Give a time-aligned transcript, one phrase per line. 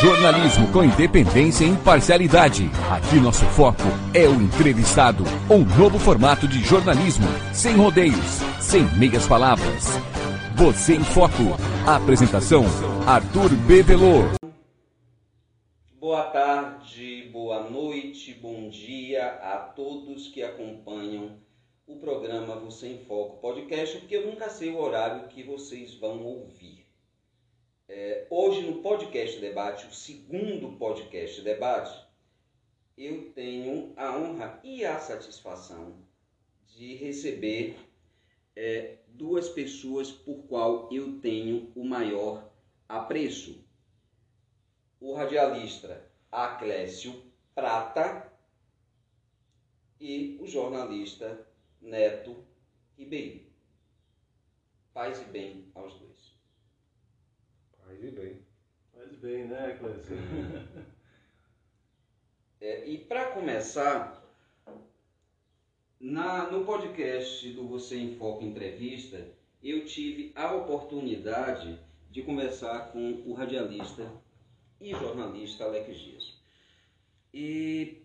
[0.00, 2.70] Jornalismo com independência e imparcialidade.
[2.88, 3.82] Aqui nosso foco
[4.14, 5.24] é o entrevistado.
[5.50, 9.86] Um novo formato de jornalismo, sem rodeios, sem meias palavras.
[10.54, 11.58] Você em Foco.
[11.84, 12.64] Apresentação:
[13.08, 14.22] Arthur Bevelô.
[15.98, 21.40] Boa tarde, boa noite, bom dia a todos que acompanham
[21.88, 26.22] o programa Você em Foco podcast, porque eu nunca sei o horário que vocês vão
[26.22, 26.87] ouvir.
[27.90, 32.06] É, hoje no podcast debate, o segundo podcast debate,
[32.98, 36.04] eu tenho a honra e a satisfação
[36.66, 37.78] de receber
[38.54, 42.52] é, duas pessoas por qual eu tenho o maior
[42.86, 43.64] apreço.
[45.00, 48.30] O radialista Aclésio Prata
[49.98, 51.48] e o jornalista
[51.80, 52.44] Neto
[52.98, 53.46] Ribeiro.
[54.92, 56.17] Paz e bem aos dois.
[57.98, 58.40] Paz e bem.
[58.94, 60.16] Faz bem, né, Clécio?
[62.60, 64.20] É, e para começar,
[66.00, 69.28] na, no podcast do Você em Foco Entrevista,
[69.62, 71.78] eu tive a oportunidade
[72.10, 74.10] de conversar com o radialista
[74.80, 76.40] e jornalista Alex Dias.
[77.32, 78.02] E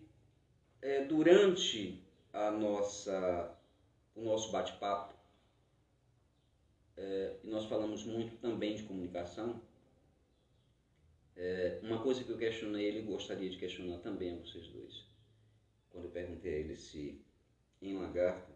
[0.80, 2.00] é, durante
[2.32, 3.58] a nossa,
[4.14, 5.14] o nosso bate-papo,
[6.96, 9.60] é, nós falamos muito também de comunicação.
[11.36, 15.04] É, uma coisa que eu questionei ele, gostaria de questionar também a vocês dois.
[15.90, 17.20] Quando eu perguntei a ele se
[17.82, 18.52] em Lagarta,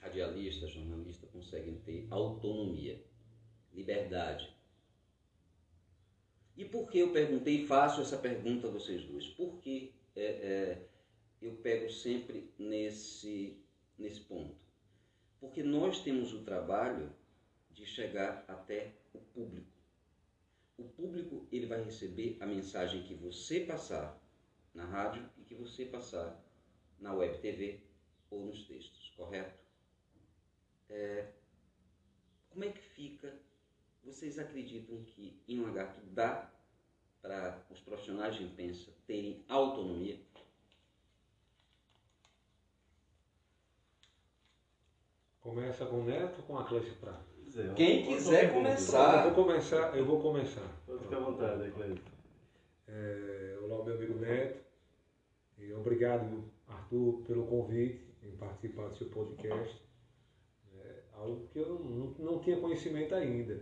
[0.00, 3.02] radialista, jornalista conseguem ter autonomia,
[3.72, 4.54] liberdade.
[6.56, 9.26] E por que eu perguntei e faço essa pergunta a vocês dois?
[9.28, 10.88] Porque é, é,
[11.40, 13.58] eu pego sempre nesse,
[13.98, 14.56] nesse ponto.
[15.40, 17.10] Porque nós temos o trabalho
[17.70, 19.79] de chegar até o público.
[20.80, 24.18] O público ele vai receber a mensagem que você passar
[24.72, 26.42] na rádio e que você passar
[26.98, 27.82] na web TV
[28.30, 29.60] ou nos textos, correto?
[30.88, 31.32] É,
[32.48, 33.38] como é que fica?
[34.02, 36.50] Vocês acreditam que em Lagarto dá
[37.20, 40.18] para os profissionais de imprensa terem autonomia?
[45.42, 47.39] Começa com o Neto ou com a Clécio Prata?
[47.56, 49.26] É, Quem quiser começar.
[49.26, 50.82] Eu vou começar, eu vou começar.
[50.86, 51.72] Pode ficar à vontade.
[52.86, 54.60] É, olá, meu amigo Neto.
[55.58, 59.82] E obrigado, Arthur, pelo convite em participar do seu podcast.
[60.78, 63.60] É algo que eu não, não tinha conhecimento ainda.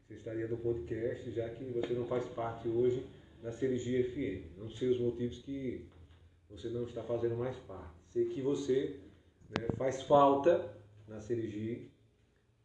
[0.00, 3.06] Você estaria no podcast, já que você não faz parte hoje
[3.42, 4.56] da Cirurgia FM.
[4.56, 5.86] Não sei os motivos que
[6.48, 7.92] você não está fazendo mais parte.
[8.08, 8.98] Sei que você
[9.50, 10.74] né, faz falta
[11.06, 11.95] na Cirurgia.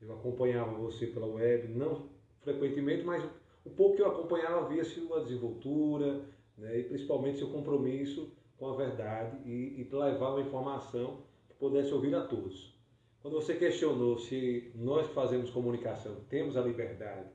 [0.02, 2.10] Eu acompanhava você pela web, não
[2.42, 3.24] frequentemente, mas
[3.64, 6.26] o pouco que eu acompanhava via sua desenvoltura
[6.58, 11.94] né, e principalmente seu compromisso com a verdade e, e levar uma informação que pudesse
[11.94, 12.76] ouvir a todos.
[13.22, 17.30] Quando você questionou se nós que fazemos comunicação temos a liberdade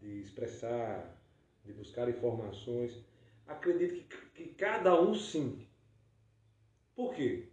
[0.00, 1.18] de expressar,
[1.64, 3.02] de buscar informações,
[3.46, 3.94] acredito
[4.34, 5.66] que, que cada um sim.
[6.94, 7.51] Por quê?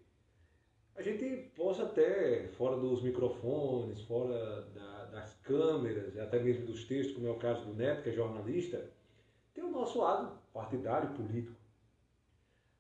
[0.99, 7.15] A gente possa até, fora dos microfones, fora da- das câmeras, até mesmo dos textos,
[7.15, 8.85] como é o caso do Neto, que é jornalista,
[9.53, 11.55] ter o nosso lado partidário, político.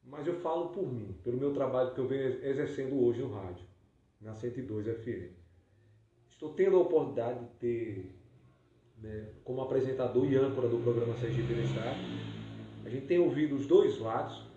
[0.03, 3.65] Mas eu falo por mim, pelo meu trabalho que eu venho exercendo hoje no rádio,
[4.19, 5.31] na 102 FM.
[6.29, 8.15] Estou tendo a oportunidade de ter,
[8.97, 11.95] né, como apresentador e âncora do programa Sergipe Bem-Estar,
[12.83, 14.48] a gente tem ouvido os dois lados,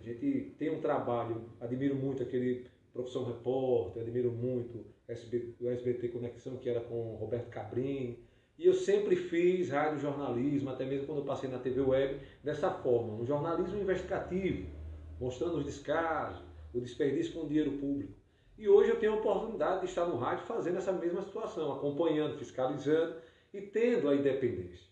[0.00, 4.84] a gente tem um trabalho, admiro muito aquele Profissão Repórter, admiro muito
[5.60, 8.18] o SBT Conexão, que era com Roberto Cabrini.
[8.58, 12.70] E eu sempre fiz rádio jornalismo, até mesmo quando eu passei na TV Web, dessa
[12.70, 14.68] forma, um jornalismo investigativo,
[15.18, 16.42] mostrando os descasos,
[16.74, 18.12] o desperdício com o dinheiro público.
[18.58, 22.36] E hoje eu tenho a oportunidade de estar no rádio fazendo essa mesma situação, acompanhando,
[22.38, 23.16] fiscalizando
[23.54, 24.89] e tendo a independência.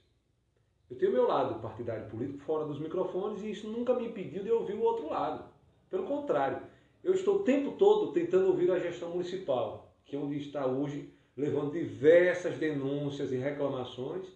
[0.91, 4.51] Eu tenho meu lado partidário político fora dos microfones e isso nunca me impediu de
[4.51, 5.45] ouvir o outro lado.
[5.91, 6.63] Pelo contrário,
[7.05, 11.13] eu estou o tempo todo tentando ouvir a gestão municipal, que é onde está hoje
[11.37, 14.27] levando diversas denúncias e reclamações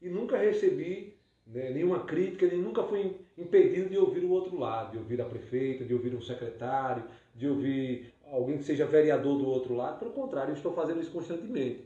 [0.00, 1.16] e nunca recebi
[1.46, 5.26] né, nenhuma crítica, nem nunca fui impedido de ouvir o outro lado, de ouvir a
[5.26, 7.04] prefeita, de ouvir um secretário,
[7.34, 9.98] de ouvir alguém que seja vereador do outro lado.
[9.98, 11.84] Pelo contrário, eu estou fazendo isso constantemente.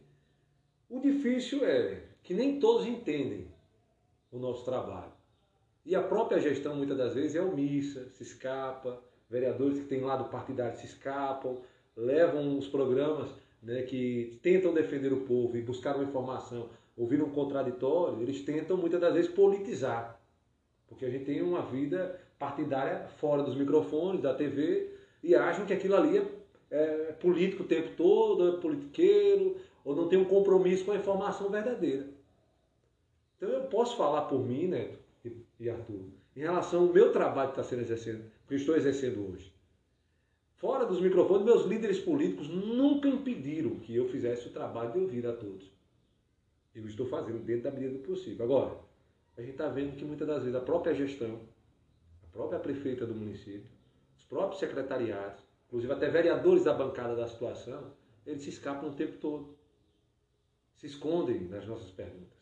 [0.89, 3.54] O difícil é que nem todos entendem
[4.35, 5.13] o nosso trabalho.
[5.87, 9.01] E a própria gestão, muitas das vezes, é omissa, se escapa,
[9.31, 11.59] vereadores que têm lado partidário se escapam,
[11.97, 13.31] levam os programas
[13.63, 18.77] né, que tentam defender o povo e buscar uma informação ouvindo um contraditório, eles tentam
[18.77, 20.21] muitas das vezes politizar.
[20.89, 24.91] Porque a gente tem uma vida partidária fora dos microfones, da TV,
[25.23, 26.25] e acham que aquilo ali é,
[26.71, 31.51] é político o tempo todo, é politiqueiro, ou não tem um compromisso com a informação
[31.51, 32.14] verdadeira.
[33.45, 34.99] Então eu posso falar por mim, Neto
[35.61, 39.53] e Arthur, em relação ao meu trabalho que está sendo exercendo, que estou exercendo hoje.
[40.57, 45.27] Fora dos microfones, meus líderes políticos nunca impediram que eu fizesse o trabalho de ouvir
[45.27, 45.71] a todos.
[46.75, 48.47] Eu estou fazendo dentro da medida do possível.
[48.47, 48.79] Agora,
[49.37, 51.39] a gente está vendo que muitas das vezes a própria gestão,
[52.23, 53.71] a própria prefeita do município,
[54.17, 57.93] os próprios secretariados, inclusive até vereadores da bancada da situação,
[58.27, 59.55] eles se escapam o tempo todo.
[60.77, 62.34] Se escondem nas nossas perguntas.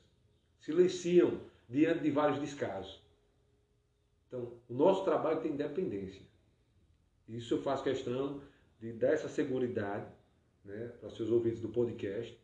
[0.62, 3.02] Silenciam diante de vários descasos.
[4.28, 6.22] Então, o nosso trabalho tem independência.
[7.28, 8.40] Isso eu faço questão
[8.80, 10.08] de dar essa segurança
[10.64, 12.38] né, para seus ouvintes do podcast,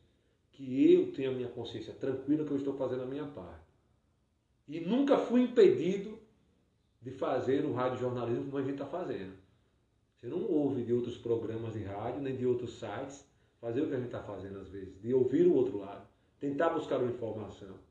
[0.50, 3.65] que eu tenho a minha consciência tranquila que eu estou fazendo a minha parte.
[4.67, 6.19] E nunca fui impedido
[7.00, 9.32] de fazer o rádio jornalismo como a gente está fazendo.
[10.17, 13.25] Você não ouve de outros programas de rádio, nem de outros sites,
[13.61, 16.06] fazer o que a gente está fazendo às vezes, de ouvir o outro lado,
[16.41, 17.88] tentar buscar uma informação.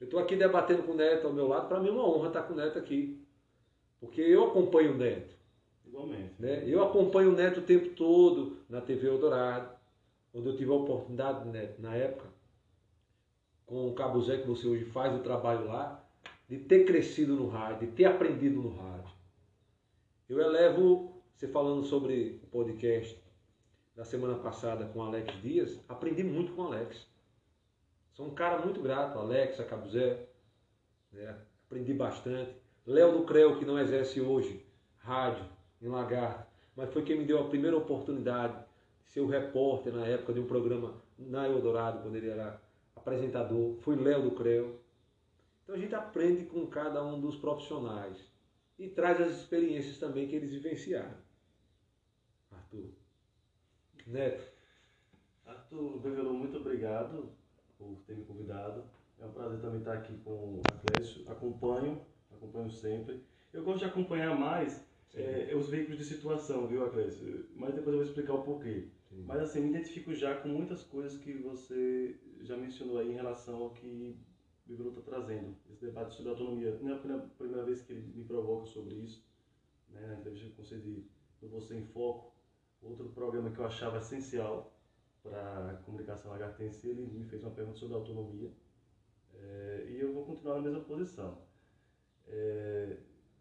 [0.00, 2.28] Eu estou aqui debatendo com o Neto ao meu lado, para mim é uma honra
[2.28, 3.24] estar com o Neto aqui.
[3.98, 5.34] Porque eu acompanho o Neto.
[5.86, 6.34] Igualmente.
[6.38, 6.64] Né?
[6.66, 9.74] Eu acompanho o Neto o tempo todo na TV Eldorado,
[10.34, 12.28] onde eu tive a oportunidade, Neto, na época,
[13.64, 16.04] com o Cabo Zé, que você hoje faz o trabalho lá,
[16.48, 19.10] de ter crescido no rádio, de ter aprendido no rádio.
[20.28, 23.18] Eu elevo, você falando sobre o podcast
[23.94, 27.06] da semana passada com o Alex Dias, aprendi muito com o Alex.
[28.16, 30.26] Sou um cara muito grato, Alex, a Cabo Zé,
[31.12, 31.38] né?
[31.66, 32.56] aprendi bastante.
[32.86, 34.64] Léo do Creu, que não exerce hoje
[34.96, 35.44] rádio
[35.82, 38.56] em Lagarto, mas foi quem me deu a primeira oportunidade
[39.04, 42.58] de ser o repórter na época de um programa na Eldorado, quando ele era
[42.96, 43.76] apresentador.
[43.82, 44.80] Foi Léo do Creu.
[45.62, 48.32] Então a gente aprende com cada um dos profissionais
[48.78, 51.18] e traz as experiências também que eles vivenciaram.
[52.50, 52.88] Arthur.
[54.06, 54.50] Neto.
[55.44, 57.30] Arthur Bevelou, muito obrigado
[57.78, 58.84] por ter me convidado.
[59.18, 61.28] É um prazer também estar aqui com o Clécio.
[61.30, 62.00] Acompanho
[62.36, 63.22] acompanho sempre.
[63.52, 67.48] Eu gosto de acompanhar mais é, os veículos de situação, viu, Aclésio?
[67.54, 68.88] Mas depois eu vou explicar o porquê.
[69.08, 69.24] Sim.
[69.26, 73.62] Mas assim, me identifico já com muitas coisas que você já mencionou aí em relação
[73.62, 74.18] ao que
[74.66, 75.56] o Bíblia está trazendo.
[75.70, 76.78] Esse debate sobre autonomia.
[76.80, 79.24] Não é a primeira vez que ele me provoca sobre isso.
[79.88, 80.06] Né?
[80.06, 81.04] Na entrevista que eu concedi
[81.40, 82.34] no Você em Foco,
[82.82, 84.75] outro programa que eu achava essencial
[85.28, 88.50] para a comunicação lagartense, ele me fez uma pergunta sobre autonomia.
[89.34, 91.38] É, e eu vou continuar na mesma posição.
[92.26, 92.96] É,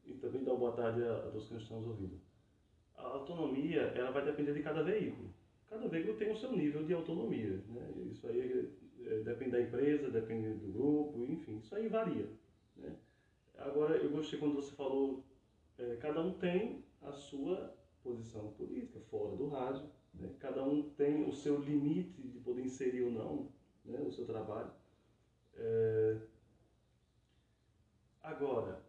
[0.05, 2.19] e também dar uma boa tarde a, a todos que estão nos ouvindo.
[2.95, 5.33] A autonomia ela vai depender de cada veículo.
[5.69, 7.61] Cada veículo tem o seu nível de autonomia.
[7.67, 7.91] Né?
[8.11, 8.71] Isso aí
[9.05, 12.29] é, depende da empresa, depende do grupo, enfim, isso aí varia.
[12.77, 12.95] Né?
[13.57, 15.23] Agora, eu gostei quando você falou,
[15.77, 17.73] é, cada um tem a sua
[18.03, 20.29] posição política fora do rádio, né?
[20.39, 23.49] cada um tem o seu limite de poder inserir ou não
[23.85, 24.71] né, o seu trabalho.
[25.55, 26.17] É,
[28.25, 28.81] Agora,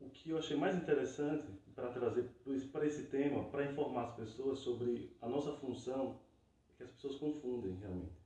[0.00, 1.46] o que eu achei mais interessante
[1.76, 2.28] para trazer
[2.72, 6.18] para esse tema, para informar as pessoas sobre a nossa função,
[6.72, 8.18] é que as pessoas confundem realmente.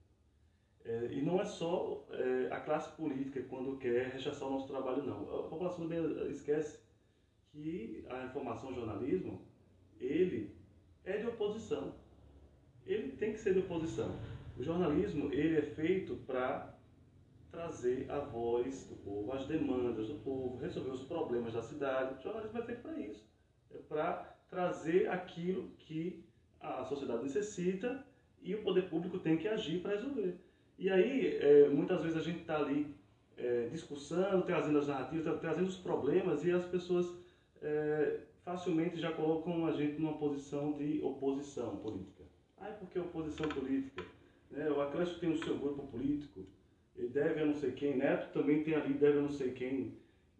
[0.82, 5.04] É, e não é só é, a classe política quando quer rechaçar o nosso trabalho,
[5.04, 5.40] não.
[5.40, 6.80] A população também esquece
[7.52, 9.46] que a informação jornalismo,
[10.00, 10.56] ele
[11.04, 11.94] é de oposição.
[12.86, 14.14] Ele tem que ser de oposição.
[14.58, 16.74] O jornalismo, ele é feito para
[17.50, 22.18] trazer a voz do povo, as demandas do povo, resolver os problemas da cidade.
[22.18, 23.24] O jornalismo é feito para isso.
[23.72, 26.24] É para trazer aquilo que
[26.60, 28.04] a sociedade necessita
[28.42, 30.36] e o poder público tem que agir para resolver.
[30.78, 32.94] E aí, é, muitas vezes a gente está ali
[33.36, 37.06] é, discussando, trazendo as narrativas, trazendo os problemas e as pessoas
[37.62, 42.13] é, facilmente já colocam a gente numa posição de oposição política.
[42.64, 44.02] Ah, é porque oposição política?
[44.50, 44.70] Né?
[44.70, 46.46] O Atlético tem o seu grupo político,
[46.96, 49.98] ele deve a não sei quem, Neto também tem ali, deve a não sei quem.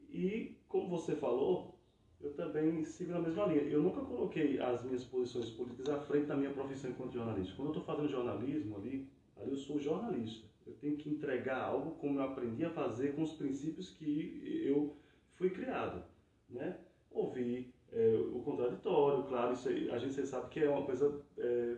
[0.09, 1.78] E, como você falou,
[2.23, 3.61] eu também sigo na mesma linha.
[3.64, 7.54] Eu nunca coloquei as minhas posições políticas à frente da minha profissão enquanto jornalista.
[7.57, 10.47] Quando eu estou fazendo jornalismo ali, ali eu sou jornalista.
[10.66, 14.97] Eu tenho que entregar algo como eu aprendi a fazer com os princípios que eu
[15.35, 16.02] fui criado.
[16.49, 16.78] Né?
[17.11, 21.76] Ouvir é, o contraditório, claro, isso aí, a gente sabe que é uma coisa, é,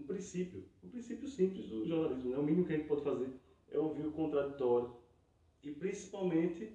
[0.00, 2.38] um princípio, um princípio simples do jornalismo, né?
[2.38, 3.28] o mínimo que a gente pode fazer
[3.70, 4.92] é ouvir o contraditório
[5.62, 6.72] e principalmente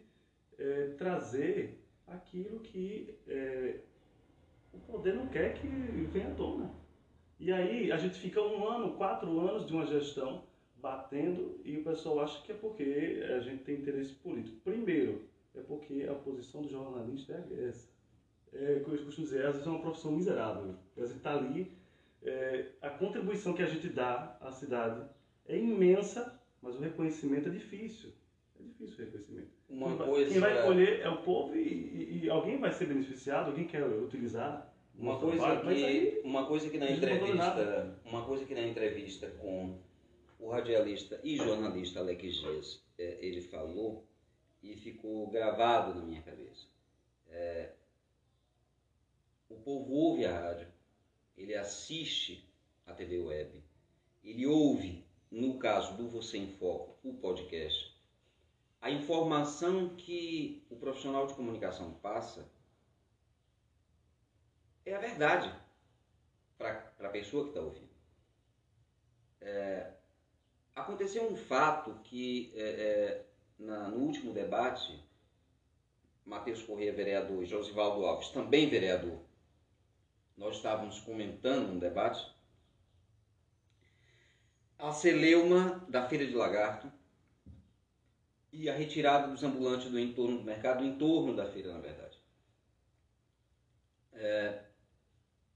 [0.57, 3.79] é, trazer aquilo que é,
[4.73, 6.71] o poder não quer que venha à tona.
[7.39, 10.43] E aí a gente fica um ano, quatro anos de uma gestão
[10.77, 14.57] batendo e o pessoal acha que é porque a gente tem interesse político.
[14.63, 15.23] Primeiro,
[15.55, 17.89] é porque a posição do jornalista é essa.
[18.53, 20.75] É, como eu costumo dizer, às vezes é uma profissão miserável.
[20.95, 21.71] Você está ali,
[22.25, 25.07] é, a contribuição que a gente dá à cidade
[25.47, 28.11] é imensa, mas o reconhecimento é difícil.
[28.59, 29.49] É difícil o reconhecimento.
[29.69, 30.31] Uma quem, vai, coisa...
[30.31, 33.85] quem vai colher é o povo e, e, e, alguém vai ser beneficiado, alguém quer
[33.85, 34.73] utilizar.
[34.97, 39.27] Uma coisa, trabalho, que, aí, uma coisa que na entrevista, uma coisa que na entrevista
[39.41, 39.77] com
[40.39, 44.07] o radialista e jornalista Alex Dias, é, ele falou
[44.63, 46.67] e ficou gravado na minha cabeça.
[47.29, 47.71] É,
[49.49, 50.67] o povo ouve a rádio,
[51.37, 52.47] ele assiste
[52.85, 53.63] a TV web,
[54.23, 57.95] ele ouve, no caso do Você em Foco, o podcast.
[58.81, 62.47] A informação que o profissional de comunicação passa
[64.85, 65.51] é a verdade
[66.57, 67.89] para a pessoa que está ouvindo.
[69.41, 69.93] É,
[70.75, 73.25] aconteceu um fato que é, é,
[73.57, 75.03] na, no último debate,
[76.23, 79.19] Matheus Corrêa, vereador, e Josivaldo Alves, também vereador,
[80.37, 82.33] nós estávamos comentando um debate,
[84.77, 86.91] a celeuma da Feira de Lagarto
[88.51, 92.17] e a retirada dos ambulantes do entorno do mercado, do entorno da feira, na verdade.
[94.13, 94.63] É,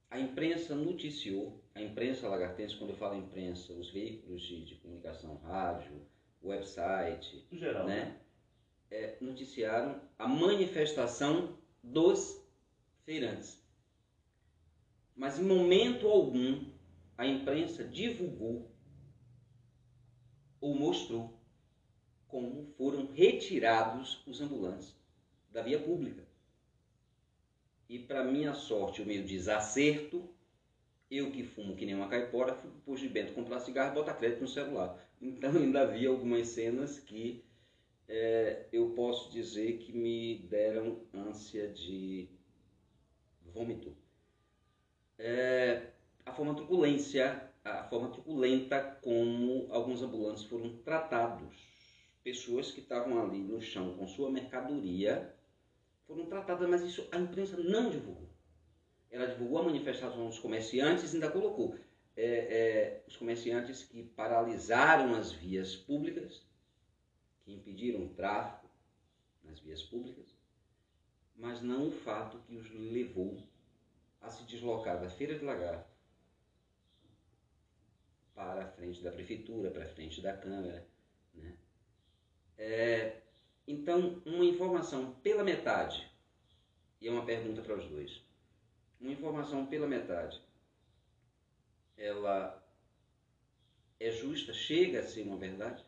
[0.10, 5.38] a imprensa noticiou, a imprensa lagartense, quando eu falo imprensa, os veículos de, de comunicação,
[5.38, 6.06] rádio,
[6.44, 7.96] website, geral, né?
[7.96, 8.20] né?
[8.92, 12.44] É, noticiaram a manifestação dos
[13.06, 13.64] feirantes.
[15.20, 16.64] Mas em momento algum
[17.18, 18.72] a imprensa divulgou
[20.62, 21.38] ou mostrou
[22.26, 24.96] como foram retirados os ambulantes
[25.52, 26.26] da via pública.
[27.90, 30.34] E para minha sorte, o meu desacerto,
[31.12, 34.14] eu que fumo que nem uma caipora, fui pro de Bento comprar cigarro e botar
[34.14, 35.06] crédito no celular.
[35.22, 37.44] Então ainda havia algumas cenas que
[38.08, 42.30] é, eu posso dizer que me deram ânsia de
[43.42, 43.94] vômito
[45.20, 45.92] é,
[46.26, 51.68] a forma truculência, a forma truculenta como alguns ambulantes foram tratados.
[52.24, 55.36] Pessoas que estavam ali no chão com sua mercadoria
[56.08, 58.30] foram tratadas, mas isso a imprensa não divulgou.
[59.12, 61.78] Ela divulgou a manifestação dos comerciantes e ainda colocou
[62.16, 66.46] é, é, os comerciantes que paralisaram as vias públicas,
[67.44, 68.70] que impediram o tráfego
[69.44, 70.28] nas vias públicas,
[71.36, 73.42] mas não o fato que os levou
[74.22, 75.90] a se deslocar da Feira de Lagarto
[78.34, 80.88] para a frente da prefeitura, para a frente da Câmara.
[81.34, 81.58] Né?
[82.58, 83.22] É,
[83.68, 86.10] então, uma informação pela metade,
[87.02, 88.22] e é uma pergunta para os dois,
[89.00, 90.42] uma informação pela metade,
[91.98, 92.66] ela
[94.00, 95.84] é justa, chega a ser uma verdade,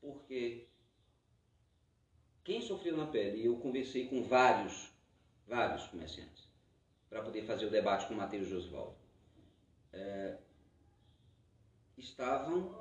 [0.00, 0.66] porque
[2.42, 4.90] quem sofreu na pele, e eu conversei com vários,
[5.46, 6.43] vários comerciantes,
[7.14, 8.96] para poder fazer o debate com o Matheus Josvaldo,
[9.92, 10.36] é,
[11.96, 12.74] estavam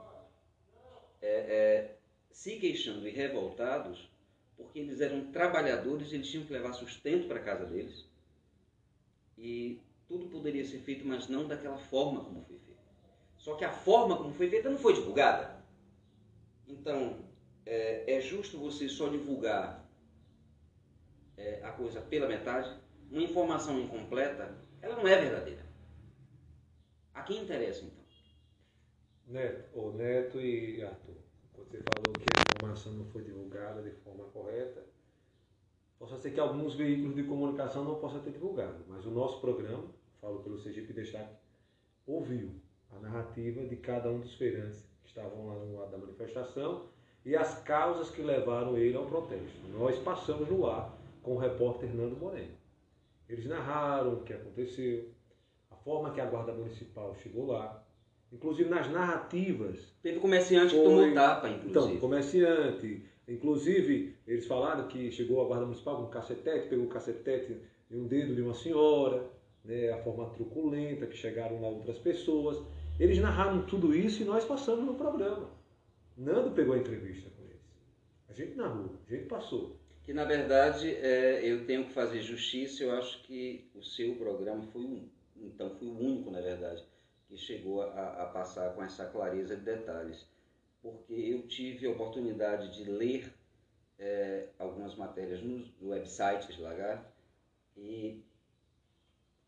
[1.21, 1.97] é, é,
[2.31, 4.09] se queixando e revoltados
[4.57, 8.07] porque eles eram trabalhadores, eles tinham que levar sustento para a casa deles
[9.37, 12.81] e tudo poderia ser feito, mas não daquela forma como foi feito.
[13.37, 15.63] Só que a forma como foi feita não foi divulgada.
[16.67, 17.23] Então,
[17.67, 19.87] é, é justo você só divulgar
[21.37, 22.81] é, a coisa pela metade?
[23.11, 25.63] Uma informação incompleta, ela não é verdadeira.
[27.13, 28.03] A quem interessa, então?
[29.27, 31.15] Neto, Neto e Arthur,
[31.55, 34.85] você falou que a informação não foi divulgada de forma correta.
[35.97, 39.85] Possa ser que alguns veículos de comunicação não possam ter divulgado, mas o nosso programa,
[40.19, 41.35] falo pelo Sergipe Destaque,
[42.05, 42.51] ouviu
[42.91, 46.89] a narrativa de cada um dos feirantes que estavam lá no lado da manifestação
[47.25, 49.67] e as causas que levaram ele ao protesto.
[49.69, 52.62] Nós passamos no ar com o repórter Nando Moreno.
[53.33, 55.09] Eles narraram o que aconteceu,
[55.71, 57.83] a forma que a Guarda Municipal chegou lá.
[58.31, 59.91] Inclusive nas narrativas.
[60.03, 60.83] Teve comerciante foi...
[60.83, 61.69] que tomou tapa, inclusive.
[61.71, 63.03] Então, comerciante.
[63.27, 67.57] Inclusive, eles falaram que chegou a Guarda Municipal com um cacetete, pegou o cacetete
[67.89, 69.27] em um dedo de uma senhora,
[69.65, 72.61] né, a forma truculenta que chegaram lá outras pessoas.
[72.99, 75.49] Eles narraram tudo isso e nós passamos no programa.
[76.15, 77.61] Nando pegou a entrevista com eles.
[78.29, 82.83] A gente narrou, a gente passou que na verdade é, eu tenho que fazer justiça.
[82.83, 86.83] Eu acho que o seu programa foi um, então foi o único, na verdade,
[87.27, 90.27] que chegou a, a passar com essa clareza de detalhes,
[90.81, 93.33] porque eu tive a oportunidade de ler
[93.97, 97.11] é, algumas matérias nos websites de Lagarto
[97.77, 98.21] e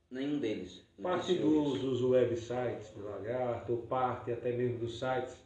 [0.09, 0.83] nenhum deles.
[1.01, 5.45] Parte dos, dos websites de Lagarto, ou parte até mesmo dos sites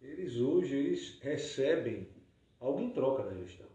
[0.00, 2.08] eles hoje eles recebem
[2.60, 3.67] algo em troca da gestão.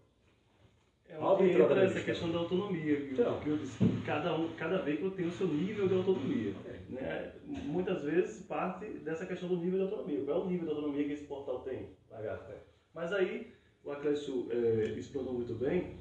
[1.13, 4.79] É onde entra essa questão da autonomia, que, então, que eu disse, cada, um, cada
[4.79, 6.53] veículo tem o seu nível de autonomia.
[6.65, 6.79] É.
[6.89, 7.31] Né?
[7.45, 10.25] Muitas vezes parte dessa questão do nível de autonomia.
[10.25, 12.55] Qual é o nível de autonomia que esse portal tem, Lagarta?
[12.95, 13.53] Mas aí,
[13.83, 15.97] o Aclésio é, explanou muito bem,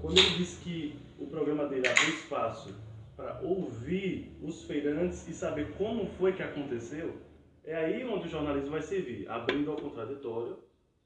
[0.00, 2.74] quando ele disse que o programa dele abriu espaço
[3.16, 7.16] para ouvir os feirantes e saber como foi que aconteceu,
[7.64, 10.58] é aí onde o jornalismo vai servir, abrindo ao contraditório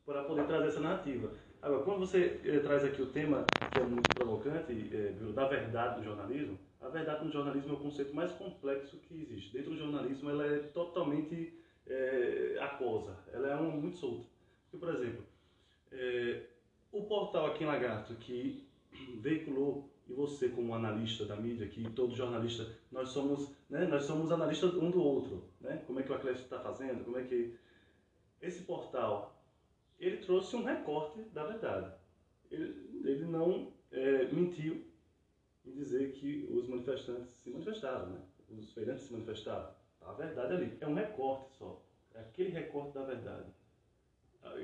[0.05, 1.33] para poder trazer essa narrativa.
[1.63, 6.01] Agora, quando você eh, traz aqui o tema que é muito provocante, eh, da verdade
[6.01, 9.53] do jornalismo, a verdade no jornalismo é o conceito mais complexo que existe.
[9.53, 14.27] Dentro do jornalismo, ela é totalmente eh, aquosa, ela é uma muito solta.
[14.69, 15.25] Porque, por exemplo,
[15.93, 16.43] eh,
[16.91, 18.67] o portal aqui em Lagarto que
[19.23, 24.33] veiculou e você como analista da mídia, que todo jornalista, nós somos, né, nós somos
[24.33, 25.81] analistas um do outro, né?
[25.87, 27.55] Como é que o Atlético está fazendo, como é que
[28.41, 29.42] esse portal
[30.03, 31.95] ele trouxe um recorte da verdade.
[32.51, 34.85] Ele, ele não é, mentiu
[35.65, 38.21] em dizer que os manifestantes se manifestaram, né?
[38.51, 39.73] os feirantes se manifestaram.
[40.01, 40.77] Tá a verdade ali.
[40.81, 41.81] É um recorte só.
[42.15, 43.49] É aquele recorte da verdade.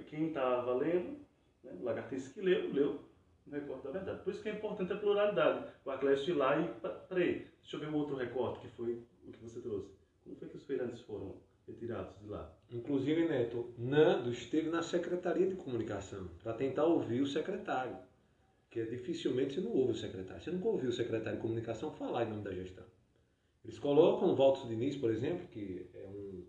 [0.09, 1.21] Quem estava lendo,
[1.62, 3.00] né, o lagartense que leu, leu
[3.47, 4.25] um recorte da verdade.
[4.25, 5.73] Por isso que é importante a pluralidade.
[5.85, 6.68] O ir lá e,
[7.09, 9.97] peraí, deixa eu ver um outro recorte, que foi o que você trouxe.
[10.25, 11.37] Como foi que os feirantes foram
[11.68, 12.52] retirados de lá.
[12.70, 17.96] Inclusive, Neto, Nando esteve na Secretaria de Comunicação para tentar ouvir o secretário.
[18.70, 20.42] Que dificilmente você não ouve o secretário.
[20.42, 22.84] Você nunca ouviu o secretário de Comunicação falar em nome da gestão.
[23.64, 26.46] Eles colocam o Valtos Diniz, por exemplo, que é um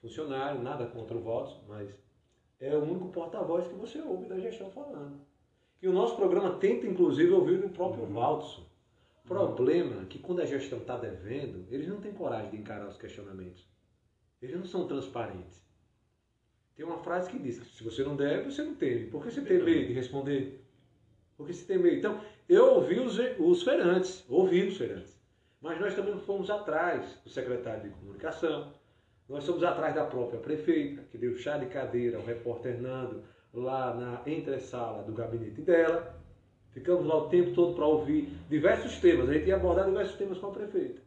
[0.00, 1.90] funcionário, nada contra o Valtos, mas
[2.60, 5.20] é o único porta-voz que você ouve da gestão falando.
[5.82, 8.64] E o nosso programa tenta, inclusive, ouvir o próprio uhum.
[9.24, 12.88] O problema é que quando a gestão está devendo, eles não têm coragem de encarar
[12.88, 13.66] os questionamentos.
[14.44, 15.64] Eles não são transparentes.
[16.76, 19.06] Tem uma frase que diz que se você não deve, você não teme.
[19.06, 20.62] Por que você tem medo de responder?
[21.34, 21.96] Por que você tem medo?
[21.96, 25.18] Então, eu ouvi os, os feirantes, ouvi os feirantes.
[25.62, 28.74] Mas nós também fomos atrás do secretário de comunicação,
[29.26, 33.94] nós fomos atrás da própria prefeita, que deu chá de cadeira ao repórter Nando lá
[33.94, 36.20] na entresala do gabinete dela.
[36.72, 39.30] Ficamos lá o tempo todo para ouvir diversos temas.
[39.30, 41.00] A gente ia abordar diversos temas com a prefeita.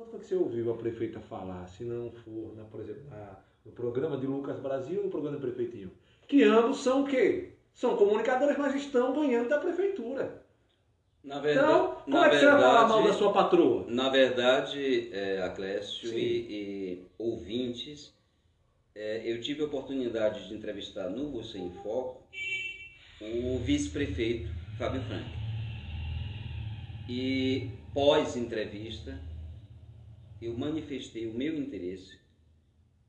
[0.00, 3.38] Quando foi que você ouviu a prefeita falar, se não for, na, por exemplo, na,
[3.66, 5.90] no programa de Lucas Brasil ou no programa do Prefeitinho?
[6.26, 7.50] Que ambos são o quê?
[7.74, 10.42] São comunicadores, mas estão ganhando da prefeitura.
[11.22, 13.84] Na verdade, então, como é que verdade, você vai falar mal da sua patroa?
[13.88, 18.14] Na verdade, é, Aclécio e, e, ouvintes,
[18.94, 22.22] é, eu tive a oportunidade de entrevistar no Você em Foco
[23.20, 25.28] o vice-prefeito Fábio Frank.
[27.06, 29.28] E pós-entrevista,
[30.40, 32.18] eu manifestei o meu interesse,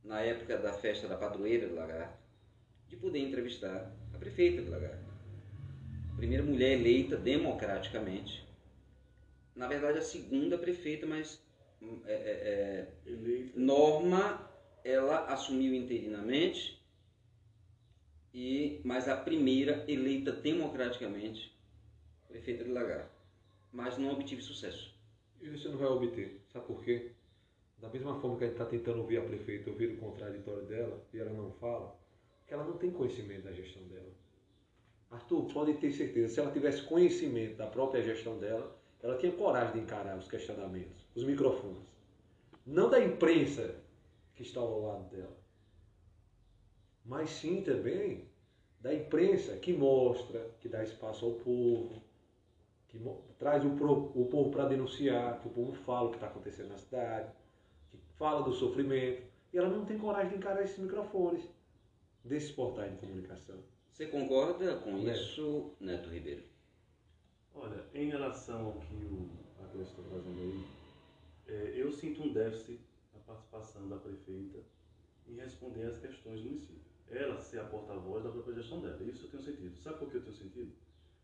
[0.04, 2.20] na época da festa da padroeira de Lagarto,
[2.88, 5.12] de poder entrevistar a prefeita de Lagarto.
[6.12, 8.46] A primeira mulher eleita democraticamente.
[9.56, 11.42] Na verdade, a segunda prefeita, mas
[12.06, 14.50] é, é, é, Norma,
[14.84, 16.82] ela assumiu interinamente,
[18.34, 21.56] e, mas a primeira eleita democraticamente,
[22.28, 23.12] prefeita de Lagarto.
[23.72, 24.94] Mas não obtive sucesso.
[25.42, 26.42] E você não vai obter.
[26.52, 27.12] Sabe por quê?
[27.82, 31.04] Da mesma forma que a gente está tentando ouvir a prefeita, ouvir o contraditório dela,
[31.12, 31.98] e ela não fala,
[32.48, 34.12] que ela não tem conhecimento da gestão dela.
[35.10, 39.74] Arthur, pode ter certeza, se ela tivesse conhecimento da própria gestão dela, ela tinha coragem
[39.74, 41.82] de encarar os questionamentos, os microfones.
[42.66, 43.76] Não da imprensa
[44.36, 45.36] que está ao lado dela,
[47.04, 48.30] mas sim também
[48.80, 52.04] da imprensa que mostra, que dá espaço ao povo,
[52.88, 53.00] que
[53.40, 56.78] traz o, o povo para denunciar, que o povo fala o que está acontecendo na
[56.78, 57.41] cidade
[58.22, 61.44] fala do sofrimento, e ela não tem coragem de encarar esses microfones
[62.24, 63.58] desses portais de comunicação.
[63.90, 65.20] Você concorda com Neto.
[65.20, 66.44] isso, Neto Ribeiro?
[67.56, 69.28] Olha, em relação ao que o
[69.64, 70.66] Atlético está trazendo aí,
[71.48, 72.80] é, eu sinto um déficit
[73.12, 74.60] na participação da prefeita
[75.28, 76.92] em responder às questões do município.
[77.10, 79.02] Ela ser a porta-voz da própria gestão dela.
[79.04, 79.76] Isso eu tenho sentido.
[79.80, 80.72] Sabe por que eu tenho sentido?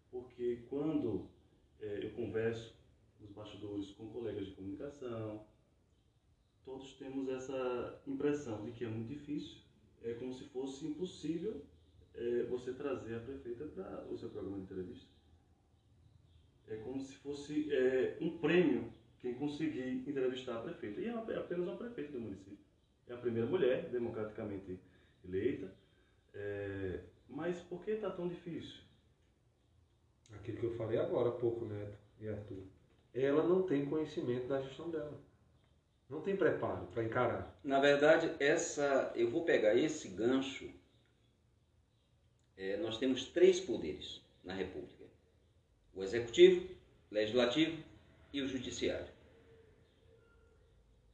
[0.09, 1.29] Porque quando
[1.79, 2.75] é, eu converso
[3.19, 5.45] nos bastidores com colegas de comunicação,
[6.67, 9.59] todos temos essa impressão de que é muito difícil,
[10.03, 11.65] é como se fosse impossível
[12.13, 15.07] é, você trazer a prefeita para o seu programa de entrevista.
[16.67, 20.99] É como se fosse é, um prêmio quem conseguir entrevistar a prefeita.
[20.99, 22.59] E é, é apenas uma prefeita do município.
[23.07, 24.77] É a primeira mulher democraticamente
[25.23, 25.73] eleita.
[26.33, 26.99] É,
[27.29, 28.81] mas por que está tão difícil?
[30.33, 32.63] Aquilo que eu falei agora há pouco, Neto e Arthur.
[33.13, 35.26] Ela não tem conhecimento da gestão dela.
[36.09, 37.59] Não tem preparo para encarar.
[37.61, 40.71] Na verdade, essa, eu vou pegar esse gancho.
[42.55, 45.03] É, nós temos três poderes na República:
[45.93, 46.69] o executivo,
[47.11, 47.83] legislativo
[48.31, 49.11] e o judiciário.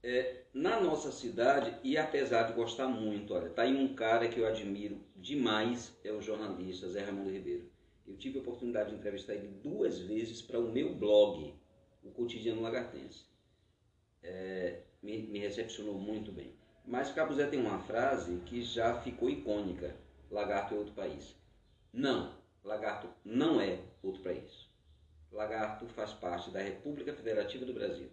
[0.04, 4.40] É, na nossa cidade, e apesar de gostar muito, olha, tá aí um cara que
[4.40, 7.72] eu admiro demais, é o jornalista Zé Raimundo Ribeiro.
[8.06, 11.56] Eu tive a oportunidade de entrevistar ele duas vezes para o meu blog,
[12.04, 13.33] o Cotidiano Lagartense.
[14.24, 16.54] É, me, me recepcionou muito bem.
[16.86, 19.96] Mas Cabo Zé tem uma frase que já ficou icônica:
[20.32, 21.36] lagarto é outro país.
[21.92, 22.34] Não,
[22.64, 24.68] lagarto não é outro país.
[25.32, 28.10] Lagarto faz parte da República Federativa do Brasil.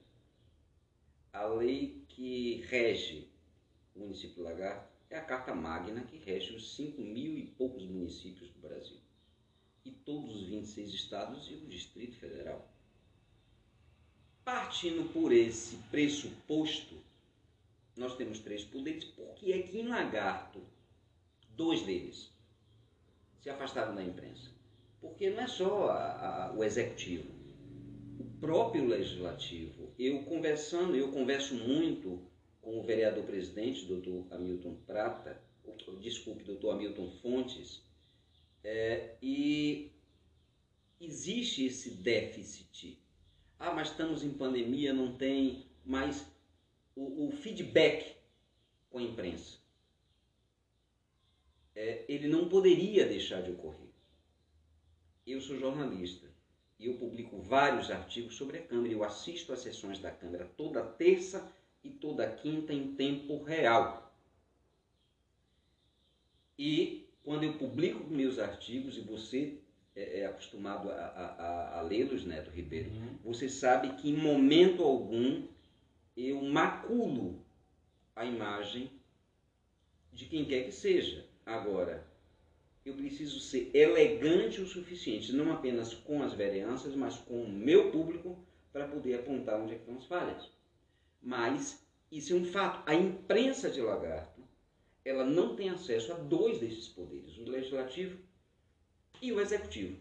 [1.33, 3.31] A lei que rege
[3.95, 8.51] o município Lagarto é a Carta Magna que rege os 5 mil e poucos municípios
[8.51, 8.99] do Brasil.
[9.85, 12.69] E todos os 26 estados e o Distrito Federal.
[14.45, 16.97] Partindo por esse pressuposto,
[17.97, 20.61] nós temos três poderes, por que é que em Lagarto,
[21.57, 22.31] dois deles
[23.41, 24.51] se afastaram da imprensa?
[25.01, 27.29] Porque não é só a, a, o executivo,
[28.19, 29.93] o próprio legislativo.
[29.99, 32.23] Eu conversando, eu converso muito
[32.63, 35.41] com o vereador presidente, doutor Hamilton Prata,
[36.01, 37.83] desculpe, doutor Hamilton Fontes,
[38.63, 39.91] é, e
[41.01, 43.00] existe esse déficit.
[43.61, 46.27] Ah, mas estamos em pandemia, não tem mais
[46.97, 48.17] o, o feedback
[48.89, 49.59] com a imprensa.
[51.77, 53.91] É, ele não poderia deixar de ocorrer.
[55.27, 56.27] Eu sou jornalista
[56.79, 58.91] e eu publico vários artigos sobre a Câmara.
[58.91, 61.53] Eu assisto às sessões da Câmara toda terça
[61.85, 64.11] e toda quinta em tempo real.
[66.59, 69.60] E quando eu publico meus artigos, e você
[70.01, 73.17] é, é acostumado a, a, a lê-los, Neto Ribeiro, uhum.
[73.25, 75.43] você sabe que em momento algum
[76.17, 77.39] eu maculo
[78.17, 78.91] a imagem
[80.13, 81.27] de quem quer que seja.
[81.45, 82.07] Agora,
[82.85, 87.91] eu preciso ser elegante o suficiente, não apenas com as vereanças, mas com o meu
[87.91, 88.39] público,
[88.73, 90.51] para poder apontar onde é que estão as falhas.
[91.23, 92.83] Mas isso é um fato.
[92.87, 94.41] A imprensa de Lagarto,
[95.05, 98.19] ela não tem acesso a dois desses poderes, o legislativo
[99.21, 100.01] e o executivo.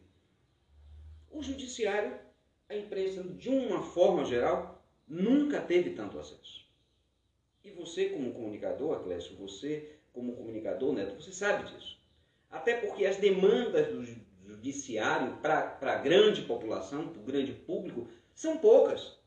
[1.29, 2.17] O judiciário,
[2.67, 6.67] a imprensa, de uma forma geral, nunca teve tanto acesso.
[7.63, 11.99] E você, como comunicador, Atlécio, você, como comunicador, Neto, você sabe disso.
[12.49, 14.03] Até porque as demandas do
[14.47, 19.17] judiciário para a grande população, para o grande público, são poucas.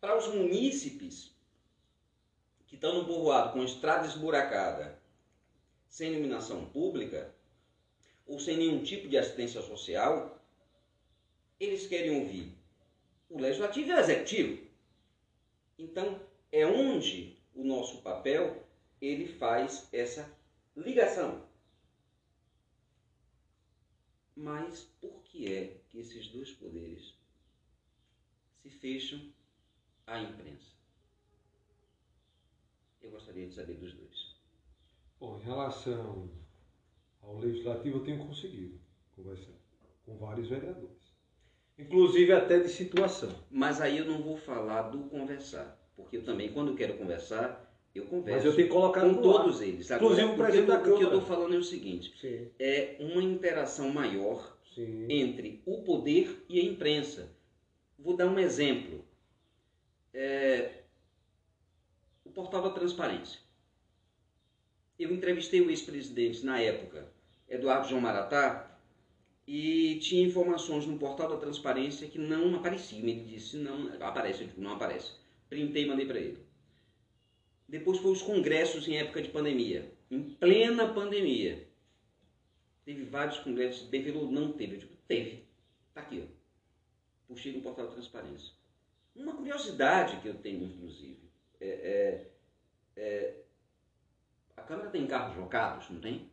[0.00, 1.34] Para os munícipes
[2.66, 4.98] que estão no povoado com estrada esburacada,
[5.94, 7.32] sem iluminação pública,
[8.26, 10.44] ou sem nenhum tipo de assistência social,
[11.60, 12.52] eles querem ouvir
[13.30, 14.66] o legislativo e o executivo.
[15.78, 18.66] Então, é onde o nosso papel
[19.00, 20.28] ele faz essa
[20.76, 21.46] ligação.
[24.34, 27.14] Mas por que é que esses dois poderes
[28.62, 29.32] se fecham
[30.08, 30.72] à imprensa?
[33.00, 34.33] Eu gostaria de saber dos dois.
[35.18, 36.30] Bom, em relação
[37.22, 38.78] ao legislativo, eu tenho conseguido
[39.14, 39.54] conversar
[40.04, 41.14] com vários vereadores.
[41.78, 43.34] Inclusive até de situação.
[43.50, 45.80] Mas aí eu não vou falar do conversar.
[45.96, 49.60] Porque eu também, quando eu quero conversar, eu converso Mas eu tenho colocado com todos
[49.60, 49.90] eles.
[49.90, 50.94] Agora, Inclusive o presidente da Câmara.
[50.94, 52.50] O que eu estou falando é o seguinte: Sim.
[52.58, 55.06] é uma interação maior Sim.
[55.08, 57.32] entre o poder e a imprensa.
[57.98, 59.04] Vou dar um exemplo.
[60.12, 60.82] É,
[62.24, 63.40] o portal da transparência.
[64.98, 67.12] Eu entrevistei o ex-presidente na época,
[67.48, 68.74] Eduardo João Maratá,
[69.46, 73.06] e tinha informações no portal da transparência que não apareciam.
[73.06, 75.12] Ele disse, não, aparece, eu digo, não aparece.
[75.48, 76.38] Printei e mandei para ele.
[77.68, 81.66] Depois foi os congressos em época de pandemia, em plena pandemia.
[82.84, 84.74] Teve vários congressos, teve não teve?
[84.74, 85.44] Eu digo, teve.
[85.88, 86.26] Está aqui, ó.
[87.26, 88.52] Puxei no portal da transparência.
[89.16, 91.18] Uma curiosidade que eu tenho, inclusive,
[91.60, 92.30] é, é,
[92.96, 93.43] é
[94.56, 96.30] a Câmara tem carros locados, não tem?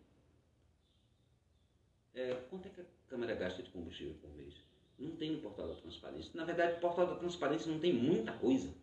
[2.14, 4.54] É, quanto é que a Câmara gasta de combustível por mês?
[5.00, 6.32] Não tem no portal da transparência.
[6.34, 8.74] Na verdade, o portal da transparência não tem muita coisa.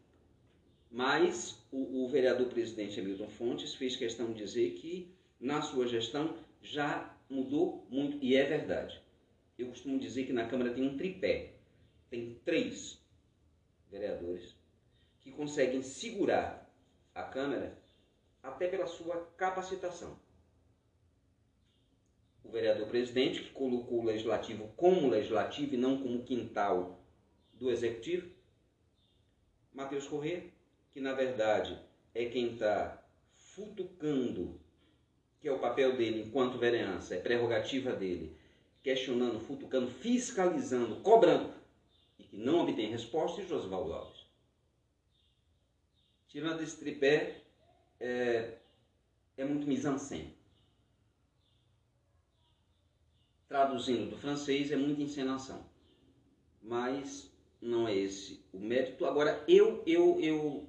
[0.90, 6.37] Mas o, o vereador presidente Hamilton Fontes fez questão de dizer que na sua gestão
[6.61, 9.01] já mudou muito, e é verdade.
[9.59, 11.55] Eu costumo dizer que na Câmara tem um tripé.
[12.11, 12.98] Tem três
[13.90, 14.57] vereadores
[15.20, 16.68] que conseguem segurar
[17.14, 17.77] a Câmara
[18.48, 20.18] até pela sua capacitação.
[22.42, 26.98] O vereador presidente, que colocou o legislativo como legislativo e não como quintal
[27.52, 28.30] do executivo.
[29.72, 30.44] Matheus Corrêa,
[30.90, 31.78] que na verdade
[32.14, 34.58] é quem está futucando,
[35.40, 38.37] que é o papel dele enquanto vereança, é prerrogativa dele,
[38.82, 41.52] questionando, futucando, fiscalizando, cobrando,
[42.18, 44.26] e que não obtém resposta, e Josivaldo Alves.
[46.28, 47.42] Tirando esse tripé,
[48.00, 48.54] é,
[49.37, 50.37] é muito mise-en-scène.
[53.48, 55.64] Traduzindo do francês, é muita encenação.
[56.62, 57.30] Mas
[57.61, 59.06] não é esse o mérito.
[59.06, 60.66] Agora, eu, eu, eu,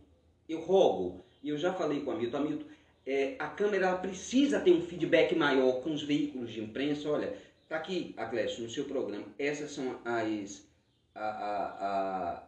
[0.48, 2.66] eu rogo, e eu já falei com o Hamilton, Hamilton,
[3.06, 7.10] é, a Câmara precisa ter um feedback maior com os veículos de imprensa.
[7.10, 7.38] Olha,
[7.68, 10.68] tá aqui, Aglésio, no seu programa, essas são as...
[11.16, 12.44] A, a, a,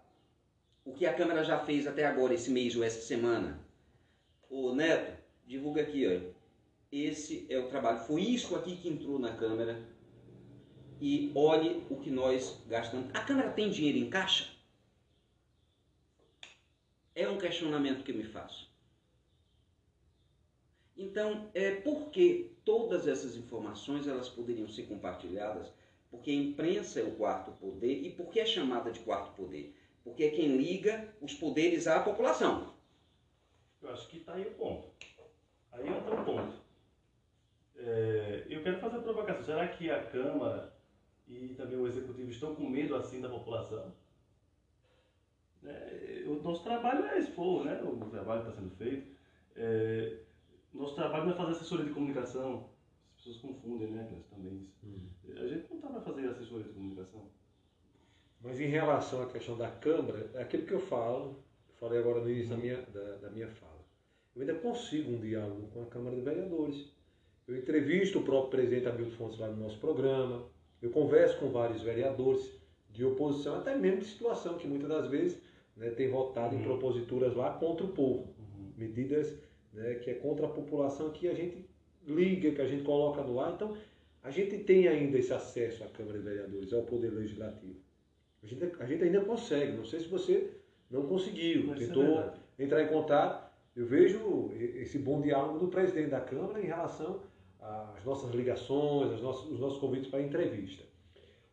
[0.86, 3.60] o que a Câmara já fez até agora, esse mês ou essa semana.
[4.52, 6.30] O Neto, divulga aqui, ó.
[6.92, 8.00] Esse é o trabalho.
[8.00, 9.82] Foi isso aqui que entrou na Câmara
[11.00, 13.10] e olhe o que nós gastamos.
[13.14, 14.52] A Câmara tem dinheiro em caixa?
[17.16, 18.70] É um questionamento que me faço.
[20.98, 25.72] Então, é, por que todas essas informações elas poderiam ser compartilhadas?
[26.10, 28.06] Porque a imprensa é o quarto poder.
[28.06, 29.74] E por que é chamada de quarto poder?
[30.04, 32.81] Porque é quem liga os poderes à população.
[33.82, 34.88] Eu acho que está aí o ponto.
[35.72, 36.54] Aí entra o ponto.
[37.76, 39.44] É, eu quero fazer a provocação.
[39.44, 40.72] Será que a Câmara
[41.32, 43.94] e também o executivo estão com medo assim da população.
[45.64, 47.82] É, o nosso trabalho é expor, né?
[47.82, 49.16] o trabalho está sendo feito.
[49.56, 50.20] É,
[50.74, 52.70] nosso trabalho não é fazer assessoria de comunicação.
[53.16, 55.16] As pessoas confundem, né, também isso.
[55.28, 55.38] Uhum.
[55.38, 57.30] A gente não está para fazer assessoria de comunicação.
[58.42, 61.44] Mas em relação à questão da Câmara, é aquilo que eu falo,
[61.82, 63.82] falei agora no início da, minha, da, da minha fala.
[64.36, 66.94] Eu ainda consigo um diálogo com a Câmara de Vereadores.
[67.48, 70.46] Eu entrevisto o próprio presidente Hamilton Fontes lá no nosso programa,
[70.80, 72.60] eu converso com vários vereadores
[72.92, 75.42] de oposição, até mesmo de situação que muitas das vezes
[75.76, 76.62] né, tem votado uhum.
[76.62, 78.36] em proposituras lá contra o povo.
[78.38, 78.72] Uhum.
[78.78, 79.36] Medidas
[79.74, 81.66] né, que é contra a população que a gente
[82.06, 83.54] liga, que a gente coloca no ar.
[83.54, 83.76] Então,
[84.24, 87.80] a gente tem ainda esse acesso à Câmara de Vereadores, ao Poder Legislativo.
[88.44, 90.61] A gente, a gente ainda consegue, não sei se você
[90.92, 93.50] não conseguiu, Mas é tentou é entrar em contato.
[93.76, 97.22] Eu vejo esse bom diálogo do presidente da Câmara em relação
[97.62, 100.84] as nossas ligações, as nossas, os nossos convites para entrevista.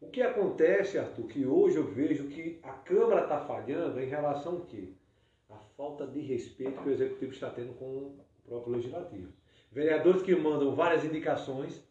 [0.00, 4.52] O que acontece, Arthur, que hoje eu vejo que a Câmara está falhando em relação
[4.52, 4.92] ao quê?
[5.50, 9.32] A falta de respeito que o Executivo está tendo com o próprio Legislativo.
[9.70, 11.82] Vereadores que mandam várias indicações,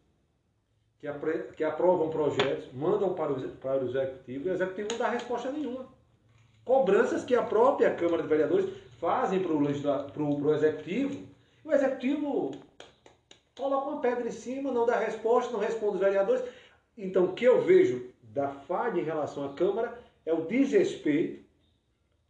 [0.99, 1.07] que,
[1.55, 5.51] que aprovam projetos, mandam para o, para o Executivo e o Executivo não dá resposta
[5.51, 5.96] nenhuma.
[6.67, 11.23] Cobranças que a própria Câmara de Vereadores fazem para o Executivo,
[11.63, 12.51] o Executivo
[13.55, 16.43] coloca uma pedra em cima, não dá resposta, não responde os vereadores.
[16.97, 21.47] Então, o que eu vejo da falha em relação à Câmara é o desrespeito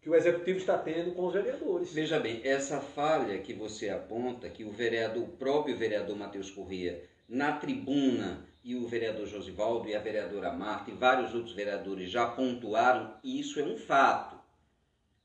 [0.04, 1.92] que o Executivo está tendo com os vereadores.
[1.92, 7.04] Veja bem, essa falha que você aponta, que o vereador, o próprio vereador Matheus Corrêa,
[7.28, 12.28] na tribuna, e o vereador Josivaldo e a vereadora Marta e vários outros vereadores já
[12.28, 14.38] pontuaram, isso é um fato.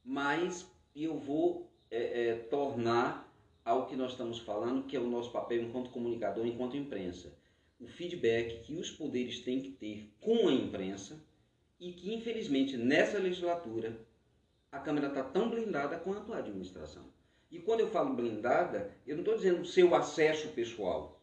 [0.04, 3.28] Mas eu vou é, é, tornar
[3.64, 7.36] ao que nós estamos falando, que é o nosso papel enquanto comunicador, enquanto imprensa.
[7.80, 11.20] O feedback que os poderes têm que ter com a imprensa
[11.80, 13.98] e que, infelizmente, nessa legislatura,
[14.70, 17.02] a Câmara está tão blindada quanto a administração.
[17.50, 21.20] E quando eu falo blindada, eu não estou dizendo seu acesso pessoal.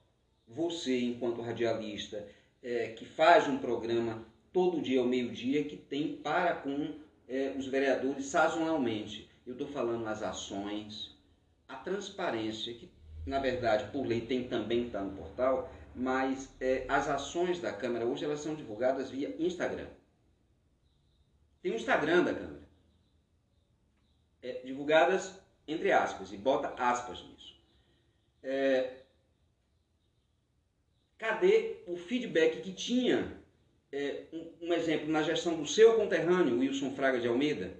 [0.49, 2.27] Você, enquanto radialista,
[2.61, 6.95] é, que faz um programa todo dia ao meio-dia, que tem para com
[7.27, 9.29] é, os vereadores sazonalmente.
[9.45, 11.15] Eu estou falando as ações,
[11.67, 12.89] a transparência, que
[13.25, 18.05] na verdade por lei tem também estar no portal, mas é, as ações da Câmara
[18.05, 19.87] hoje elas são divulgadas via Instagram.
[21.61, 22.69] Tem o Instagram da Câmara.
[24.41, 27.55] É, divulgadas entre aspas, e bota aspas nisso.
[28.41, 28.98] É,
[31.19, 33.39] cadê o feedback que tinha,
[33.91, 37.77] é, um, um exemplo, na gestão do seu conterrâneo, Wilson Fraga de Almeida?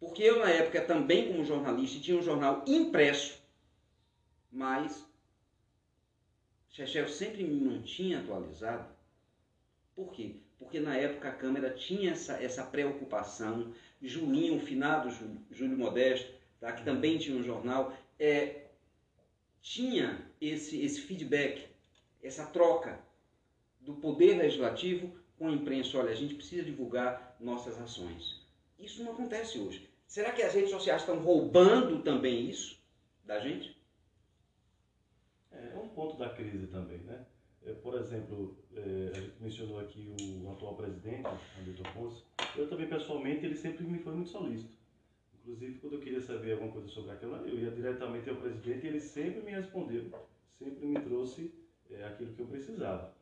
[0.00, 3.42] Porque eu, na época, também como jornalista, tinha um jornal impresso,
[4.50, 5.04] mas
[6.70, 8.88] Chechel sempre me mantinha atualizado.
[9.96, 10.36] Por quê?
[10.56, 13.74] Porque na época a Câmara tinha essa, essa preocupação.
[14.00, 18.66] Julinho, o finado Júlio, Júlio Modesto, tá, que também tinha um jornal, é,
[19.60, 21.68] tinha esse, esse feedback,
[22.22, 23.00] essa troca
[23.80, 25.98] do poder legislativo com a imprensa.
[25.98, 28.46] Olha, a gente precisa divulgar nossas ações.
[28.78, 29.88] Isso não acontece hoje.
[30.06, 32.78] Será que as redes sociais estão roubando também isso
[33.24, 33.76] da gente?
[35.52, 37.26] É, é um ponto da crise também, né?
[37.64, 41.28] É, por exemplo, é, a gente mencionou aqui o atual presidente,
[41.58, 42.22] Hamilton Ponce.
[42.56, 44.72] Eu também, pessoalmente, ele sempre me foi muito solícito.
[45.34, 48.84] Inclusive, quando eu queria saber alguma coisa sobre a Câmara, eu ia diretamente ao presidente
[48.84, 50.10] e ele sempre me respondeu,
[50.58, 51.52] sempre me trouxe
[51.90, 53.12] é, aquilo que eu precisava.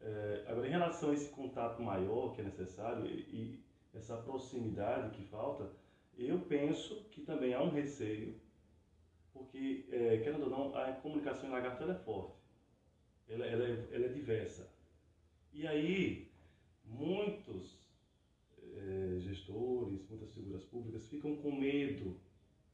[0.00, 5.16] É, agora, em relação a esse contato maior que é necessário e, e essa proximidade
[5.16, 5.70] que falta,
[6.16, 8.34] eu penso que também há um receio,
[9.32, 12.36] porque, é, querendo ou não, a comunicação em lagarto é forte,
[13.28, 14.70] ela, ela, é, ela é diversa.
[15.52, 16.30] E aí,
[16.84, 17.78] muitos
[18.76, 22.16] é, gestores, muitas figuras públicas ficam com medo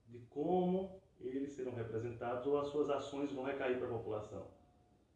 [0.08, 4.46] de como eles serão representados ou as suas ações vão recair para a população.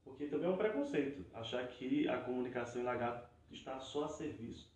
[0.05, 4.73] Porque também é um preconceito achar que a comunicação em lagarto está só a serviço.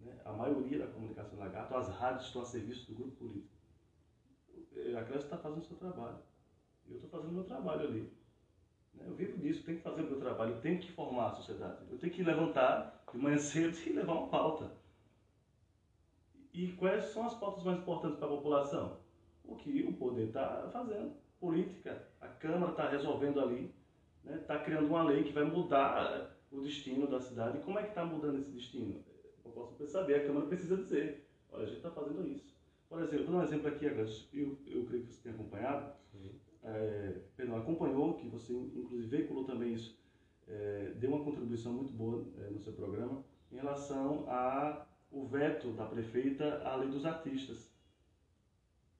[0.00, 0.16] Né?
[0.24, 3.56] A maioria da comunicação em lagarto, as rádios estão a serviço do grupo político.
[4.96, 6.18] A classe está fazendo o seu trabalho.
[6.88, 8.12] Eu estou fazendo o meu trabalho ali.
[8.94, 9.04] Né?
[9.06, 11.84] Eu vivo disso, tenho que fazer o meu trabalho, eu tenho que formar a sociedade.
[11.90, 14.70] Eu tenho que levantar de manhã cedo e levar uma pauta.
[16.52, 18.98] E quais são as pautas mais importantes para a população?
[19.44, 21.14] O que o poder está fazendo.
[21.38, 22.08] Política.
[22.20, 23.74] A Câmara está resolvendo ali
[24.34, 27.58] está né, criando uma lei que vai mudar o destino da cidade.
[27.58, 29.02] E como é que está mudando esse destino?
[29.44, 32.54] Eu posso saber, a Câmara precisa dizer, olha, a gente está fazendo isso.
[32.88, 35.92] Por exemplo, vou dar um exemplo aqui agora, eu, eu creio que você tenha acompanhado,
[36.62, 39.98] é, perdão, acompanhou, que você inclusive veiculou também isso,
[40.48, 45.84] é, deu uma contribuição muito boa é, no seu programa, em relação ao veto da
[45.84, 47.72] prefeita à lei dos artistas.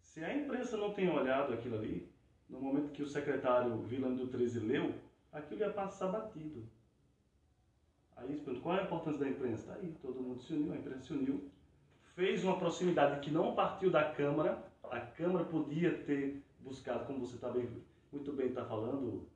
[0.01, 2.11] Se a imprensa não tem olhado aquilo ali,
[2.49, 4.95] no momento que o secretário Vilano do 13 leu,
[5.37, 6.65] aquilo ia passar batido.
[8.17, 9.63] Aí pergunto, qual é a importância da imprensa?
[9.63, 11.51] Está aí, todo mundo se uniu, a imprensa se uniu,
[12.15, 17.37] fez uma proximidade que não partiu da Câmara, a Câmara podia ter buscado, como você
[17.37, 17.69] tá bem,
[18.11, 19.29] muito bem está falando,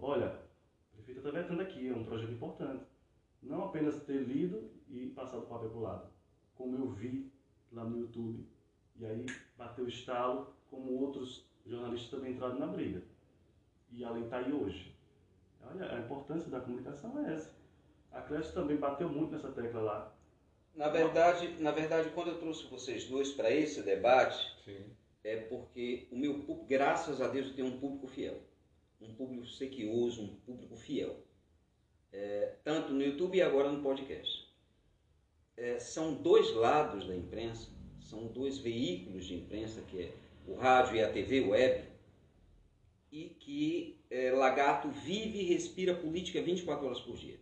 [0.00, 2.84] olha, a prefeita está vetando aqui, é um projeto importante.
[3.42, 6.10] Não apenas ter lido e passado o papel para o lado,
[6.54, 7.30] como eu vi
[7.72, 8.46] lá no YouTube,
[8.96, 9.26] e aí
[9.58, 13.02] bateu o estalo, como outros jornalistas também entraram na briga.
[13.90, 14.91] E a lei está aí hoje.
[15.70, 17.54] Olha, a importância da comunicação é essa.
[18.10, 20.14] A Clécio também bateu muito nessa tecla lá.
[20.74, 24.84] Na verdade, na verdade, quando eu trouxe vocês dois para esse debate, Sim.
[25.22, 28.40] é porque o meu público, graças a Deus, eu tenho um público fiel.
[29.00, 31.16] Um público sequioso, um público fiel.
[32.12, 34.50] É, tanto no YouTube e agora no podcast.
[35.56, 37.70] É, são dois lados da imprensa,
[38.00, 40.14] são dois veículos de imprensa, que é
[40.46, 41.91] o rádio e a TV web,
[43.12, 47.38] e que é, Lagarto vive e respira política 24 horas por dia.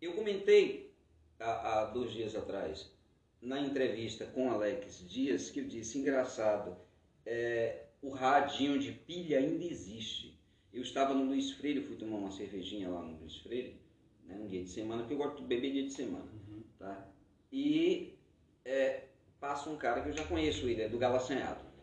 [0.00, 0.94] Eu comentei
[1.38, 2.90] há, há dois dias atrás,
[3.42, 6.74] na entrevista com Alex Dias, que eu disse, engraçado,
[7.26, 10.40] é, o radinho de pilha ainda existe.
[10.72, 13.78] Eu estava no Luiz Freire, fui tomar uma cervejinha lá no Luiz Freire,
[14.24, 16.24] né, um dia de semana, porque eu gosto de beber dia de semana.
[16.48, 16.62] Uhum.
[16.78, 17.06] Tá?
[17.52, 18.14] E
[18.64, 19.04] é,
[19.38, 21.73] passa um cara que eu já conheço ele, é do Galaçanhado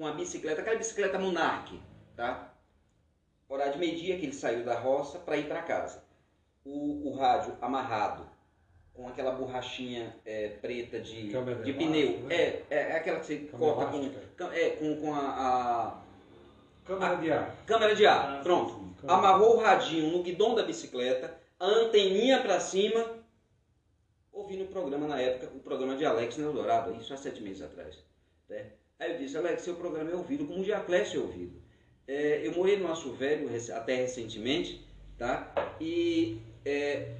[0.00, 1.78] com a bicicleta, aquela bicicleta Monarch,
[2.16, 2.54] tá?
[3.46, 6.02] Horário de meio-dia que ele saiu da roça para ir para casa.
[6.64, 8.26] O, o, rádio amarrado
[8.94, 12.20] com aquela borrachinha é, preta de, de pneu.
[12.20, 12.34] Né?
[12.34, 13.92] É, é, é, aquela que você câmera corta
[14.38, 16.02] com, é, com, com a, a
[16.86, 17.56] Câmera de ar.
[17.66, 18.72] Câmera de ar, ah, pronto.
[18.72, 19.06] Sim, sim.
[19.06, 23.04] Amarrou o radinho no guidão da bicicleta, a anteninha para cima,
[24.32, 27.60] ouvindo o programa na época, o programa de Alex no Eldorado, isso há sete meses
[27.60, 28.02] atrás.
[28.48, 28.79] Né?
[29.00, 31.62] Aí eu disse, Alex, seu programa é ouvido como o Diaclésio é ouvido.
[32.06, 34.86] É, eu morei no Aço Velho até recentemente,
[35.16, 35.50] tá?
[35.80, 37.16] E é,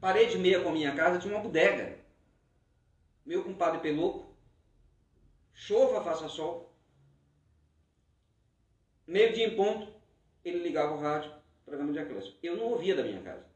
[0.00, 1.96] parede meia com a minha casa tinha uma bodega.
[3.24, 4.34] Meu compadre Peloco,
[5.54, 6.74] chova, faça sol.
[9.06, 9.94] Meio dia em ponto,
[10.44, 11.32] ele ligava o rádio,
[11.64, 12.34] programa de Aclésio.
[12.42, 13.46] Eu não ouvia da minha casa.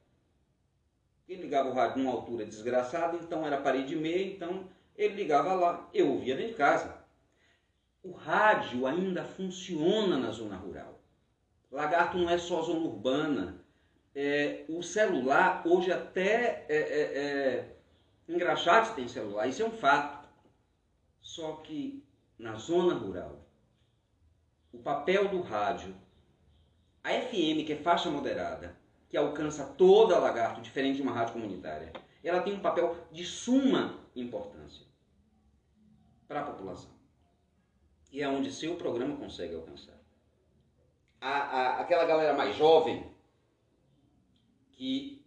[1.29, 5.91] Ele ligava o rádio numa altura desgraçada, então era parede meia, então ele ligava lá.
[5.93, 7.02] Eu ouvia dentro de casa
[8.03, 11.01] o rádio ainda funciona na zona rural.
[11.71, 13.65] Lagarto não é só zona urbana.
[14.15, 17.77] É, o celular, hoje até é, é, é,
[18.29, 20.29] engraxate tem celular, isso é um fato.
[21.21, 22.05] Só que
[22.39, 23.47] na zona rural,
[24.73, 25.95] o papel do rádio,
[27.05, 28.77] a FM, que é faixa moderada,
[29.09, 31.93] que alcança toda a lagarto, diferente de uma rádio comunitária,
[32.23, 34.85] ela tem um papel de suma importância
[36.27, 37.02] para a população
[38.13, 39.99] e é onde seu programa consegue alcançar.
[41.19, 43.11] A, a, aquela galera mais jovem
[44.73, 45.25] que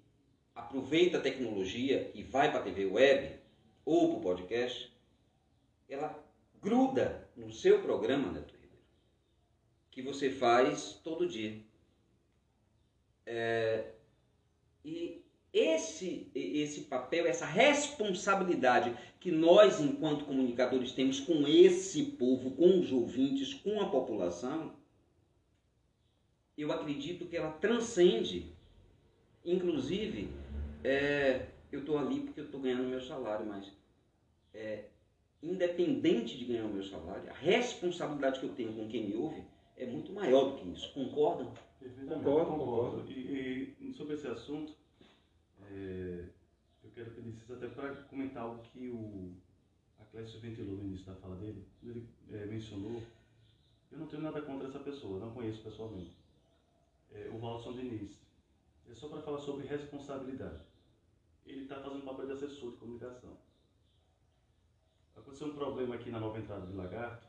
[0.53, 3.39] aproveita a tecnologia e vai para a TV web
[3.83, 4.95] ou para o podcast,
[5.89, 6.23] ela
[6.61, 8.83] gruda no seu programa, Neto Ribeiro,
[9.89, 11.63] que você faz todo dia.
[13.25, 13.93] É,
[14.83, 15.24] e
[15.56, 22.91] esse, esse papel, essa responsabilidade que nós, enquanto comunicadores, temos com esse povo, com os
[22.91, 24.76] ouvintes, com a população,
[26.58, 28.53] eu acredito que ela transcende.
[29.45, 30.30] Inclusive,
[30.84, 33.72] é, eu estou ali porque eu estou ganhando meu salário, mas
[34.53, 34.84] é,
[35.41, 39.41] independente de ganhar o meu salário, a responsabilidade que eu tenho com quem me ouve
[39.78, 40.93] é muito maior do que isso.
[40.93, 41.53] Concordam?
[42.08, 43.12] Concordo, concordo.
[43.12, 44.76] E, e sobre esse assunto,
[45.72, 46.30] é,
[46.84, 49.34] eu quero pedir licença até para comentar algo que o
[49.99, 51.66] Aclésio ventilou no início da fala dele.
[51.84, 53.01] Ele é, mencionou,
[53.91, 56.16] eu não tenho nada contra essa pessoa, não conheço pessoalmente,
[57.11, 58.20] é, o Walson Diniz.
[58.89, 60.61] É só para falar sobre responsabilidade.
[61.45, 63.36] Ele está fazendo o papel de assessor de comunicação.
[65.16, 67.28] Aconteceu um problema aqui na nova entrada de Lagarto,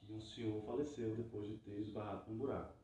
[0.00, 2.74] que um senhor faleceu depois de ter esbarrado num buraco.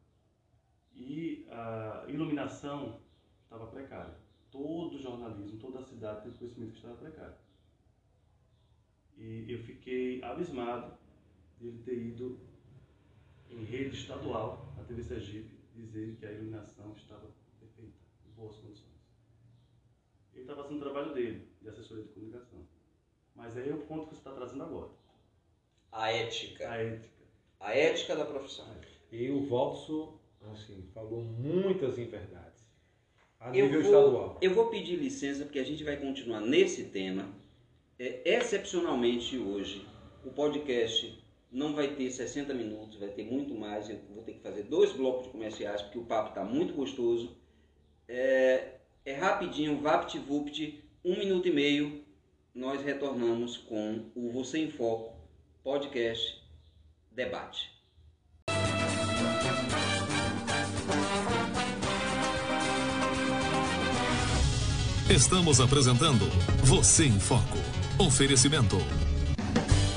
[0.95, 3.01] E a iluminação
[3.45, 4.24] estava precária
[4.55, 7.35] todo o jornalismo, toda a cidade teve conhecimento que estava precário.
[9.17, 10.97] E eu fiquei abismado
[11.59, 12.39] de ele ter ido
[13.51, 17.29] em rede estadual, na TV Sergipe, dizer que a iluminação estava
[17.59, 17.99] perfeita,
[18.29, 18.95] em boas condições.
[20.33, 22.65] Ele estava fazendo o trabalho dele, de assessoria de comunicação.
[23.35, 24.93] Mas aí é o ponto que você está trazendo agora.
[25.91, 26.71] A ética.
[26.71, 27.25] A ética.
[27.59, 28.67] A ética da profissão.
[29.11, 30.21] E o Valso,
[30.53, 32.54] assim, falou muitas inverdades
[33.45, 34.39] a Eu nível vou, estadual.
[34.41, 37.29] eu vou pedir licença porque a gente vai continuar nesse tema.
[37.99, 39.87] É, excepcionalmente hoje,
[40.25, 41.23] o podcast
[41.53, 43.91] não vai ter 60 minutos, vai ter muito mais.
[43.91, 47.37] Eu vou ter que fazer dois blocos de comerciais porque o papo está muito gostoso.
[48.09, 52.03] É, é rapidinho, vapt-vupt, um minuto e meio.
[52.55, 55.13] Nós retornamos com o Você em Foco
[55.63, 56.43] podcast
[57.11, 57.75] debate.
[65.09, 66.27] Estamos apresentando
[66.63, 67.59] Você em Foco.
[67.99, 68.79] Oferecimento.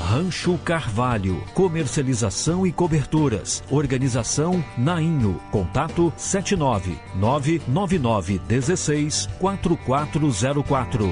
[0.01, 3.63] Rancho Carvalho, comercialização e coberturas.
[3.71, 5.39] Organização Nainho.
[5.49, 11.09] Contato 79 999 16 4404.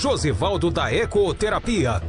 [0.00, 2.02] Josivaldo da Ecoterapia.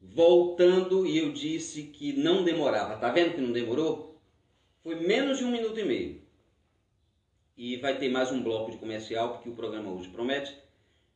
[0.00, 2.94] Voltando, e eu disse que não demorava.
[2.94, 4.13] Tá vendo que não demorou?
[4.84, 6.20] Foi menos de um minuto e meio.
[7.56, 10.54] E vai ter mais um bloco de comercial, porque o programa hoje promete.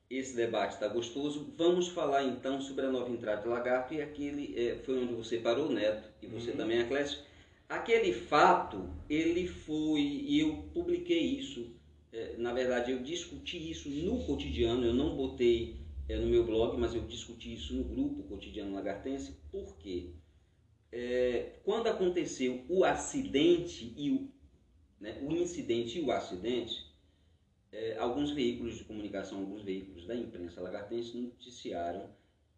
[0.08, 1.52] Esse debate está gostoso.
[1.54, 5.36] Vamos falar então sobre a nova entrada de lagarto e aquele é, foi onde você
[5.36, 7.18] parou, Neto, e você também, Aclésio.
[7.68, 11.70] Aquele fato, ele foi, e eu publiquei isso,
[12.10, 15.76] é, na verdade eu discuti isso no cotidiano, eu não botei
[16.08, 20.14] é, no meu blog, mas eu discuti isso no grupo cotidiano lagartense, porque
[20.91, 24.28] é, quando aconteceu o acidente e o,
[25.01, 26.86] né, o incidente e o acidente,
[27.70, 32.09] é, alguns veículos de comunicação, alguns veículos da imprensa lagartense noticiaram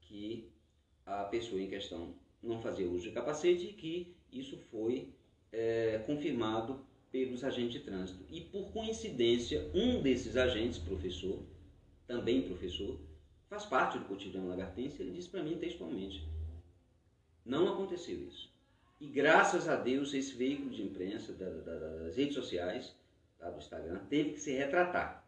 [0.01, 0.49] que
[1.05, 5.13] a pessoa em questão não fazia uso de capacete e que isso foi
[5.53, 8.25] é, confirmado pelos agentes de trânsito.
[8.31, 11.43] E por coincidência, um desses agentes, professor,
[12.07, 12.99] também professor,
[13.49, 16.23] faz parte do cotidiano lagartense, ele disse para mim textualmente:
[17.51, 18.49] não aconteceu isso.
[19.01, 22.95] E graças a Deus, esse veículo de imprensa, da, da, das redes sociais,
[23.39, 25.25] tá, do Instagram, teve que se retratar.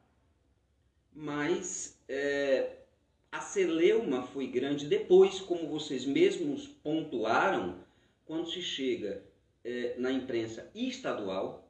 [1.13, 2.77] Mas é,
[3.31, 7.81] a celeuma foi grande depois, como vocês mesmos pontuaram,
[8.25, 9.23] quando se chega
[9.65, 11.69] é, na imprensa estadual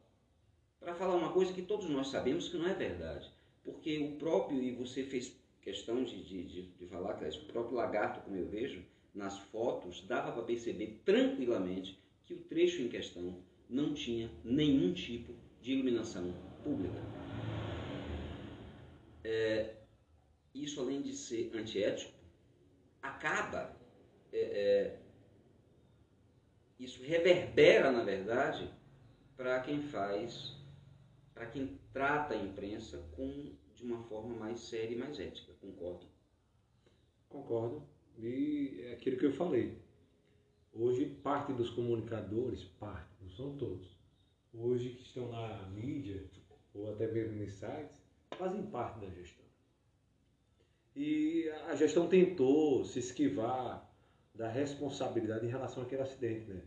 [0.78, 3.30] para falar uma coisa que todos nós sabemos que não é verdade.
[3.64, 7.76] Porque o próprio, e você fez questão de, de, de, de falar, Clécio, o próprio
[7.76, 8.84] lagarto, como eu vejo,
[9.14, 15.34] nas fotos, dava para perceber tranquilamente que o trecho em questão não tinha nenhum tipo
[15.60, 16.32] de iluminação
[16.62, 17.00] pública.
[19.24, 19.76] É,
[20.54, 22.12] isso, além de ser antiético,
[23.00, 23.74] acaba,
[24.32, 24.98] é, é,
[26.78, 28.68] isso reverbera, na verdade,
[29.36, 30.56] para quem faz,
[31.32, 35.52] para quem trata a imprensa com, de uma forma mais séria e mais ética.
[35.60, 36.06] Concordo?
[37.28, 37.91] Concordo.
[38.22, 39.76] E é aquilo que eu falei.
[40.72, 43.98] Hoje, parte dos comunicadores, parte, não são todos,
[44.54, 46.24] hoje que estão na mídia,
[46.72, 48.00] ou até mesmo nos sites,
[48.38, 49.44] fazem parte da gestão.
[50.94, 53.90] E a gestão tentou se esquivar
[54.34, 56.62] da responsabilidade em relação àquele acidente, né?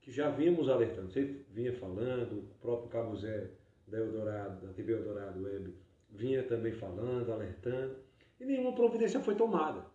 [0.00, 3.50] Que já vimos alertando, você vinha falando, o próprio Cabo Zé
[3.86, 5.72] da Eldorado, da TV Eldorado Web,
[6.10, 7.96] vinha também falando, alertando,
[8.40, 9.89] e nenhuma providência foi tomada.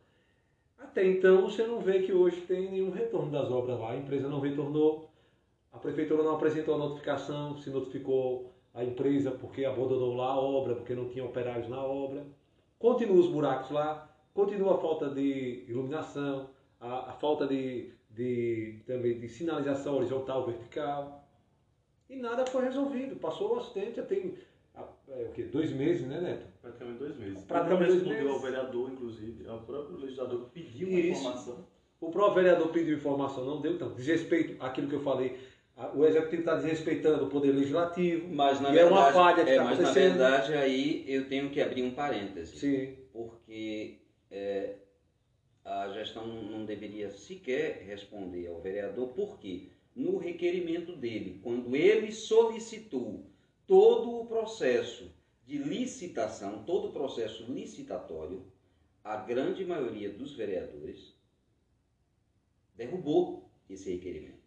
[0.78, 4.28] Até então você não vê que hoje tem nenhum retorno das obras lá, a empresa
[4.28, 5.10] não retornou,
[5.72, 10.76] a prefeitura não apresentou a notificação, se notificou a empresa porque abandonou lá a obra,
[10.76, 12.26] porque não tinha operários na obra.
[12.78, 16.50] Continuam os buracos lá, continua a falta de iluminação,
[16.80, 21.26] a, a falta de, de, também de sinalização horizontal, vertical.
[22.10, 23.16] E nada foi resolvido.
[23.16, 24.38] Passou o acidente, já tem
[25.08, 25.44] é, o quê?
[25.44, 26.46] dois meses, né, Neto?
[26.62, 27.44] Praticamente dois meses.
[27.44, 28.36] Praticamente dois respondeu meses.
[28.36, 31.20] ao vereador, inclusive, ao próprio legislador que pediu uma Isso.
[31.22, 31.68] informação.
[32.02, 35.38] O próprio vereador pediu informação, não deu, então, desrespeito àquilo que eu falei.
[35.78, 38.34] A- O executivo está desrespeitando o poder legislativo.
[38.34, 41.28] Mas na E é verdade, uma falha que é, tá mas na verdade aí eu
[41.28, 42.58] tenho que abrir um parêntese.
[42.58, 42.96] Sim.
[43.12, 44.00] porque
[44.32, 44.76] é,
[45.64, 53.26] a gestão não deveria sequer responder ao vereador, porque no requerimento dele, quando ele solicitou
[53.68, 55.12] todo o processo
[55.46, 58.46] de licitação, todo o processo licitatório,
[59.04, 61.16] a grande maioria dos vereadores
[62.76, 64.44] derrubou esse requerimento.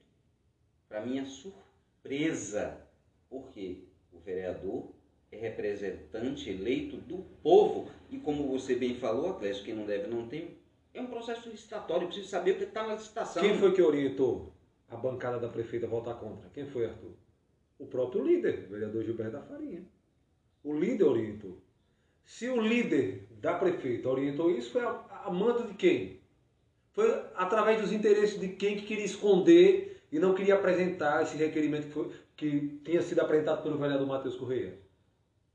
[0.89, 2.87] Para minha surpresa,
[3.29, 4.93] porque o vereador
[5.31, 7.91] é representante eleito do povo.
[8.11, 10.57] E como você bem falou, Atlético, quem não deve não tem.
[10.93, 13.43] É um processo licitatório, precisa saber o que está na licitação.
[13.43, 14.53] Quem foi que orientou
[14.89, 16.49] a bancada da prefeita a votar contra?
[16.51, 17.13] Quem foi, Arthur?
[17.79, 19.85] O próprio líder, o vereador Gilberto da Farinha.
[20.65, 21.59] O líder orientou.
[22.25, 26.21] Se o líder da prefeita orientou isso, foi a, a mando de quem?
[26.93, 31.87] Foi através dos interesses de quem que queria esconder e não queria apresentar esse requerimento
[31.87, 34.79] que, foi, que tinha sido apresentado pelo vereador Matheus Correia.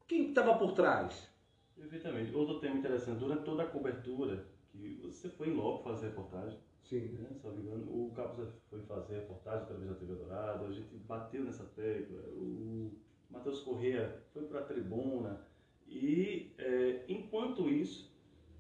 [0.08, 1.28] Quem estava por trás?
[1.76, 2.34] Perfeitamente.
[2.34, 7.18] Outro tema interessante, durante toda a cobertura, que você foi em loco fazer reportagem, Sim.
[7.20, 10.66] né, se não me engano, o Cabo Zé foi fazer reportagem através da TV Dourado,
[10.66, 12.92] a gente bateu nessa tecla, o
[13.30, 15.42] Matheus Corrêa foi para a tribuna,
[15.88, 18.14] e é, enquanto isso,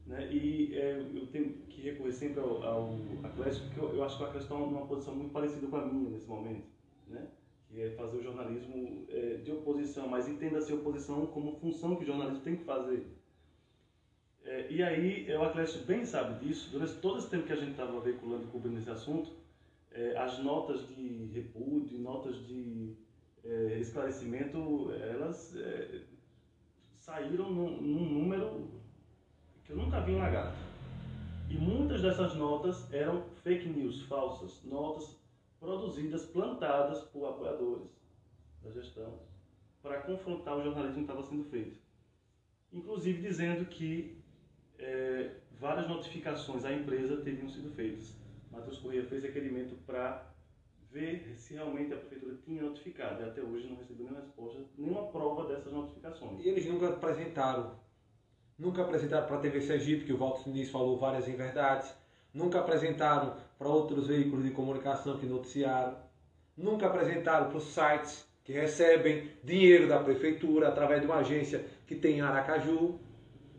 [0.05, 4.17] né, e é, eu tenho que recorrer sempre ao, ao Atlético, porque eu, eu acho
[4.17, 6.65] que o Atlético está numa posição muito parecida com a minha nesse momento,
[7.07, 7.27] né?
[7.73, 12.03] que é fazer o jornalismo é, de oposição, mas entenda-se a oposição como função que
[12.03, 13.07] o jornalismo tem que fazer.
[14.45, 17.71] É, e aí, o Atlético bem sabe disso, durante todo esse tempo que a gente
[17.71, 19.31] estava veiculando cobrindo esse assunto,
[19.91, 22.93] é, as notas de repúdio, notas de
[23.43, 26.01] é, esclarecimento, elas é,
[26.97, 28.69] saíram num, num número
[29.63, 30.57] que eu nunca vi em lagarto.
[31.49, 35.17] E muitas dessas notas eram fake news, falsas, notas
[35.59, 37.89] produzidas, plantadas por apoiadores
[38.61, 39.19] da gestão
[39.81, 41.77] para confrontar o jornalismo que estava sendo feito.
[42.71, 44.22] Inclusive dizendo que
[44.83, 48.15] é, várias notificações à empresa teriam sido feitas.
[48.51, 50.29] Matheus Corrêa fez requerimento para
[50.91, 55.07] ver se realmente a prefeitura tinha notificado e até hoje não recebeu nenhuma resposta, nenhuma
[55.07, 56.43] prova dessas notificações.
[56.43, 57.81] E eles nunca apresentaram.
[58.59, 61.91] Nunca apresentaram para a TV Sergipe, que o Walter Diniz falou várias inverdades.
[62.31, 65.97] Nunca apresentaram para outros veículos de comunicação que noticiaram.
[66.55, 71.95] Nunca apresentaram para os sites que recebem dinheiro da prefeitura através de uma agência que
[71.95, 72.99] tem em Aracaju,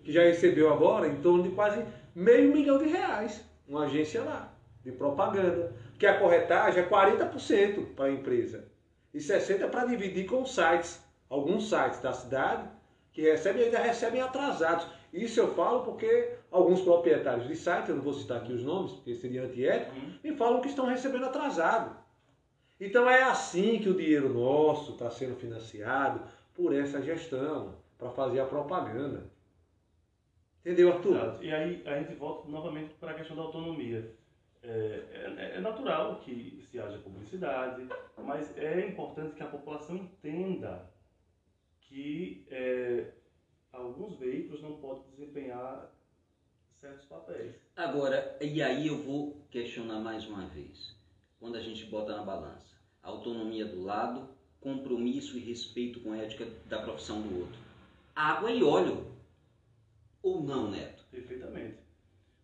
[0.04, 1.82] que já recebeu agora em torno de quase
[2.14, 3.42] meio milhão de reais.
[3.66, 4.52] Uma agência lá,
[4.84, 5.72] de propaganda.
[5.98, 8.68] Que a corretagem é 40% para a empresa
[9.12, 11.02] e 60% para dividir com sites.
[11.30, 12.68] Alguns sites da cidade
[13.12, 14.86] que recebem ainda recebem atrasados.
[15.12, 18.92] Isso eu falo porque alguns proprietários de sites, eu não vou citar aqui os nomes,
[18.92, 21.96] porque seria antiético, me falam que estão recebendo atrasado.
[22.80, 26.20] Então é assim que o dinheiro nosso está sendo financiado
[26.54, 29.30] por essa gestão, para fazer a propaganda.
[30.64, 31.16] Entendeu, Arthur?
[31.16, 31.44] Exato.
[31.44, 34.14] E aí a gente volta novamente para a questão da autonomia.
[34.62, 34.66] É,
[35.12, 37.86] é, é, natural que se haja publicidade,
[38.16, 40.90] mas é importante que a população entenda
[41.82, 43.10] que é,
[43.70, 45.92] alguns veículos não podem desempenhar
[46.76, 47.54] certos papéis.
[47.76, 50.96] Agora, e aí eu vou questionar mais uma vez.
[51.38, 54.28] Quando a gente bota na balança autonomia do lado,
[54.60, 57.60] compromisso e respeito com a ética da profissão do outro.
[58.16, 59.13] Água e óleo.
[60.24, 61.04] Ou não, Neto?
[61.10, 61.76] Perfeitamente.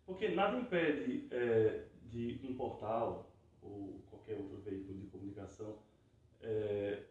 [0.04, 5.78] Porque nada impede é, de um portal ou qualquer outro veículo de comunicação
[6.42, 7.04] é,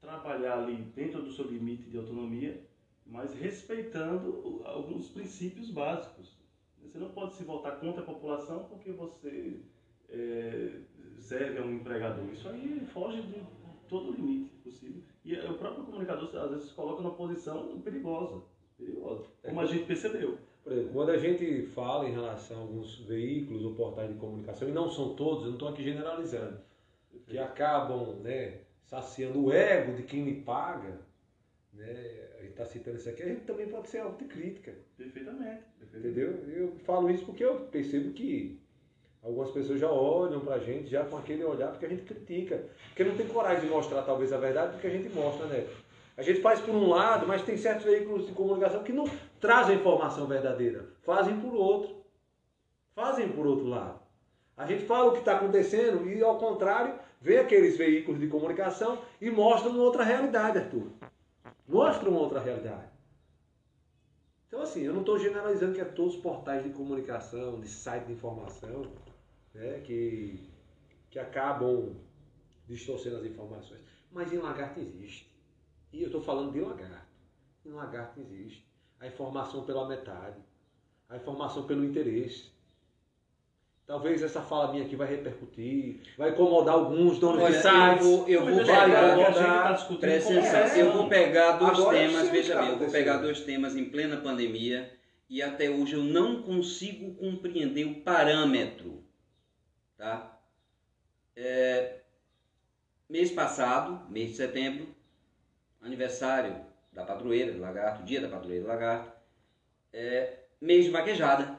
[0.00, 2.64] trabalhar ali dentro do seu limite de autonomia,
[3.04, 6.38] mas respeitando alguns princípios básicos.
[6.80, 9.60] Você não pode se voltar contra a população porque você
[10.08, 10.80] é,
[11.18, 12.24] serve a um empregador.
[12.32, 13.42] Isso aí foge de
[13.88, 15.02] todo limite possível.
[15.24, 18.44] E o próprio comunicador, às vezes, se coloca numa posição perigosa.
[18.78, 20.38] Perigosa como a gente percebeu.
[20.62, 24.68] Por exemplo, quando a gente fala em relação a alguns veículos ou portais de comunicação,
[24.68, 26.58] e não são todos, eu não estou aqui generalizando,
[27.26, 31.00] que acabam né, saciando o ego de quem me paga,
[31.72, 34.74] né, a gente está citando isso aqui, a gente também pode ser autocrítica.
[34.96, 36.20] Perfeitamente, perfeitamente.
[36.20, 36.48] Entendeu?
[36.48, 38.60] Eu falo isso porque eu percebo que
[39.22, 42.62] algumas pessoas já olham pra gente já com aquele olhar porque a gente critica.
[42.88, 45.66] Porque não tem coragem de mostrar talvez a verdade porque a gente mostra, né?
[46.18, 49.04] A gente faz por um lado, mas tem certos veículos de comunicação que não
[49.40, 50.86] trazem informação verdadeira.
[51.02, 52.04] Fazem por outro.
[52.94, 54.00] Fazem por outro lado.
[54.54, 58.98] A gente fala o que está acontecendo e, ao contrário, vê aqueles veículos de comunicação
[59.20, 60.90] e mostram outra realidade, Arthur
[61.68, 62.90] mostra uma outra realidade.
[64.48, 68.06] Então, assim, eu não estou generalizando que é todos os portais de comunicação, de site
[68.06, 68.90] de informação,
[69.52, 70.48] né, que,
[71.10, 71.94] que acabam
[72.66, 73.82] distorcendo as informações.
[74.10, 75.30] Mas em lagarto existe.
[75.92, 77.08] E eu estou falando de lagarto.
[77.64, 78.66] Em lagarto existe.
[79.00, 80.36] A informação pela metade.
[81.08, 82.50] A informação pelo interesse.
[83.86, 88.06] Talvez essa fala minha aqui vai repercutir, vai incomodar alguns donos Olha, de sites.
[88.06, 89.24] eu vou, eu vou pegar,
[89.86, 90.82] atenção, é.
[90.82, 93.74] eu vou pegar dois Agora eu temas, veja tá bem, eu vou pegar dois temas
[93.74, 94.94] em plena pandemia
[95.26, 99.02] e até hoje eu não consigo compreender o parâmetro,
[99.96, 100.38] tá?
[101.34, 102.00] É,
[103.08, 104.86] mês passado, mês de setembro,
[105.80, 106.56] aniversário
[106.92, 109.12] da padroeira do lagarto, dia da padroeira do lagarto,
[109.92, 111.58] é, mês de vaquejada.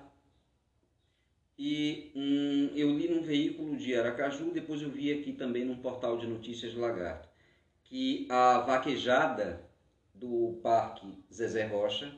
[1.57, 6.17] E hum, eu li num veículo de Aracaju, depois eu vi aqui também num portal
[6.17, 7.27] de notícias do Lagarto,
[7.83, 9.61] que a vaquejada
[10.13, 12.13] do Parque Zezé Rocha,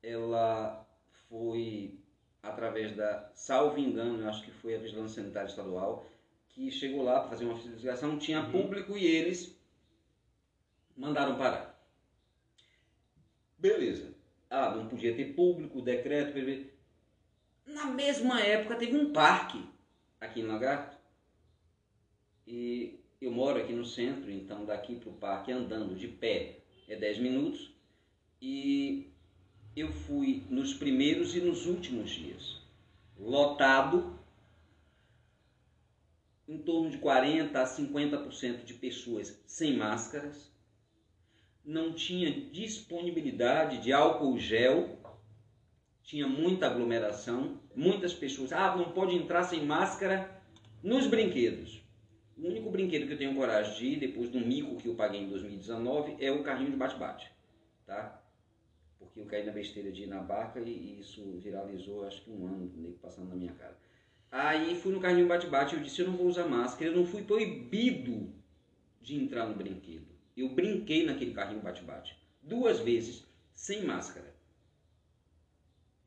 [0.00, 0.86] ela
[1.28, 1.98] foi
[2.40, 6.06] através da, salvo engano, eu acho que foi a Vigilância Sanitária Estadual,
[6.50, 9.57] que chegou lá para fazer uma fiscalização, tinha público e eles
[10.98, 11.78] mandaram parar.
[13.56, 14.14] Beleza.
[14.50, 16.36] Ah, não podia ter público, decreto.
[17.66, 19.64] Na mesma época teve um parque
[20.20, 20.96] aqui em Lagarto.
[22.46, 26.96] E eu moro aqui no centro, então daqui para o parque andando de pé é
[26.96, 27.72] 10 minutos.
[28.40, 29.12] E
[29.76, 32.58] eu fui nos primeiros e nos últimos dias.
[33.18, 34.18] Lotado,
[36.46, 40.50] em torno de 40 a 50% de pessoas sem máscaras.
[41.68, 44.98] Não tinha disponibilidade de álcool gel
[46.02, 48.54] tinha muita aglomeração, muitas pessoas.
[48.54, 50.40] Ah, não pode entrar sem máscara
[50.82, 51.82] nos brinquedos.
[52.38, 55.20] O único brinquedo que eu tenho coragem de ir, depois do mico que eu paguei
[55.20, 57.30] em 2019, é o carrinho de bate-bate.
[57.84, 58.18] Tá?
[58.98, 62.46] Porque eu caí na besteira de ir na barca e isso viralizou, acho que um
[62.46, 63.76] ano, nego passando na minha cara.
[64.32, 66.90] Aí fui no carrinho bate-bate eu disse: eu não vou usar máscara.
[66.90, 68.32] Eu não fui proibido
[69.02, 70.17] de entrar no brinquedo.
[70.38, 72.16] Eu brinquei naquele carrinho bate-bate.
[72.42, 74.38] Duas vezes, sem máscara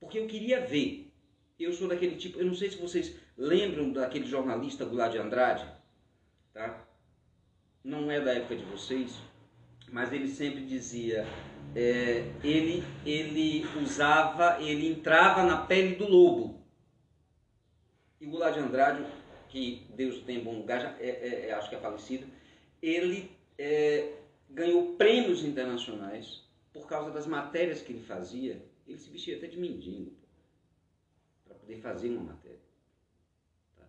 [0.01, 1.13] porque eu queria ver.
[1.57, 5.65] Eu sou daquele tipo, eu não sei se vocês lembram daquele jornalista Goulart de Andrade,
[6.51, 6.86] tá?
[7.84, 9.15] Não é da época de vocês,
[9.91, 11.25] mas ele sempre dizia,
[11.75, 16.65] é, ele, ele usava, ele entrava na pele do lobo.
[18.19, 19.05] E Goulart de Andrade,
[19.49, 22.25] que Deus tem em bom lugar, já, é, é, é, acho que é falecido,
[22.82, 24.13] ele é,
[24.51, 26.43] ganhou prêmios internacionais
[26.73, 30.13] por causa das matérias que ele fazia ele se vestia até de mendigo
[31.45, 32.59] para poder fazer uma matéria.
[33.75, 33.87] Tá?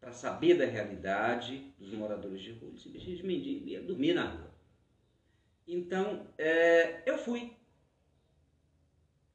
[0.00, 4.14] Para saber da realidade dos moradores de rua, ele se vestia de mendigo ia dormir
[4.14, 4.54] na rua.
[5.66, 7.56] Então, é, eu fui.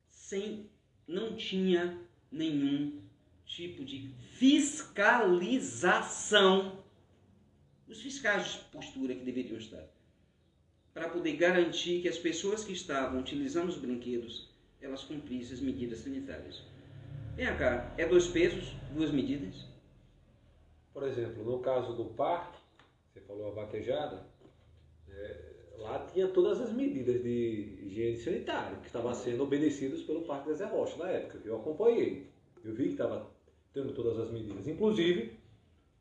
[0.10, 0.70] Sem,
[1.08, 2.02] não tinha
[2.32, 3.02] nenhum
[3.46, 6.84] tipo de fiscalização
[7.86, 9.88] dos fiscais de postura que deveriam estar.
[10.94, 14.50] Para poder garantir que as pessoas que estavam utilizando os brinquedos,
[14.82, 16.62] elas cumprissem as medidas sanitárias.
[17.36, 19.66] Vem cá, é dois pesos, duas medidas?
[20.94, 22.60] Por exemplo, no caso do parque,
[23.12, 24.24] você falou a vaquejada,
[25.10, 30.50] é, lá tinha todas as medidas de higiene sanitária que estavam sendo obedecidas pelo Parque
[30.50, 31.40] da Zé Rocha na época.
[31.44, 32.28] Eu acompanhei,
[32.64, 33.32] eu vi que estava
[33.74, 34.68] tendo todas as medidas.
[34.68, 35.34] Inclusive,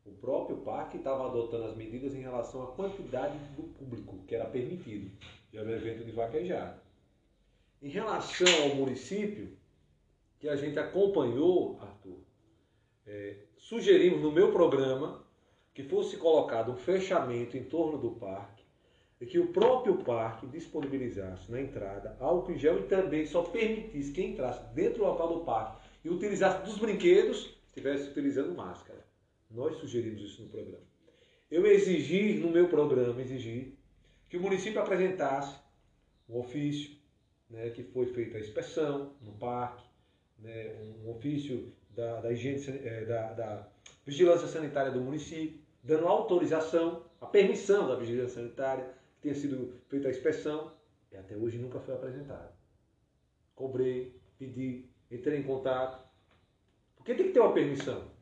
[0.05, 4.45] o próprio parque estava adotando as medidas em relação à quantidade do público que era
[4.45, 5.09] permitido
[5.51, 6.81] de um evento de vaquejada.
[7.81, 9.57] Em relação ao município,
[10.39, 12.19] que a gente acompanhou, Arthur,
[13.05, 15.23] é, sugerimos no meu programa
[15.73, 18.63] que fosse colocado um fechamento em torno do parque
[19.19, 24.11] e que o próprio parque disponibilizasse na entrada álcool em gel e também só permitisse
[24.11, 29.02] que entrasse dentro do local do parque e utilizasse dos brinquedos estivesse utilizando máscara.
[29.53, 30.83] Nós sugerimos isso no programa.
[31.49, 33.77] Eu exigi, no meu programa, exigi
[34.27, 35.55] que o município apresentasse
[36.27, 36.97] um ofício,
[37.47, 39.83] né, que foi feita a inspeção no parque,
[40.39, 40.73] né,
[41.03, 43.69] um ofício da, da, higiene, é, da, da
[44.03, 48.85] vigilância sanitária do município, dando autorização, a permissão da vigilância sanitária,
[49.15, 50.73] que tenha sido feita a inspeção,
[51.11, 52.51] e até hoje nunca foi apresentado.
[53.53, 56.03] Cobrei, pedi, entrei em contato,
[56.95, 58.12] porque tem que ter uma permissão.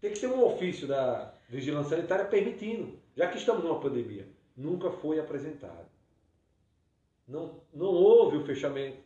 [0.00, 4.26] Tem que ter um ofício da vigilância sanitária permitindo, já que estamos numa pandemia.
[4.56, 5.88] Nunca foi apresentado.
[7.28, 8.98] Não, não houve o fechamento.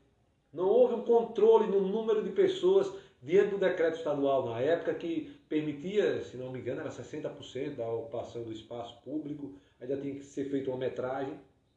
[0.53, 5.35] Não houve um controle no número de pessoas diante do decreto estadual na época que
[5.49, 10.25] permitia, se não me engano, era 60% da ocupação do espaço público, ainda tinha que
[10.25, 11.35] ser feita uma metragem.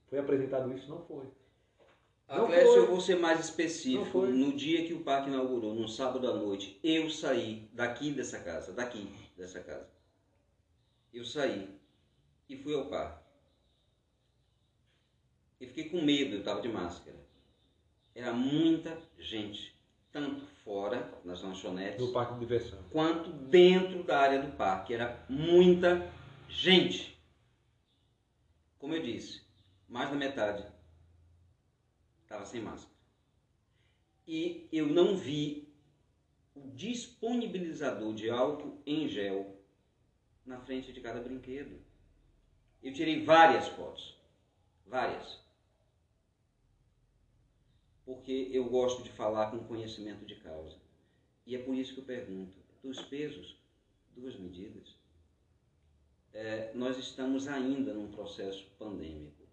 [0.09, 0.89] Foi apresentado isso?
[0.89, 1.25] Não foi.
[2.27, 4.21] Atlécio, eu vou ser mais específico.
[4.25, 8.73] No dia que o parque inaugurou, num sábado à noite, eu saí daqui dessa casa,
[8.73, 9.89] daqui dessa casa.
[11.13, 11.69] Eu saí
[12.49, 13.25] e fui ao parque.
[15.59, 17.17] Eu fiquei com medo, eu estava de máscara.
[18.13, 19.73] Era muita gente,
[20.11, 24.93] tanto fora, nas lanchonetes, no parque de diversão, quanto dentro da área do parque.
[24.93, 26.11] Era muita
[26.49, 27.17] gente.
[28.77, 29.41] Como eu disse,
[29.87, 30.76] mais da metade
[32.27, 32.93] estava sem máscara.
[34.27, 35.73] E eu não vi
[36.53, 39.55] o disponibilizador de álcool em gel
[40.45, 41.79] na frente de cada brinquedo.
[42.83, 44.17] Eu tirei várias fotos,
[44.85, 45.39] várias.
[48.05, 50.77] Porque eu gosto de falar com conhecimento de causa.
[51.45, 53.57] E é por isso que eu pergunto: dos pesos,
[54.15, 54.95] duas medidas.
[56.33, 59.47] É, nós estamos ainda num processo pandêmico.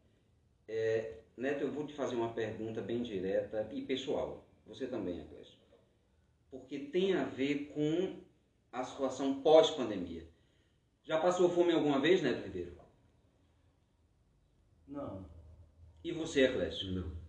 [0.66, 4.47] É, Neto, eu vou te fazer uma pergunta bem direta e pessoal.
[4.66, 5.55] Você também, Aclésio.
[6.51, 8.20] Porque tem a ver com
[8.72, 10.28] a situação pós-pandemia.
[11.03, 12.76] Já passou fome alguma vez, Neto Ribeiro?
[14.87, 15.28] Não.
[16.03, 16.93] E você, Aclésio?
[16.93, 17.24] Não.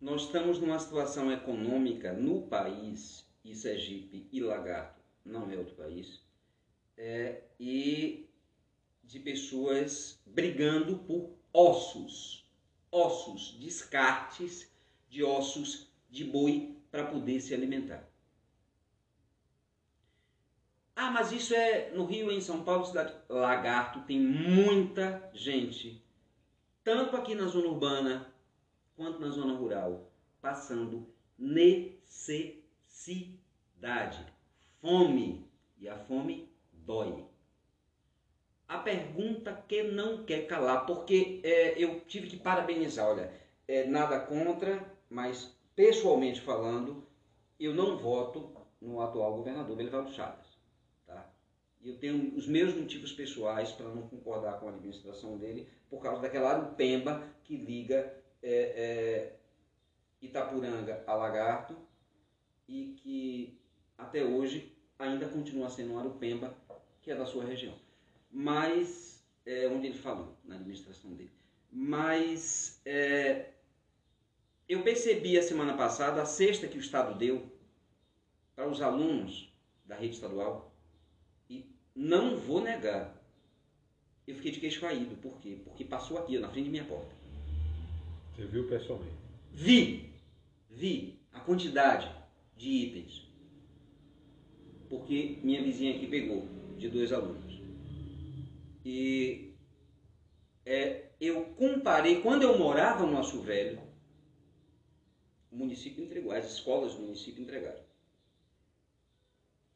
[0.00, 6.22] Nós estamos numa situação econômica no país, e Sergipe e Lagarto não é outro país,
[6.96, 8.28] é, e
[9.02, 12.48] de pessoas brigando por ossos,
[12.90, 14.70] ossos, descartes
[15.08, 18.08] de ossos de boi para poder se alimentar.
[20.94, 26.02] Ah, mas isso é no Rio, em São Paulo, cidade Lagarto, tem muita gente,
[26.82, 28.34] tanto aqui na zona urbana
[28.96, 34.26] quanto na zona rural, passando necessidade,
[34.80, 37.27] fome, e a fome dói
[38.68, 43.32] a pergunta que não quer calar, porque é, eu tive que parabenizar, olha,
[43.66, 47.02] é, nada contra, mas pessoalmente falando,
[47.58, 50.46] eu não voto no atual governador Belivaldo Chagas.
[51.06, 51.26] Tá?
[51.82, 56.20] Eu tenho os meus motivos pessoais para não concordar com a administração dele, por causa
[56.20, 59.36] daquela Arupemba que liga é, é,
[60.20, 61.74] Itapuranga a Lagarto
[62.68, 63.58] e que
[63.96, 66.54] até hoje ainda continua sendo um Arupemba
[67.00, 67.74] que é da sua região
[68.30, 71.30] mas é, onde ele falou na administração dele.
[71.70, 73.50] Mas é,
[74.68, 77.50] eu percebi a semana passada a cesta que o Estado deu
[78.54, 79.52] para os alunos
[79.84, 80.74] da rede estadual
[81.48, 81.64] e
[81.94, 83.16] não vou negar,
[84.26, 85.16] eu fiquei de queixo caído.
[85.16, 85.58] Por quê?
[85.64, 87.10] Porque passou aqui, na frente de minha porta.
[88.34, 89.16] Você viu pessoalmente?
[89.52, 90.10] Vi,
[90.70, 92.14] vi a quantidade
[92.56, 93.26] de itens.
[94.88, 97.57] Porque minha vizinha aqui pegou de dois alunos.
[98.90, 99.52] E
[100.64, 103.82] é, eu comparei, quando eu morava no Aço Velho,
[105.52, 107.84] o município entregou, as escolas do município entregaram.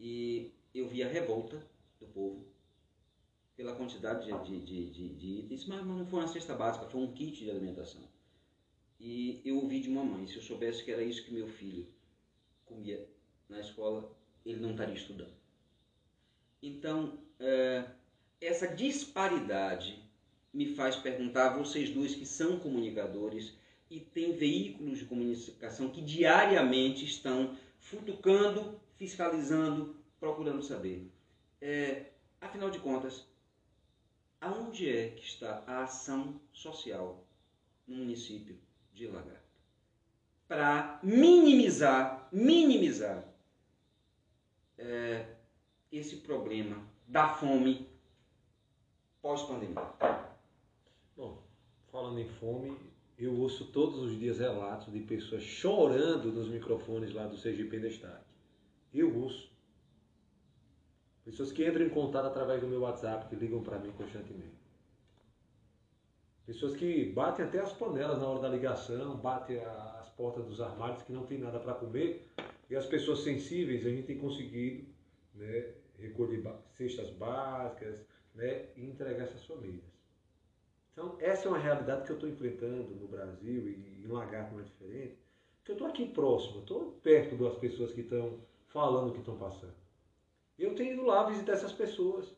[0.01, 1.63] E eu vi a revolta
[2.01, 2.47] do povo
[3.55, 7.13] pela quantidade de, de, de, de, itens, mas não foi uma cesta básica, foi um
[7.13, 8.09] kit de alimentação.
[8.99, 11.87] E eu ouvi de uma mãe, se eu soubesse que era isso que meu filho
[12.65, 13.07] comia
[13.47, 14.11] na escola,
[14.43, 15.35] ele não estaria estudando.
[16.63, 17.91] Então, é,
[18.47, 20.03] essa disparidade
[20.53, 23.55] me faz perguntar a vocês dois que são comunicadores
[23.89, 31.11] e têm veículos de comunicação que diariamente estão futucando, fiscalizando, procurando saber.
[31.61, 32.07] É,
[32.41, 33.27] afinal de contas,
[34.41, 37.25] aonde é que está a ação social
[37.87, 38.59] no município
[38.93, 39.41] de Lagarto?
[40.49, 43.25] Para minimizar, minimizar
[44.77, 45.27] é,
[45.91, 47.92] esse problema da fome
[49.23, 49.77] pós-pandemia.
[51.17, 51.41] Bom,
[51.93, 52.77] falando em fome,
[53.17, 58.27] eu ouço todos os dias relatos de pessoas chorando nos microfones lá do CGP Destaque.
[58.93, 59.51] Eu ouço.
[61.25, 64.61] Pessoas que entram em contato através do meu WhatsApp, que ligam para mim constantemente.
[66.45, 71.05] Pessoas que batem até as panelas na hora da ligação, batem as portas dos armários
[71.05, 72.29] que não tem nada para comer.
[72.69, 74.89] E as pessoas sensíveis, a gente tem conseguido
[75.35, 76.43] né, recolher
[76.77, 78.05] cestas básicas
[78.35, 79.93] né, e entregar essas famílias.
[80.93, 84.61] Então, essa é uma realidade que eu estou enfrentando no Brasil e em Lagarto não
[84.61, 85.19] é diferente,
[85.59, 89.37] porque eu estou aqui próximo, estou perto das pessoas que estão falando o que estão
[89.39, 89.75] passando.
[90.59, 92.35] Eu tenho ido lá visitar essas pessoas.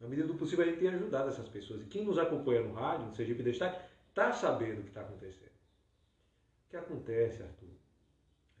[0.00, 1.82] Na medida do possível, a gente tem ajudado essas pessoas.
[1.82, 5.52] E quem nos acompanha no rádio, no Sergipe Destaque, está sabendo o que está acontecendo.
[6.66, 7.68] O que acontece, Arthur,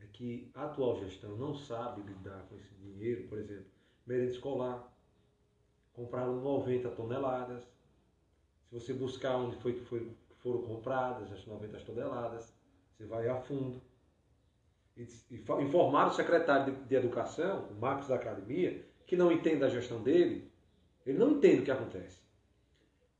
[0.00, 3.66] é que a atual gestão não sabe lidar com esse dinheiro, por exemplo,
[4.06, 4.93] merenda escolar.
[5.94, 7.62] Compraram 90 toneladas.
[8.68, 12.52] Se você buscar onde foi que foi, foram compradas as 90 toneladas,
[12.92, 13.80] você vai a fundo.
[14.96, 19.64] E, e informaram o secretário de, de Educação, o Marcos da Academia, que não entende
[19.64, 20.52] a gestão dele,
[21.06, 22.22] ele não entende o que acontece.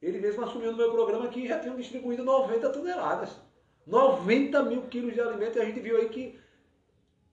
[0.03, 3.41] Ele mesmo assumiu no meu programa que já tinham distribuído 90 toneladas.
[3.87, 6.39] 90 mil quilos de alimento e a gente viu aí que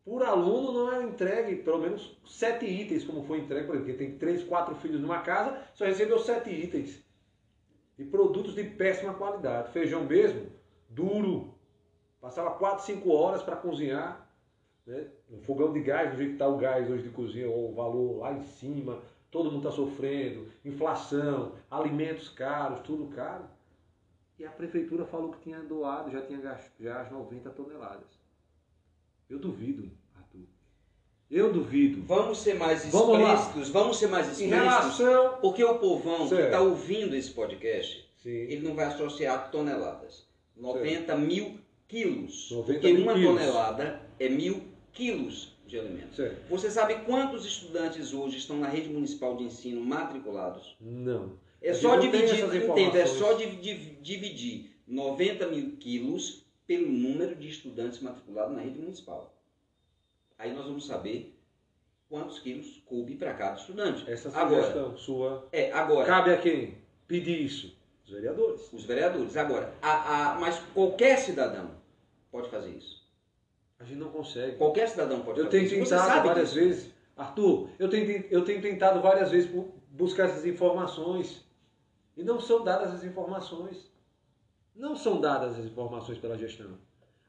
[0.04, 4.18] por aluno não é entregue pelo menos sete itens, como foi entregue, por exemplo, tem
[4.18, 7.04] três, quatro filhos numa casa, só recebeu sete itens.
[7.97, 9.72] E produtos de péssima qualidade.
[9.72, 10.47] Feijão mesmo,
[10.89, 11.54] duro.
[12.20, 14.28] Passava quatro, cinco horas para cozinhar.
[14.88, 15.08] Né?
[15.30, 18.20] Um fogão de gás, do jeito que está o gás hoje de cozinha, o valor
[18.20, 23.45] lá em cima, todo mundo está sofrendo, inflação, alimentos caros, tudo caro.
[24.39, 28.20] E a prefeitura falou que tinha doado, já tinha gasto já as 90 toneladas.
[29.32, 30.41] Eu duvido, Arthur.
[31.29, 32.01] Eu duvido.
[32.01, 34.59] Vamos ser mais explícitos, vamos, vamos ser mais explícitos.
[34.59, 35.38] Em relação...
[35.39, 36.36] Porque o povão certo.
[36.36, 38.29] que está ouvindo esse podcast, Sim.
[38.29, 40.27] ele não vai associar toneladas.
[40.57, 41.21] 90 certo.
[41.21, 41.57] mil
[41.88, 42.51] quilos.
[42.51, 43.39] 90 porque mil uma quilos.
[43.39, 46.13] tonelada é mil quilos de alimento.
[46.13, 46.49] Certo.
[46.49, 50.75] Você sabe quantos estudantes hoje estão na rede municipal de ensino matriculados?
[50.82, 51.39] Não.
[51.61, 56.40] É só dividir, entendo, é só dividir 90 mil quilos
[56.72, 59.36] pelo número de estudantes matriculados na rede municipal.
[60.38, 61.38] Aí nós vamos saber
[62.07, 64.09] quantos quilos coube para cada estudante.
[64.09, 67.78] Essa agora, sua é agora cabe a quem pedir isso?
[68.05, 68.72] Os vereadores.
[68.72, 69.36] Os vereadores.
[69.36, 71.72] Agora, a, a, mas qualquer cidadão
[72.32, 73.05] pode fazer isso.
[73.78, 74.55] A gente não consegue.
[74.55, 75.76] Qualquer cidadão pode eu fazer isso.
[75.76, 76.65] Eu tenho tentado várias disso.
[76.65, 77.69] vezes, Arthur.
[77.78, 79.51] Eu tenho, eu tenho tentado várias vezes
[79.89, 81.43] buscar essas informações
[82.15, 83.90] e não são dadas as informações.
[84.76, 86.78] Não são dadas as informações pela gestão.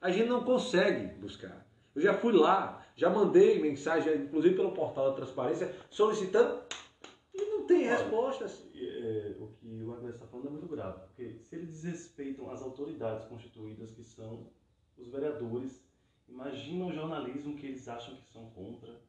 [0.01, 1.67] A gente não consegue buscar.
[1.95, 6.63] Eu já fui lá, já mandei mensagem, inclusive pelo portal da transparência, solicitando
[7.35, 8.67] e não tem Olha, respostas.
[8.75, 12.63] É, o que o Agnes está falando é muito grave, porque se eles desrespeitam as
[12.63, 14.47] autoridades constituídas, que são
[14.97, 15.85] os vereadores,
[16.29, 19.01] imagina o jornalismo que eles acham que são contra,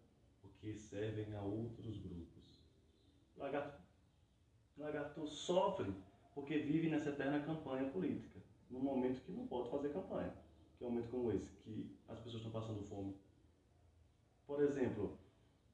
[0.41, 2.59] porque servem a outros grupos.
[3.37, 3.81] Lagarto,
[4.77, 5.93] Lagarto sofre
[6.33, 10.33] porque vive nessa eterna campanha política, num momento que não pode fazer campanha,
[10.77, 13.15] que é um momento como esse, que as pessoas estão passando fome.
[14.45, 15.17] Por exemplo,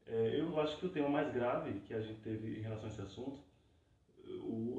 [0.05, 2.89] é, eu acho que o tema mais grave que a gente teve em relação a
[2.89, 3.39] esse assunto,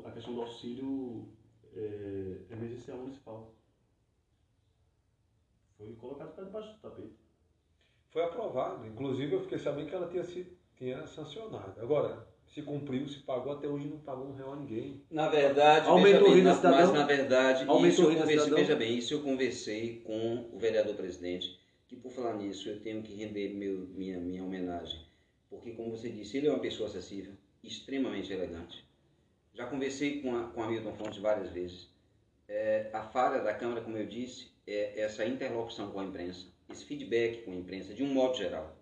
[0.05, 1.29] a questão do auxílio
[1.75, 3.55] é, emergencial municipal.
[5.77, 7.17] Foi colocado para debaixo do tapete.
[8.11, 8.87] Foi aprovado.
[8.87, 11.81] Inclusive, eu fiquei sabendo que ela tinha, sido, tinha sancionado.
[11.81, 15.01] Agora, se cumpriu, se pagou, até hoje não pagou um real a ninguém.
[15.11, 19.23] Na verdade, aumentou bem, na, mas na verdade, isso eu conversei, veja bem, isso eu
[19.23, 24.19] conversei com o vereador presidente, que por falar nisso eu tenho que render meu, minha,
[24.19, 25.01] minha homenagem,
[25.49, 27.33] porque como você disse, ele é uma pessoa acessível,
[27.63, 28.85] extremamente elegante.
[29.55, 31.89] Já conversei com a, com a Milton Fontes várias vezes.
[32.49, 36.85] É, a falha da Câmara, como eu disse, é essa interlocução com a imprensa, esse
[36.85, 38.77] feedback com a imprensa, de um modo geral.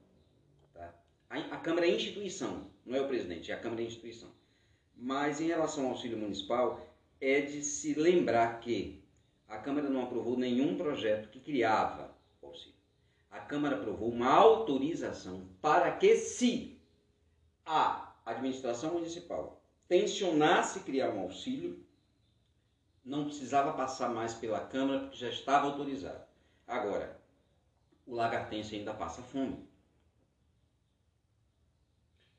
[0.73, 0.95] Tá?
[1.29, 4.31] A, a Câmara é instituição, não é o presidente, é a Câmara da Instituição.
[4.97, 6.81] Mas em relação ao auxílio municipal,
[7.21, 9.05] é de se lembrar que
[9.47, 12.79] a Câmara não aprovou nenhum projeto que criava o auxílio.
[13.31, 16.81] A Câmara aprovou uma autorização para que, se
[17.67, 21.85] a administração municipal tensionasse criar um auxílio,
[23.05, 26.25] não precisava passar mais pela Câmara, porque já estava autorizado.
[26.67, 27.21] Agora,
[28.07, 29.68] o lagartense ainda passa fome.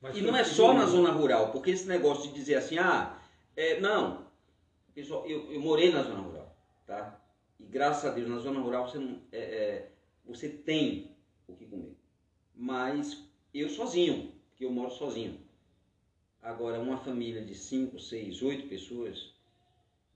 [0.02, 3.20] Mas e não é só na zona rural, porque esse negócio de dizer assim, ah,
[3.56, 4.26] é, não,
[4.93, 7.20] pessoal, eu, eu morei na zona rural, tá?
[7.60, 9.91] E graças a Deus, na zona rural você, não, é, é,
[10.26, 11.12] você tem
[11.47, 11.97] o que comer.
[12.56, 15.39] Mas eu sozinho, porque eu moro sozinho.
[16.41, 19.34] Agora, uma família de 5, 6, 8 pessoas,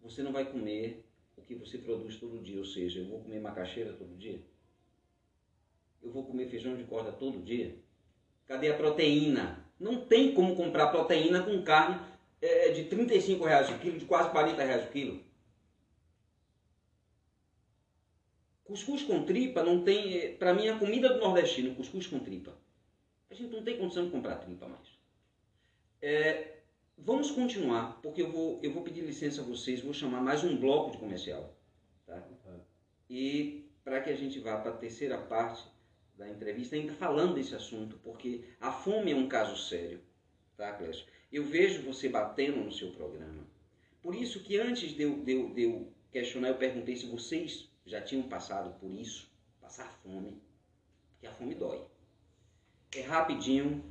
[0.02, 1.04] você não vai comer
[1.36, 2.60] o que você produz todo dia.
[2.60, 4.42] Ou seja, eu vou comer macaxeira todo dia?
[6.02, 7.78] Eu vou comer feijão de corda todo dia?
[8.46, 9.63] Cadê a proteína?
[9.84, 12.00] Não tem como comprar proteína com carne
[12.42, 15.22] é, de 35 reais o quilo, de quase 40 reais o quilo.
[18.64, 20.18] Cuscuz com tripa não tem.
[20.18, 22.56] É, Para mim, a comida do nordestino, cuscuz com tripa.
[23.30, 24.88] A gente não tem condição de comprar tripa mais.
[26.02, 26.60] É,
[26.98, 30.56] vamos continuar, porque eu vou, eu vou pedir licença a vocês, vou chamar mais um
[30.56, 31.54] bloco de comercial.
[32.06, 32.26] Tá?
[33.10, 35.62] E para que a gente vá para a terceira parte
[36.18, 40.02] da entrevista ainda falando desse assunto, porque a fome é um caso sério,
[40.56, 41.06] tá, Clécio?
[41.32, 43.48] Eu vejo você batendo no seu programa.
[44.02, 47.70] Por isso que antes de eu, de eu, de eu questionar, eu perguntei se vocês
[47.86, 50.42] já tinham passado por isso, passar fome,
[51.14, 51.84] porque a fome dói.
[52.96, 53.84] É rapidinho,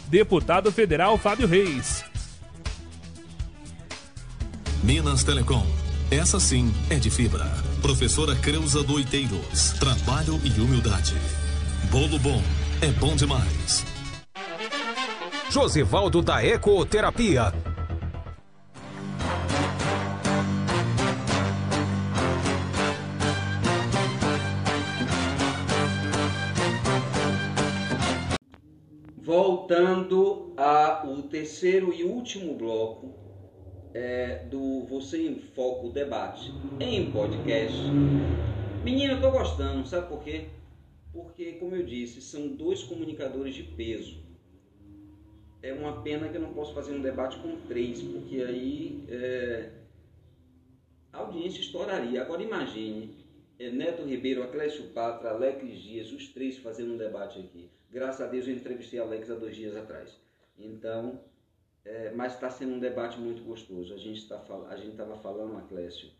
[0.06, 2.03] Deputado Federal Fábio Reis.
[4.84, 5.64] Minas Telecom.
[6.10, 7.46] Essa sim é de fibra.
[7.80, 9.72] Professora Creuza do Oiteiros.
[9.80, 11.14] Trabalho e humildade.
[11.90, 12.42] Bolo bom
[12.82, 13.82] é bom demais.
[15.48, 17.50] Josivaldo da Ecoterapia.
[29.24, 33.23] Voltando ao terceiro e último bloco
[33.94, 37.78] é, do Você em Foco Debate em podcast.
[38.82, 40.48] Menina, eu tô gostando, sabe por quê?
[41.12, 44.18] Porque, como eu disse, são dois comunicadores de peso.
[45.62, 49.70] É uma pena que eu não posso fazer um debate com três, porque aí é,
[51.12, 52.20] a audiência estouraria.
[52.20, 53.14] Agora imagine
[53.58, 57.70] é, Neto Ribeiro, Aclésio Patra, Alex Dias, os três fazendo um debate aqui.
[57.90, 60.20] Graças a Deus eu entrevistei Alex há dois dias atrás.
[60.58, 61.20] Então,
[61.84, 63.92] é, mas está sendo um debate muito gostoso.
[63.92, 64.42] A gente tá,
[64.82, 66.10] estava falando, Aclésio,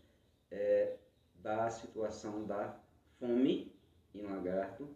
[0.50, 0.96] é,
[1.36, 2.78] da situação da
[3.18, 3.72] fome
[4.14, 4.88] em Lagarto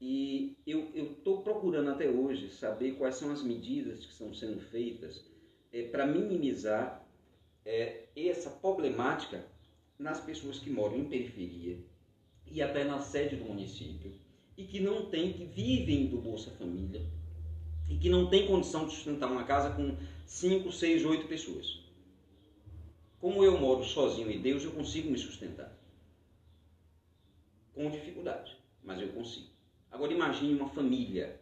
[0.00, 5.24] e eu estou procurando até hoje saber quais são as medidas que estão sendo feitas
[5.72, 7.06] é, para minimizar
[7.64, 9.44] é, essa problemática
[9.98, 11.78] nas pessoas que moram em periferia
[12.46, 14.12] e até na sede do município
[14.56, 17.06] e que não tem, que vivem do Bolsa Família
[17.90, 21.80] e que não tem condição de sustentar uma casa com 5, 6, 8 pessoas.
[23.20, 25.76] Como eu moro sozinho e Deus, eu consigo me sustentar.
[27.74, 29.48] Com dificuldade, mas eu consigo.
[29.90, 31.38] Agora imagine uma família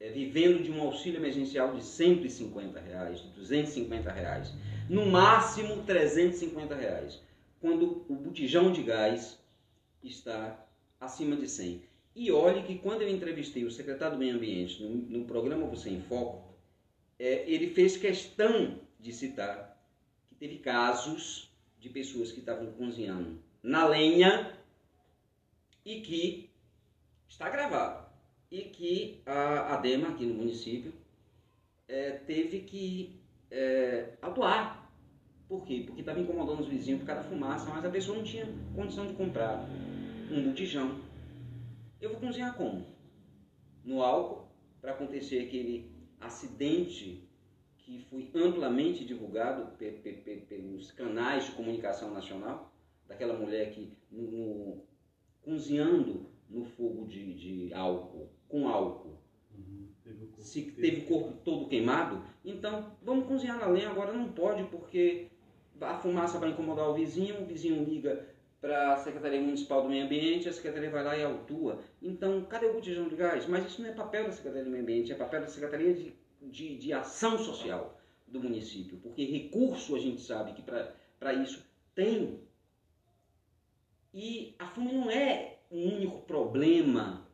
[0.00, 4.52] é, vivendo de um auxílio emergencial de 150 reais, de 250 reais,
[4.90, 7.22] no máximo 350 reais,
[7.60, 9.38] quando o botijão de gás
[10.02, 10.66] está
[11.00, 11.93] acima de 100.
[12.14, 15.90] E olhe que quando eu entrevistei o secretário do Meio Ambiente no, no programa Você
[15.90, 16.54] em Foco,
[17.18, 19.76] é, ele fez questão de citar
[20.28, 24.56] que teve casos de pessoas que estavam cozinhando na lenha
[25.84, 26.50] e que
[27.28, 28.06] está gravado
[28.50, 30.92] e que a ADEMA aqui no município
[31.88, 34.90] é, teve que é, atuar.
[35.48, 35.82] Por quê?
[35.84, 39.06] Porque estava incomodando os vizinhos por causa da fumaça, mas a pessoa não tinha condição
[39.06, 39.68] de comprar
[40.30, 41.03] um botijão.
[42.04, 42.84] Eu vou cozinhar como?
[43.82, 44.48] No álcool,
[44.78, 45.90] para acontecer aquele
[46.20, 47.26] acidente
[47.78, 52.74] que foi amplamente divulgado pelos canais de comunicação nacional,
[53.08, 54.84] daquela mulher que no, no,
[55.40, 59.18] cozinhando no fogo de, de álcool, com álcool,
[59.56, 59.88] uhum.
[60.04, 64.62] teve se teve o corpo todo queimado, então vamos cozinhar na lenha, agora não pode
[64.64, 65.30] porque
[65.80, 68.33] a fumaça vai incomodar o vizinho, o vizinho liga
[68.64, 71.80] para a Secretaria Municipal do Meio Ambiente, a Secretaria vai lá e autua.
[72.00, 73.46] Então, cadê o botijão de gás?
[73.46, 76.14] Mas isso não é papel da Secretaria do Meio Ambiente, é papel da Secretaria de
[76.50, 82.40] de, de ação social do município, porque recurso a gente sabe que para isso tem.
[84.12, 87.26] E a fome não é o único problema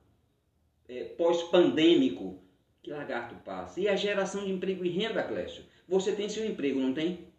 [0.88, 2.42] é, pós-pandêmico
[2.82, 3.80] que Lagarto passa.
[3.80, 5.64] E a geração de emprego e renda, Clécio.
[5.86, 7.29] Você tem seu emprego, não tem?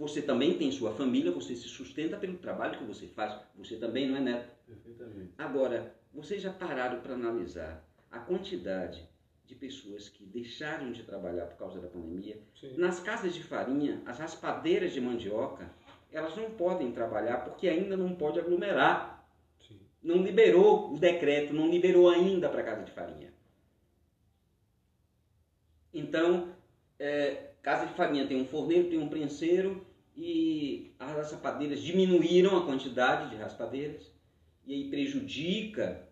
[0.00, 3.38] Você também tem sua família, você se sustenta pelo trabalho que você faz.
[3.54, 4.50] Você também, não é, Neto?
[4.66, 5.34] Perfeitamente.
[5.36, 9.06] Agora, vocês já pararam para analisar a quantidade
[9.44, 12.40] de pessoas que deixaram de trabalhar por causa da pandemia.
[12.58, 12.78] Sim.
[12.78, 15.70] Nas casas de farinha, as raspadeiras de mandioca,
[16.10, 19.30] elas não podem trabalhar porque ainda não pode aglomerar.
[19.68, 19.78] Sim.
[20.02, 23.34] Não liberou o decreto, não liberou ainda para casa de farinha.
[25.92, 26.54] Então,
[26.98, 29.89] é, casa de farinha tem um forneiro, tem um prenseiro
[30.20, 34.12] e as raspadeiras diminuíram a quantidade de raspadeiras
[34.66, 36.06] e aí prejudica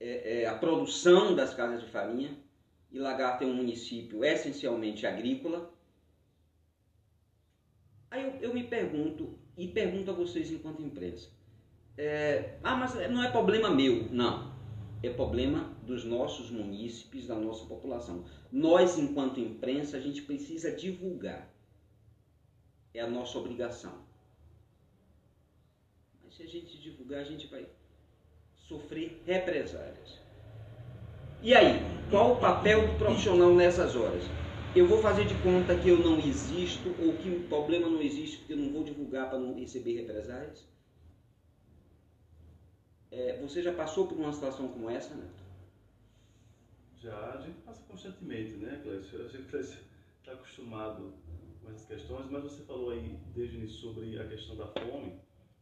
[0.00, 2.36] é, é, a produção das casas de farinha
[2.90, 5.72] e Lagarto é um município essencialmente agrícola.
[8.10, 11.30] Aí eu, eu me pergunto, e pergunto a vocês enquanto imprensa,
[11.96, 14.08] é, ah, mas não é problema meu.
[14.10, 14.52] Não,
[15.00, 18.24] é problema dos nossos munícipes, da nossa população.
[18.50, 21.48] Nós, enquanto imprensa, a gente precisa divulgar.
[22.98, 23.92] É a nossa obrigação.
[26.24, 27.64] Mas se a gente divulgar, a gente vai
[28.56, 30.18] sofrer represálias.
[31.40, 31.78] E aí,
[32.10, 34.24] qual o papel do profissional nessas horas?
[34.74, 38.38] Eu vou fazer de conta que eu não existo ou que o problema não existe
[38.38, 40.66] porque eu não vou divulgar para não receber represálias?
[43.12, 45.44] É, você já passou por uma situação como essa, Neto?
[47.00, 49.24] Já, a gente passa constantemente, né, Clécio?
[49.24, 51.14] A gente está acostumado
[51.68, 55.20] essas questões, mas você falou aí desde sobre a questão da fome.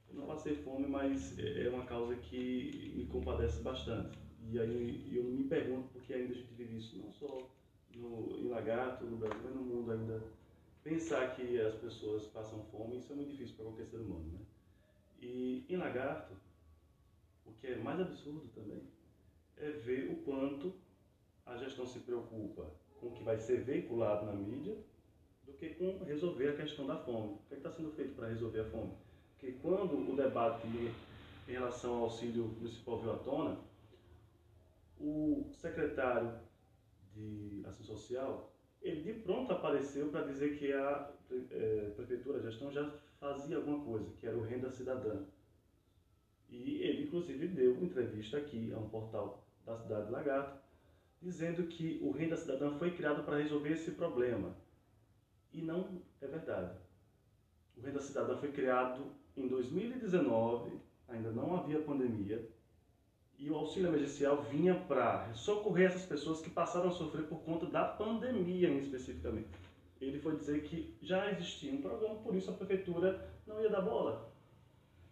[0.09, 4.19] Eu não passei fome, mas é, é uma causa que me compadece bastante.
[4.49, 7.51] E aí eu me pergunto porque ainda a gente vive isso não só
[7.95, 10.23] no, em Lagarto, no Brasil, mas no mundo ainda.
[10.83, 14.39] Pensar que as pessoas passam fome, isso é muito difícil para qualquer ser humano, né?
[15.21, 16.33] E em Lagarto,
[17.45, 18.81] o que é mais absurdo também,
[19.57, 20.73] é ver o quanto
[21.45, 24.79] a gestão se preocupa com o que vai ser veiculado na mídia
[25.47, 27.35] do que com resolver a questão da fome.
[27.35, 28.93] O que é está sendo feito para resolver a fome?
[29.33, 33.59] Porque quando o debate em relação ao auxílio municipal veio à tona,
[35.01, 36.33] o secretário
[37.15, 38.53] de Ação Social,
[38.83, 41.11] ele de pronto apareceu para dizer que a
[41.51, 42.91] é, prefeitura, a gestão já
[43.21, 45.25] fazia alguma coisa, que era o Renda Cidadã.
[46.49, 50.59] E ele, inclusive, deu entrevista aqui a um portal da cidade de Lagarto,
[51.21, 54.55] dizendo que o Renda Cidadã foi criado para resolver esse problema.
[55.57, 56.77] E não é verdade.
[57.79, 60.71] O Renda Cidadã foi criado em 2019,
[61.09, 62.47] ainda não havia pandemia,
[63.39, 67.65] e o auxílio emergencial vinha para socorrer essas pessoas que passaram a sofrer por conta
[67.65, 69.49] da pandemia especificamente.
[69.99, 73.81] Ele foi dizer que já existia um programa, por isso a prefeitura não ia dar
[73.81, 74.31] bola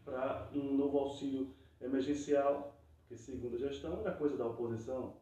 [0.05, 5.17] para um novo auxílio emergencial, que segundo a gestão era coisa da oposição,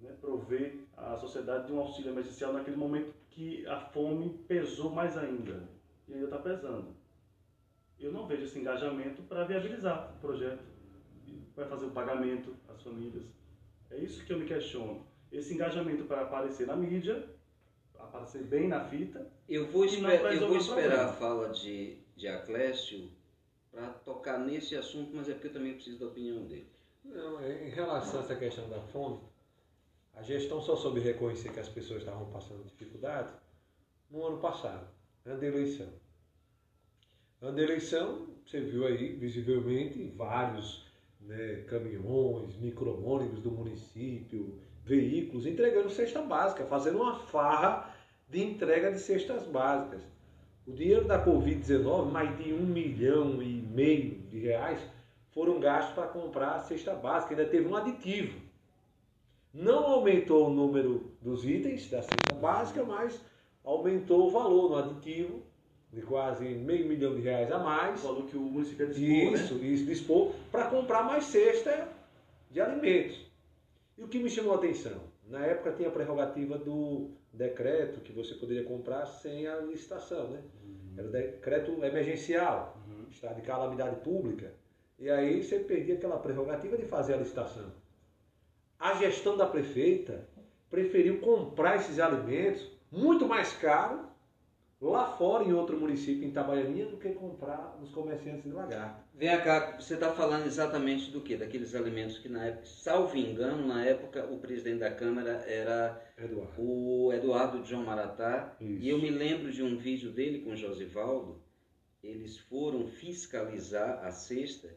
[0.00, 5.14] né, prover a sociedade de um auxílio emergencial naquele momento que a fome pesou mais
[5.18, 5.68] ainda,
[6.08, 6.96] e ainda está pesando.
[8.00, 10.64] Eu não vejo esse engajamento para viabilizar o projeto
[11.54, 13.24] vai fazer o pagamento às famílias.
[13.90, 15.06] É isso que eu me questiono.
[15.32, 17.28] Esse engajamento para aparecer na mídia,
[17.98, 19.26] aparecer bem na fita.
[19.48, 23.10] Eu vou, esper eu vou esperar a fala de, de Aclécio
[23.70, 26.68] para tocar nesse assunto, mas é porque eu também preciso da opinião dele.
[27.04, 29.20] Não, em relação a essa questão da fome,
[30.16, 33.30] A gestão só soube reconhecer que as pessoas estavam passando dificuldade
[34.10, 34.88] no ano passado,
[35.26, 35.88] ano da eleição.
[37.42, 40.86] Ano da eleição, você viu aí visivelmente vários
[41.20, 47.94] né, caminhões, micro-ônibus do município, veículos entregando cesta básica, fazendo uma farra
[48.26, 50.00] de entrega de cestas básicas.
[50.66, 54.80] O dinheiro da Covid-19, mais de um milhão e meio de reais,
[55.32, 57.34] foram gastos para comprar a cesta básica.
[57.34, 58.45] Ainda teve um aditivo.
[59.56, 63.18] Não aumentou o número dos itens da cesta básica, mas
[63.64, 65.42] aumentou o valor no aditivo
[65.90, 68.04] de quase meio milhão de reais a mais.
[68.04, 69.66] O valor que o município dispor, Isso, né?
[69.66, 71.88] isso, dispor para comprar mais cesta
[72.50, 73.18] de alimentos.
[73.96, 75.00] E o que me chamou a atenção?
[75.26, 80.42] Na época tinha a prerrogativa do decreto que você poderia comprar sem a licitação, né?
[80.98, 82.76] Era o decreto emergencial,
[83.10, 84.52] estado de calamidade pública.
[84.98, 87.72] E aí você perdia aquela prerrogativa de fazer a licitação.
[88.78, 90.28] A gestão da prefeita
[90.70, 94.06] preferiu comprar esses alimentos muito mais caro
[94.80, 99.00] lá fora em outro município, em Itabaianinha, do que comprar nos comerciantes de Lagarto.
[99.14, 101.36] Vem cá, você está falando exatamente do que?
[101.36, 106.52] Daqueles alimentos que na época, salvo engano, na época o presidente da Câmara era Eduardo.
[106.58, 108.54] o Eduardo João Maratá.
[108.60, 108.82] Isso.
[108.82, 111.40] E eu me lembro de um vídeo dele com o Josivaldo.
[112.02, 114.68] Eles foram fiscalizar a cesta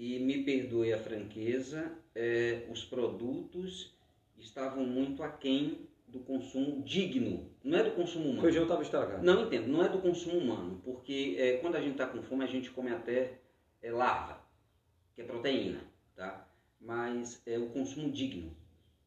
[0.00, 3.94] e, me perdoe a franqueza, eh, os produtos
[4.38, 7.50] estavam muito aquém do consumo digno.
[7.62, 8.40] Não é do consumo O humano.
[8.40, 9.22] feijão estava estragado.
[9.22, 12.42] Não entendo, não é do consumo humano, porque é, quando a gente está com fome
[12.42, 13.40] a gente come até
[13.82, 14.40] é, larva,
[15.14, 15.82] que é proteína,
[16.16, 16.48] tá?
[16.80, 18.56] Mas é o consumo digno.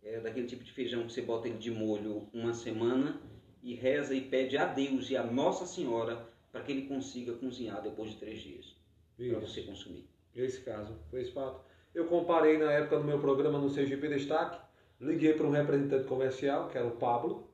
[0.04, 3.20] É daquele tipo de feijão que você bota ele de molho uma semana
[3.64, 7.82] e reza e pede a Deus e a Nossa Senhora para que ele consiga cozinhar
[7.82, 8.76] depois de três dias,
[9.18, 10.13] para você consumir.
[10.36, 11.62] Esse caso, foi esse fato.
[11.94, 14.60] Eu comparei na época no meu programa no CGP Destaque,
[15.00, 17.48] liguei para um representante comercial, que era o Pablo.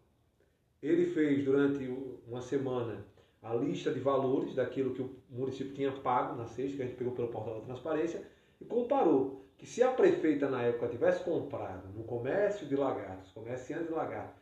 [0.82, 1.86] Ele fez durante
[2.26, 3.06] uma semana
[3.42, 6.98] a lista de valores daquilo que o município tinha pago na sexta, que a gente
[6.98, 8.26] pegou pelo portal da transparência,
[8.60, 13.88] e comparou que se a prefeita na época tivesse comprado no comércio de lagartos, comerciantes
[13.88, 14.42] de lagartos,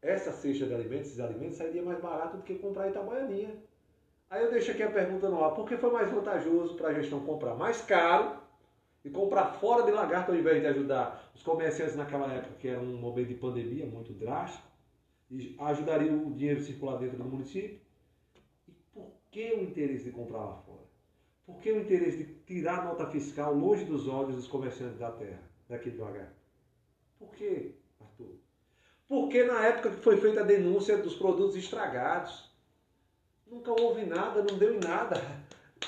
[0.00, 3.56] essa cesta de alimentos, esses alimentos, sairia mais barato do que comprar em Itabaianinha.
[4.30, 6.94] Aí eu deixo aqui a pergunta no ar, por que foi mais vantajoso para a
[6.94, 8.36] gestão comprar mais caro
[9.02, 12.80] e comprar fora de lagarto ao invés de ajudar os comerciantes naquela época, que era
[12.80, 14.68] um momento de pandemia muito drástico,
[15.30, 17.80] e ajudaria o dinheiro circular dentro do município?
[18.66, 20.86] E por que o interesse de comprar lá fora?
[21.46, 25.42] Por que o interesse de tirar nota fiscal longe dos olhos dos comerciantes da terra,
[25.68, 26.36] daqui do lagarto?
[27.18, 28.36] Por que, Arthur?
[29.08, 32.47] Porque na época que foi feita a denúncia dos produtos estragados,
[33.50, 35.20] nunca houve nada, não deu em nada.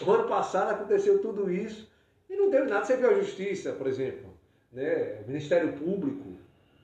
[0.01, 1.89] O ano passado aconteceu tudo isso
[2.29, 2.85] e não deu em nada.
[2.85, 4.31] Você viu a justiça, por exemplo,
[4.73, 5.23] né?
[5.23, 6.37] o Ministério Público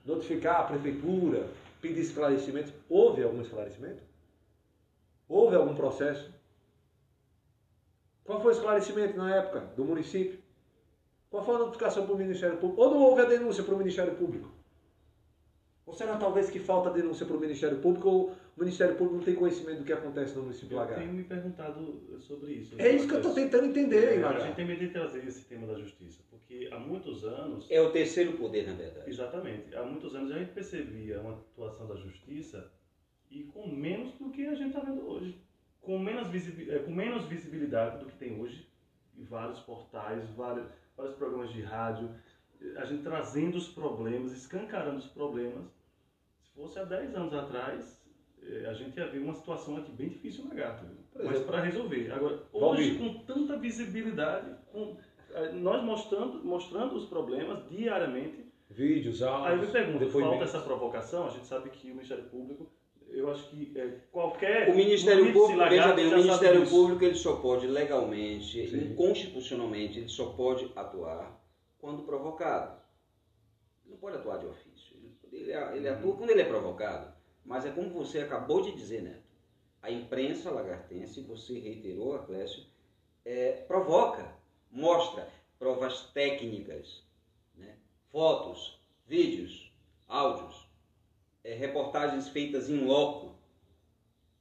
[0.05, 1.49] notificar a prefeitura,
[1.81, 2.73] pedir esclarecimentos.
[2.89, 4.03] Houve algum esclarecimento?
[5.29, 6.33] Houve algum processo?
[8.25, 10.39] Qual foi o esclarecimento na época do município?
[11.31, 12.81] Qual foi a notificação para o Ministério Público?
[12.83, 14.49] Ou não houve a denúncia para o Ministério Público?
[15.85, 19.25] Ou será talvez que falta denúncia para o Ministério Público ou o Ministério Público não
[19.25, 21.01] tem conhecimento do que acontece no município de Eu Lagarto?
[21.03, 22.75] tenho me perguntado sobre isso.
[22.81, 25.27] É isso que eu estou tentando entender, hein, É, A gente tem medo de trazer
[25.27, 29.11] esse tema da justiça, porque há muitos anos, É o terceiro poder, na verdade.
[29.11, 32.73] exatamente, há muitos anos a gente percebia uma atuação da justiça
[33.31, 35.39] e com menos do que a gente está vendo hoje.
[35.83, 36.29] Com menos,
[36.69, 38.67] eh, com menos visibilidade do que tem hoje,
[39.17, 40.67] em vários portais, vários,
[40.97, 42.11] vários programas de rádio,
[42.79, 45.67] a gente trazendo os problemas, escancarando os problemas.
[46.43, 48.03] Se fosse há 10 anos atrás,
[48.69, 52.11] a gente ia ver uma situação aqui bem difícil na Gata, mas exemplo, para resolver.
[52.13, 52.85] Agora, Valdir.
[52.87, 54.97] hoje, com tanta visibilidade, com,
[55.33, 61.27] eh, nós mostrando, mostrando os problemas diariamente, Vídeos, áudios, Aí me pergunto, falta essa provocação?
[61.27, 62.69] A gente sabe que o Ministério Público,
[63.09, 64.69] eu acho que é, qualquer...
[64.69, 66.69] O Ministério Público, veja bem, o Ministério.
[66.69, 68.95] Público ele só pode legalmente, Sim.
[68.97, 71.41] constitucionalmente, ele só pode atuar
[71.79, 72.81] quando provocado.
[73.85, 74.97] Ele não pode atuar de ofício.
[74.97, 77.16] Ele, ele, ele atua quando ele é provocado.
[77.47, 79.25] Mas é como você acabou de dizer, Neto.
[79.81, 82.65] A imprensa lagartense, você reiterou, Clécio,
[83.25, 84.35] é, provoca,
[84.71, 87.05] mostra provas técnicas,
[87.55, 87.77] né?
[88.11, 89.73] fotos, vídeos,
[90.09, 90.67] áudios,
[91.45, 93.37] é, reportagens feitas em loco.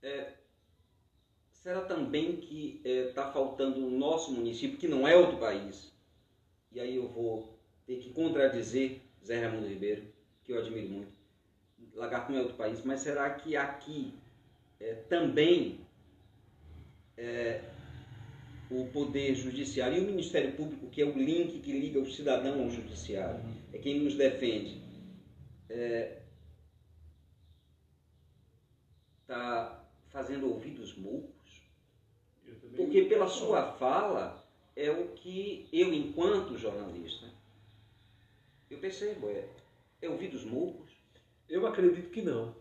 [0.02, 0.34] É,
[1.52, 5.94] será também que está faltando no nosso município, que não é outro país,
[6.72, 7.56] e aí eu vou
[7.86, 10.08] ter que contradizer Zé Raimundo Ribeiro,
[10.44, 11.25] que eu admiro muito.
[11.96, 14.14] Lagarto não é outro país, mas será que aqui
[14.80, 15.80] é, também
[17.18, 17.62] é,
[18.70, 22.64] o Poder Judiciário e o Ministério Público, que é o link que liga o cidadão
[22.64, 23.40] ao Judiciário,
[23.74, 24.82] é quem nos defende,
[25.70, 26.22] é,
[29.26, 31.34] tá fazendo ouvidos moucos?
[32.76, 34.46] Porque pela sua fala
[34.76, 37.26] é o que eu, enquanto jornalista,
[38.70, 39.48] eu percebo, é,
[40.02, 40.85] é ouvidos moucos.
[41.48, 42.56] Eu acredito que não.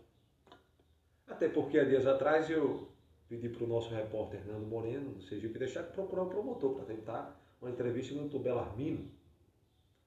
[1.27, 2.87] Até porque há dias atrás eu
[3.27, 6.85] pedi para o nosso repórter Nando Moreno, do Sergipe, deixar de procurar um promotor para
[6.85, 9.09] tentar uma entrevista no doutor Belarmino.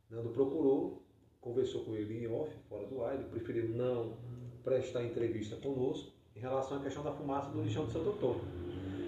[0.09, 1.03] Nando procurou,
[1.41, 4.17] conversou com ele em off, fora do ar, ele preferiu não
[4.63, 8.43] prestar entrevista conosco em relação à questão da fumaça do lixão de Santo Antônio.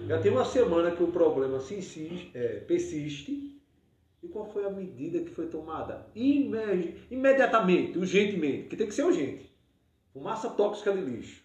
[0.07, 3.49] Já tem uma semana que o problema se insiste, é, persiste.
[4.21, 6.07] E qual foi a medida que foi tomada?
[6.13, 9.50] Imedi imediatamente, urgentemente, que tem que ser urgente.
[10.13, 11.43] Fumaça tóxica de lixo.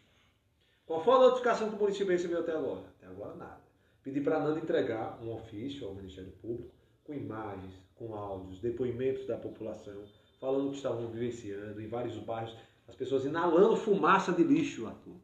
[0.84, 2.84] Qual foi a notificação que o município recebeu até agora?
[2.96, 3.60] Até agora nada.
[4.02, 6.72] Pedi para a Nanda entregar um ofício ao Ministério Público
[7.04, 10.04] com imagens, com áudios, depoimentos da população,
[10.40, 12.56] falando que estavam vivenciando em vários bairros,
[12.88, 15.16] as pessoas inalando fumaça de lixo, Arthur.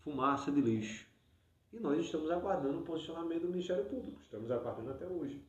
[0.00, 1.06] Fumaça de lixo.
[1.72, 4.20] E nós estamos aguardando o posicionamento do Ministério Público.
[4.20, 5.44] Estamos aguardando até hoje.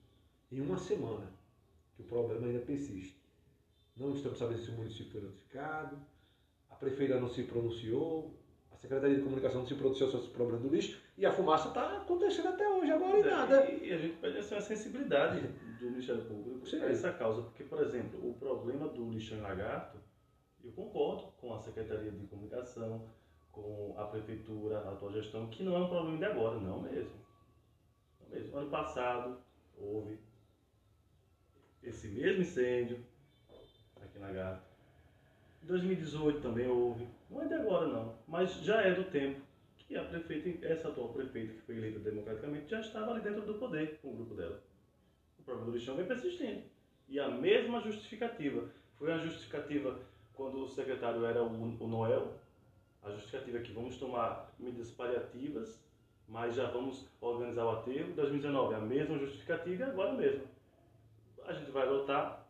[0.52, 1.32] Em uma semana,
[1.96, 3.20] que o problema ainda persiste.
[3.96, 5.98] Não estamos sabendo se o município foi notificado,
[6.76, 8.34] a prefeita não se pronunciou,
[8.70, 11.70] a Secretaria de Comunicação não se pronunciou sobre o problema do lixo, e a fumaça
[11.70, 13.72] está acontecendo até hoje, agora e É, nada.
[13.72, 15.42] E, e a gente pede essa sensibilidade
[15.80, 16.82] do Ministério Público Sim.
[16.82, 19.98] a essa causa, porque, por exemplo, o problema do lixão em lagarto,
[20.64, 23.08] eu concordo com a Secretaria de Comunicação,
[23.52, 27.12] com a Prefeitura, a atual gestão, que não é um problema de agora, não mesmo.
[28.20, 28.58] Não mesmo.
[28.58, 29.38] Ano passado
[29.78, 30.20] houve
[31.82, 33.00] esse mesmo incêndio
[34.02, 34.75] aqui na Lagarto.
[35.66, 37.08] Em 2018 também houve.
[37.28, 39.42] Não é de agora não, mas já é do tempo
[39.80, 43.56] que a prefeita, essa atual prefeita que foi eleita democraticamente, já estava ali dentro do
[43.56, 44.62] poder com o grupo dela.
[45.40, 46.62] O problema do lixão vem persistindo.
[47.10, 48.70] E a mesma justificativa.
[48.94, 50.00] Foi a justificativa
[50.36, 52.34] quando o secretário era o, Noel,
[53.02, 55.84] a justificativa é que vamos tomar medidas paliativas,
[56.28, 58.14] mas já vamos organizar o aterro.
[58.14, 60.44] 2019 é a mesma justificativa e agora mesmo.
[61.44, 62.45] A gente vai adotar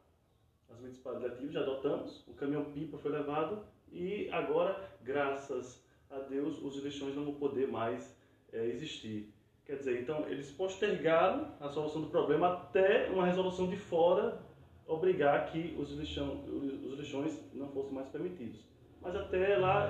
[0.84, 7.16] as paliativas, já adotamos, o caminhão-pipa foi levado e agora, graças a Deus, os lixões
[7.16, 8.16] não vão poder mais
[8.52, 9.34] é, existir.
[9.66, 14.40] Quer dizer, então eles postergaram a solução do problema até uma resolução de fora
[14.88, 18.64] obrigar que os, lixão, os lixões não fossem mais permitidos.
[19.02, 19.90] Mas até lá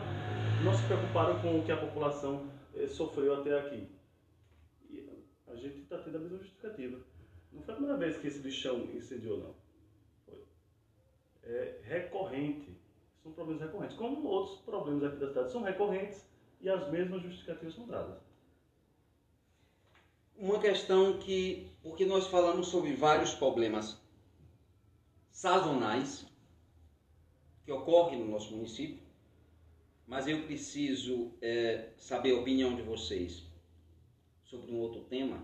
[0.64, 3.88] não se preocuparam com o que a população eh, sofreu até aqui.
[4.90, 5.06] E
[5.48, 6.98] a gente está tendo a mesma justificativa.
[7.52, 9.65] Não foi a primeira vez que esse lixão incendiou, não.
[11.46, 12.76] É recorrente.
[13.22, 13.98] São problemas recorrentes.
[13.98, 16.26] Como outros problemas aqui da cidade são recorrentes
[16.62, 18.20] e as mesmas justificativas são dadas.
[20.38, 23.98] Uma questão que, porque nós falamos sobre vários problemas
[25.32, 26.26] sazonais
[27.64, 29.04] que ocorrem no nosso município,
[30.06, 33.44] mas eu preciso é, saber a opinião de vocês
[34.44, 35.44] sobre um outro tema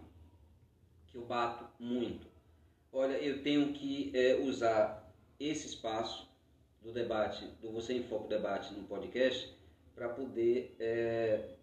[1.08, 2.28] que eu bato muito.
[2.92, 5.01] Olha, eu tenho que é, usar
[5.48, 6.30] esse espaço
[6.82, 9.56] do debate, do Você em Foco Debate no podcast,
[9.96, 11.56] para poder, é,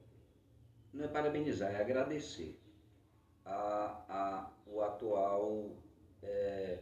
[0.92, 2.58] não é parabenizar, é agradecer
[3.44, 5.70] a, a, o atual,
[6.22, 6.78] é,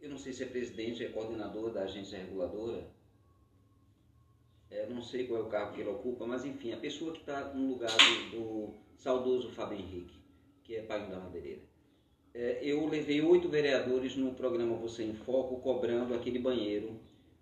[0.00, 2.86] eu não sei se é presidente, é coordenador da agência reguladora,
[4.70, 7.20] é, não sei qual é o cargo que ele ocupa, mas enfim, a pessoa que
[7.20, 10.18] está no lugar do, do saudoso Fábio Henrique,
[10.64, 11.73] que é pai da madeireira.
[12.34, 16.98] É, eu levei oito vereadores no programa Você em Foco cobrando aquele banheiro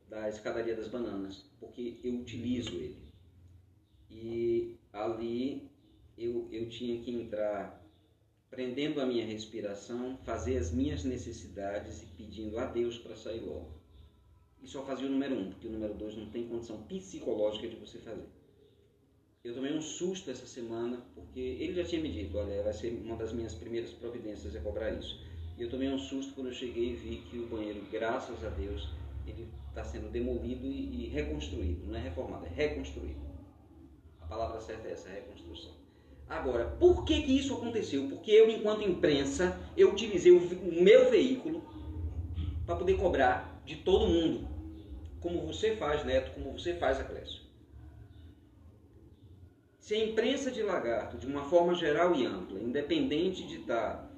[0.06, 2.98] da escadaria das bananas, porque eu utilizo ele.
[4.10, 5.70] E ali
[6.18, 7.82] eu, eu tinha que entrar
[8.50, 13.80] prendendo a minha respiração, fazer as minhas necessidades e pedindo a Deus para sair logo.
[14.62, 17.76] E só fazia o número um, porque o número dois não tem condição psicológica de
[17.76, 18.28] você fazer.
[19.44, 22.90] Eu tomei um susto essa semana, porque ele já tinha me dito, olha, vai ser
[23.04, 25.20] uma das minhas primeiras providências é cobrar isso.
[25.58, 28.50] E eu tomei um susto quando eu cheguei e vi que o banheiro, graças a
[28.50, 28.88] Deus,
[29.26, 31.88] ele está sendo demolido e, reconstruído.
[31.88, 33.18] Não é reformado, é reconstruído.
[34.20, 35.72] A palavra certa é essa, reconstrução.
[36.28, 38.08] Agora, por que, que isso aconteceu?
[38.08, 41.64] Porque eu, enquanto imprensa, eu utilizei o, o meu veículo
[42.64, 44.48] para poder cobrar de todo mundo.
[45.18, 47.41] Como você faz, Neto, como você faz, Aclésio.
[49.92, 54.10] Se a imprensa de lagarto, de uma forma geral e ampla, independente de estar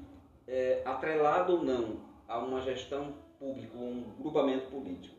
[0.46, 5.16] é, atrelada ou não a uma gestão pública ou um grupamento político,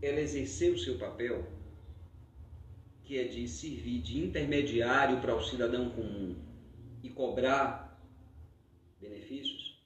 [0.00, 1.44] ela exercer o seu papel,
[3.02, 6.36] que é de servir de intermediário para o cidadão comum
[7.02, 8.02] e cobrar
[8.98, 9.78] benefícios,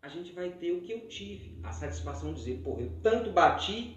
[0.00, 3.32] a gente vai ter o que eu tive, a satisfação de dizer, porra, eu tanto
[3.32, 3.96] bati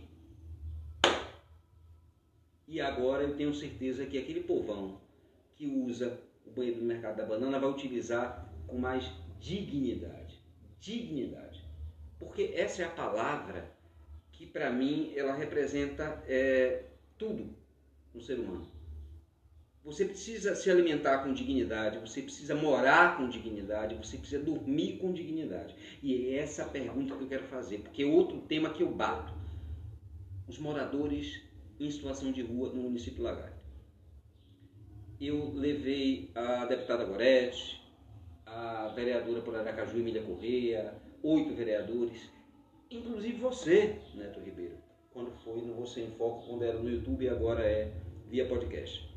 [2.67, 5.00] E agora eu tenho certeza que aquele povão
[5.61, 10.41] que usa o banheiro do mercado da banana vai utilizar com mais dignidade.
[10.79, 11.63] Dignidade.
[12.17, 13.71] Porque essa é a palavra
[14.31, 16.85] que para mim ela representa é,
[17.15, 17.55] tudo
[18.11, 18.67] no ser humano.
[19.85, 25.13] Você precisa se alimentar com dignidade, você precisa morar com dignidade, você precisa dormir com
[25.13, 25.75] dignidade.
[26.01, 28.89] E é essa a pergunta que eu quero fazer, porque é outro tema que eu
[28.89, 29.31] bato.
[30.47, 31.39] Os moradores
[31.79, 33.50] em situação de rua no município Lagarto.
[35.21, 37.79] Eu levei a deputada Gorete,
[38.43, 42.27] a vereadora por Aracaju, Emília Correia, oito vereadores,
[42.89, 44.77] inclusive você, Neto Ribeiro,
[45.11, 47.93] quando foi no Você em Foco, quando era no YouTube e agora é
[48.31, 49.07] via podcast.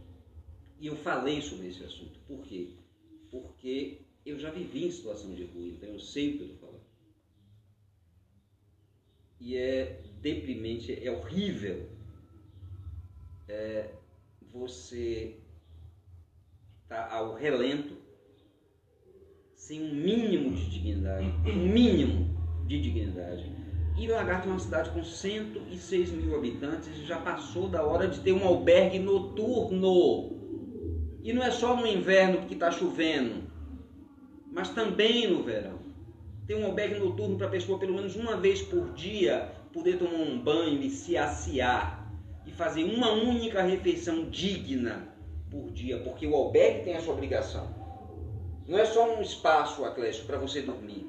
[0.78, 2.20] E eu falei sobre esse assunto.
[2.28, 2.74] Por quê?
[3.30, 6.68] Porque eu já vivi em situação de rua, então eu sei o que eu estou
[6.68, 6.84] falando.
[9.40, 11.88] E é deprimente, é horrível
[13.48, 13.90] é,
[14.52, 15.40] você
[17.10, 17.96] ao relento
[19.54, 23.50] sem um mínimo de dignidade, um mínimo de dignidade.
[23.96, 28.20] E Lagarto é uma cidade com 106 mil habitantes e já passou da hora de
[28.20, 30.32] ter um albergue noturno.
[31.22, 33.44] E não é só no inverno que está chovendo,
[34.52, 35.78] mas também no verão.
[36.46, 40.18] Tem um albergue noturno para a pessoa pelo menos uma vez por dia poder tomar
[40.18, 42.12] um banho e se aciar
[42.46, 45.13] e fazer uma única refeição digna
[45.54, 47.68] por dia, porque o albergue tem essa obrigação.
[48.66, 51.08] Não é só um espaço, Atlético, para você dormir.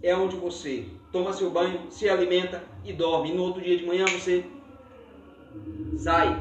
[0.00, 3.30] É onde você toma seu banho, se alimenta e dorme.
[3.30, 4.44] E no outro dia de manhã você
[5.98, 6.36] sai.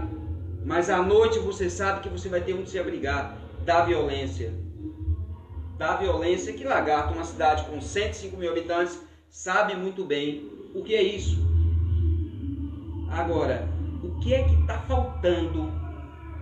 [0.64, 4.54] Mas à noite você sabe que você vai ter onde se abrigar da violência.
[5.78, 10.94] Da violência que Lagarto, uma cidade com 105 mil habitantes, sabe muito bem o que
[10.94, 11.38] é isso.
[13.10, 13.68] Agora,
[14.04, 15.85] o que é que está faltando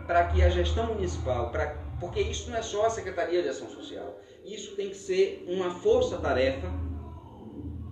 [0.07, 3.69] para que a gestão municipal, pra, porque isso não é só a Secretaria de Ação
[3.69, 6.67] Social, isso tem que ser uma força-tarefa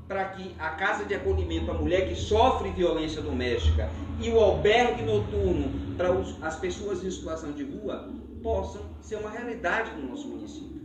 [0.08, 3.90] para que a casa de acolhimento, a mulher que sofre violência doméstica
[4.20, 6.10] e o albergue noturno para
[6.46, 8.10] as pessoas em situação de rua
[8.44, 10.82] possam ser uma realidade no nosso município.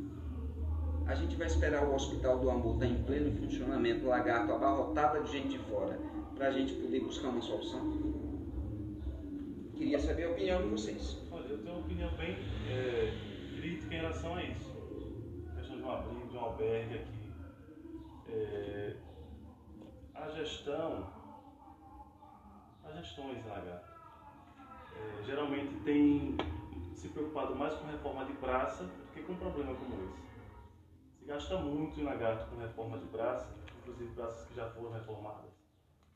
[1.06, 5.32] A gente vai esperar o Hospital do Amor estar em pleno funcionamento, lagarto abarrotada de
[5.32, 5.98] gente de fora,
[6.36, 7.95] para a gente poder buscar uma solução?
[9.76, 11.18] Queria saber a opinião de vocês.
[11.30, 12.34] Olha, eu tenho uma opinião bem
[12.70, 13.12] é,
[13.60, 14.74] crítica em relação a isso.
[15.50, 17.32] A questão de um abrigo, de um albergue aqui.
[18.26, 18.96] É,
[20.14, 21.12] a gestão,
[22.84, 23.92] as gestões Lagarto,
[24.96, 26.38] é, geralmente tem
[26.94, 31.18] se preocupado mais com reforma de praça do que com um problema como esse.
[31.18, 35.52] Se gasta muito em Lagarto com reforma de praça, inclusive praças que já foram reformadas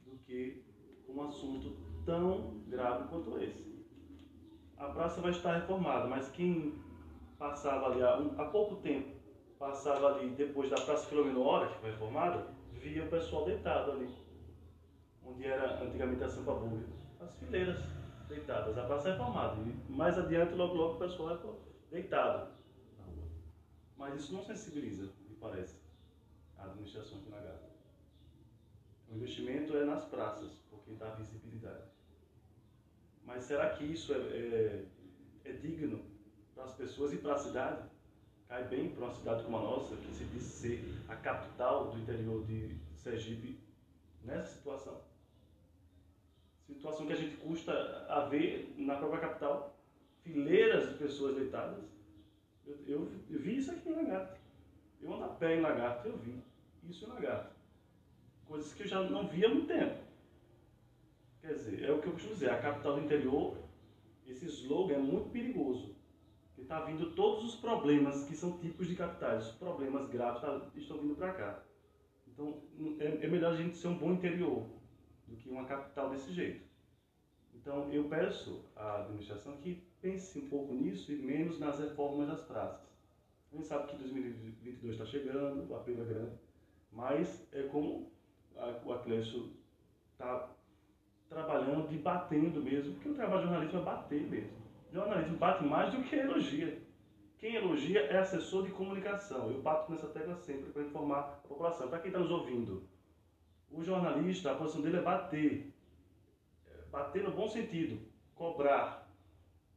[0.07, 0.65] do que
[1.07, 3.71] um assunto tão grave quanto esse.
[4.77, 6.75] A praça vai estar reformada, mas quem
[7.39, 9.15] passava ali há, há pouco tempo,
[9.57, 14.13] passava ali depois da Praça Filomeno Hora, que foi reformada, via o pessoal deitado ali,
[15.25, 16.89] onde era antigamente a Sampa Búlgara.
[17.21, 17.79] As fileiras
[18.29, 19.57] deitadas, a praça é reformada.
[19.61, 22.51] E mais adiante, logo logo, o pessoal é deitado
[22.99, 23.29] na rua.
[23.97, 25.79] Mas isso não sensibiliza, me parece,
[26.59, 27.71] a administração aqui na Gata.
[29.09, 31.90] O investimento é nas praças, porque dá visibilidade.
[33.31, 34.85] Mas será que isso é, é,
[35.45, 36.05] é digno
[36.53, 37.89] para as pessoas e para a cidade?
[38.49, 42.01] Cai bem para uma cidade como a nossa, que se diz ser a capital do
[42.01, 43.57] interior de Sergipe,
[44.25, 45.01] nessa situação?
[46.67, 47.73] Situação que a gente custa
[48.09, 49.77] a ver na própria capital.
[50.25, 51.85] Fileiras de pessoas deitadas.
[52.67, 54.41] Eu, eu, eu vi isso aqui em Lagarto.
[55.01, 56.43] Eu ando a pé em Lagarto, eu vi
[56.89, 57.61] isso em Lagarto
[58.51, 60.10] coisas que eu já não via há muito tempo.
[61.41, 63.57] Quer dizer, é o que eu costumo dizer, a capital do interior,
[64.27, 65.97] esse slogan é muito perigoso.
[66.49, 70.71] Porque está vindo todos os problemas que são tipos de capitais, os problemas graves tá,
[70.77, 71.63] estão vindo para cá.
[72.29, 72.63] Então,
[72.99, 74.67] é, é melhor a gente ser um bom interior
[75.27, 76.69] do que uma capital desse jeito.
[77.55, 82.43] Então, eu peço à administração que pense um pouco nisso e menos nas reformas das
[82.43, 82.89] praças.
[83.53, 86.33] A gente sabe que 2022 está chegando, o apelo é grande,
[86.93, 88.11] mas é como
[88.85, 89.51] o Atlético
[90.13, 90.49] está
[91.31, 94.59] trabalhando e batendo mesmo, porque o trabalho de jornalismo é bater mesmo.
[94.91, 96.83] O jornalismo bate mais do que elogia.
[97.39, 99.51] Quem elogia é assessor de comunicação.
[99.51, 101.89] Eu bato nessa tecla sempre para informar a população.
[101.89, 102.83] Para quem está nos ouvindo,
[103.71, 105.73] o jornalista, a posição dele é bater.
[106.67, 107.99] É bater no bom sentido,
[108.35, 109.09] cobrar.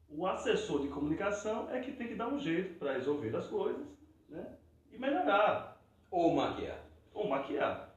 [0.10, 3.86] O assessor de comunicação é que tem que dar um jeito para resolver as coisas
[4.28, 4.58] né?
[4.92, 5.82] e melhorar.
[6.10, 6.84] Ou maquiar.
[7.14, 7.94] Ou maquiar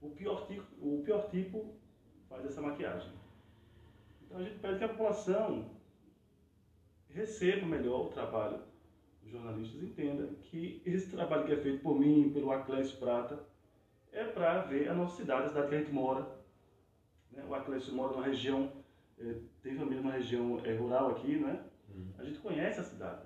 [0.00, 1.74] o pior tipo, o pior tipo
[2.30, 3.10] faz essa maquiagem.
[4.22, 5.68] Então a gente pede que a população
[7.10, 8.60] receba melhor o trabalho
[9.20, 13.40] dos jornalistas, entenda que esse trabalho que é feito por mim, pelo Aclésio Prata,
[14.12, 16.26] é para ver a nossa cidade, a cidade que a gente mora.
[17.32, 17.44] Né?
[17.46, 18.72] O Aclésio mora numa região,
[19.18, 21.64] é, tem família numa região é, rural aqui, né?
[22.18, 23.22] A gente conhece a cidade.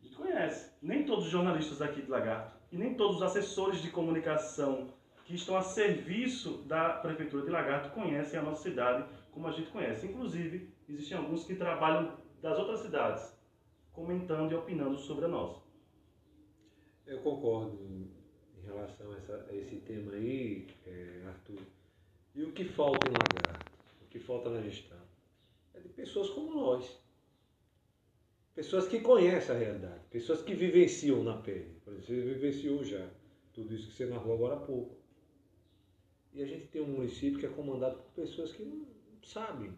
[0.00, 0.72] A gente conhece.
[0.80, 4.88] Nem todos os jornalistas aqui de Lagarto e nem todos os assessores de comunicação
[5.30, 9.70] que estão a serviço da Prefeitura de Lagarto conhecem a nossa cidade como a gente
[9.70, 10.08] conhece.
[10.08, 13.32] Inclusive, existem alguns que trabalham das outras cidades,
[13.92, 15.60] comentando e opinando sobre a nossa.
[17.06, 18.10] Eu concordo em
[18.66, 21.60] relação a, essa- a esse tema aí, é, Arthur.
[22.34, 23.70] E o que falta em Lagarto,
[24.02, 24.98] o que falta na gestão,
[25.74, 27.00] é de pessoas como nós.
[28.52, 31.80] Pessoas que conhecem a realidade, pessoas que vivenciam na pele.
[31.86, 33.08] Você vivenciou já
[33.52, 34.99] tudo isso que você narrou agora há pouco.
[36.32, 38.86] E a gente tem um município que é comandado por pessoas que não
[39.22, 39.76] sabem,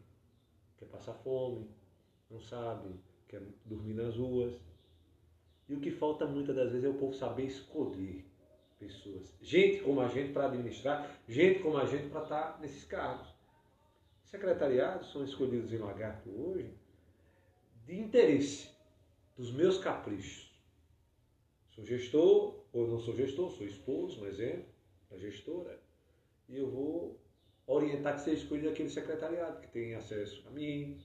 [0.78, 1.68] quer passar fome,
[2.30, 4.54] não sabem, quer dormir nas ruas.
[5.68, 8.24] E o que falta muitas das vezes é o povo saber escolher
[8.78, 9.32] pessoas.
[9.40, 13.32] Gente como a gente para administrar, gente como a gente para estar nesses cargos.
[14.24, 16.74] Secretariados são escolhidos em Lagarto hoje
[17.86, 18.70] de interesse
[19.36, 20.52] dos meus caprichos.
[21.70, 24.66] Sou gestor, ou não sou gestor, sou esposo, um exemplo,
[25.10, 25.81] da gestora,
[26.48, 27.20] e eu vou
[27.66, 31.00] orientar que seja escolhido aquele secretariado que tem acesso a mim.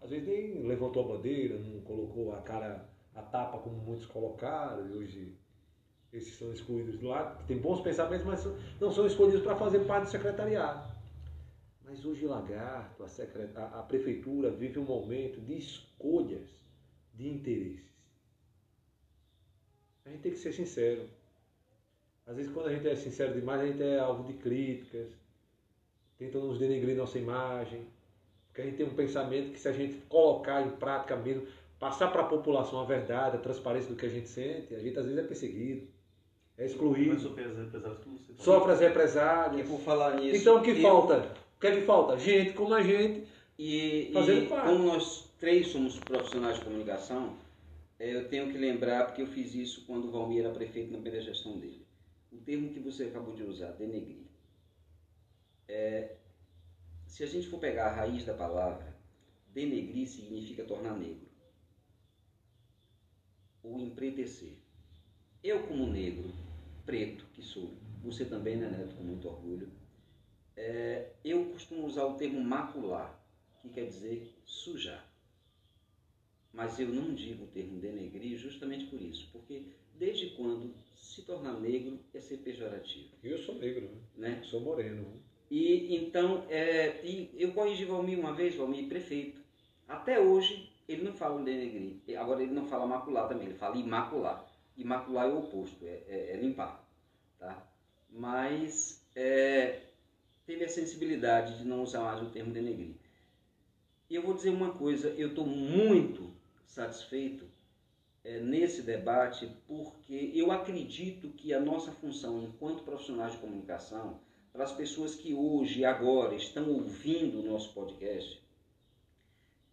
[0.00, 4.88] Às vezes nem levantou a bandeira, não colocou a cara, a tapa como muitos colocaram,
[4.88, 5.34] e hoje
[6.12, 8.44] esses são excluídos de lá, que tem bons pensamentos, mas
[8.80, 10.94] não são escolhidos para fazer parte do secretariado.
[11.84, 16.48] Mas hoje Lagarto, a- a prefeitura vive um momento de escolhas
[17.14, 17.86] de interesses.
[20.04, 21.08] A gente tem que ser sincero.
[22.26, 25.08] Às vezes quando a gente é sincero demais, a gente é alvo de críticas,
[26.18, 27.86] tentam nos denegrir nossa imagem,
[28.48, 31.46] porque a gente tem um pensamento que se a gente colocar em prática mesmo,
[31.78, 34.98] passar para a população a verdade, a transparência do que a gente sente, a gente
[34.98, 35.86] às vezes é perseguido,
[36.58, 39.68] é Mas excluído, sofrer as represálias como você sofre as E represálias.
[39.68, 40.36] por falar nisso.
[40.36, 41.32] Então o que eu- falta?
[41.56, 42.18] O que é que falta?
[42.18, 43.26] Gente como a gente.
[43.58, 44.66] E, Fazendo e parte.
[44.68, 47.34] como nós três somos profissionais de comunicação,
[47.98, 50.98] eh, eu tenho que lembrar, porque eu fiz isso quando o Valmir era prefeito na
[50.98, 51.85] primeira gestão dele.
[52.36, 54.26] O termo que você acabou de usar, denegrir.
[55.66, 56.16] É,
[57.06, 58.94] se a gente for pegar a raiz da palavra,
[59.54, 61.26] denegrir significa tornar negro.
[63.62, 64.58] Ou empretecer.
[65.42, 66.30] Eu, como negro,
[66.84, 67.72] preto que sou,
[68.02, 69.70] você também, né, Neto, com muito orgulho,
[70.54, 73.18] é, eu costumo usar o termo macular,
[73.62, 75.10] que quer dizer sujar.
[76.52, 81.60] Mas eu não digo o termo denegrir justamente por isso, porque desde quando se tornar
[81.60, 84.30] negro é ser pejorativo, Eu sou negro, né?
[84.30, 84.42] né?
[84.42, 85.06] sou moreno.
[85.50, 89.40] E então, é, e eu corrigi Valmir uma vez, Valmir prefeito.
[89.86, 92.00] Até hoje ele não fala denegrir.
[92.18, 94.50] Agora ele não fala macular também, ele fala imacular.
[94.76, 96.84] Imacular é o oposto, é, é- é limpar.
[97.38, 97.66] Tá?
[98.10, 99.82] Mas é,
[100.46, 102.94] teve a sensibilidade de não usar mais o termo denegrir.
[104.08, 106.32] E eu vou dizer uma coisa, eu estou muito
[106.66, 107.46] satisfeito
[108.26, 114.18] é, nesse debate porque eu acredito que a nossa função enquanto profissionais de comunicação
[114.52, 118.42] para as pessoas que hoje e agora estão ouvindo o nosso podcast,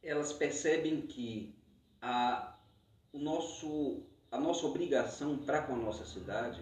[0.03, 1.55] elas percebem que
[1.99, 2.55] a,
[3.11, 6.61] o nosso, a nossa obrigação para com a nossa cidade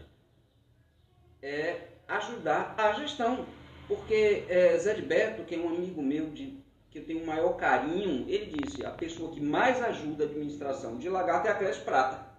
[1.41, 3.45] é ajudar a gestão.
[3.87, 6.60] Porque é, Zé de Beto, que é um amigo meu de,
[6.91, 10.97] que eu tenho o maior carinho, ele disse, a pessoa que mais ajuda a administração
[10.97, 12.29] de lagarto é a Cresce Prata.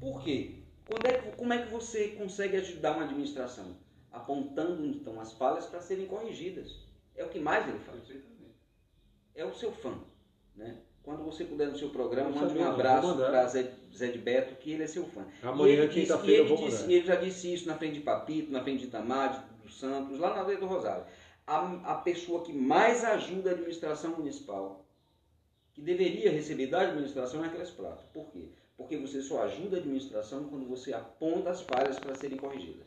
[0.00, 0.52] Por quê?
[1.04, 3.76] É, que- como é que você consegue ajudar uma administração?
[4.12, 6.86] Apontando então as falhas para serem corrigidas.
[7.16, 7.98] É o que mais ele faz.
[9.34, 9.94] É o seu fã.
[10.54, 10.78] Né?
[11.02, 14.72] Quando você puder no seu programa, mande um abraço para Zé, Zé de Beto, que
[14.72, 15.24] ele é seu fã.
[15.42, 16.92] Amanhã, quinta-feira, eu vou disse- mandar.
[16.94, 20.18] Ele já disse isso na frente de Papito, na frente de Itamar, de- do Santos,
[20.18, 21.04] lá na Aldeia do Rosário.
[21.46, 24.84] A, a pessoa que mais ajuda a administração municipal,
[25.72, 28.04] que deveria receber da administração, é aquelas pratas.
[28.12, 28.48] Por quê?
[28.76, 32.86] Porque você só ajuda a administração quando você aponta as falhas para serem corrigidas.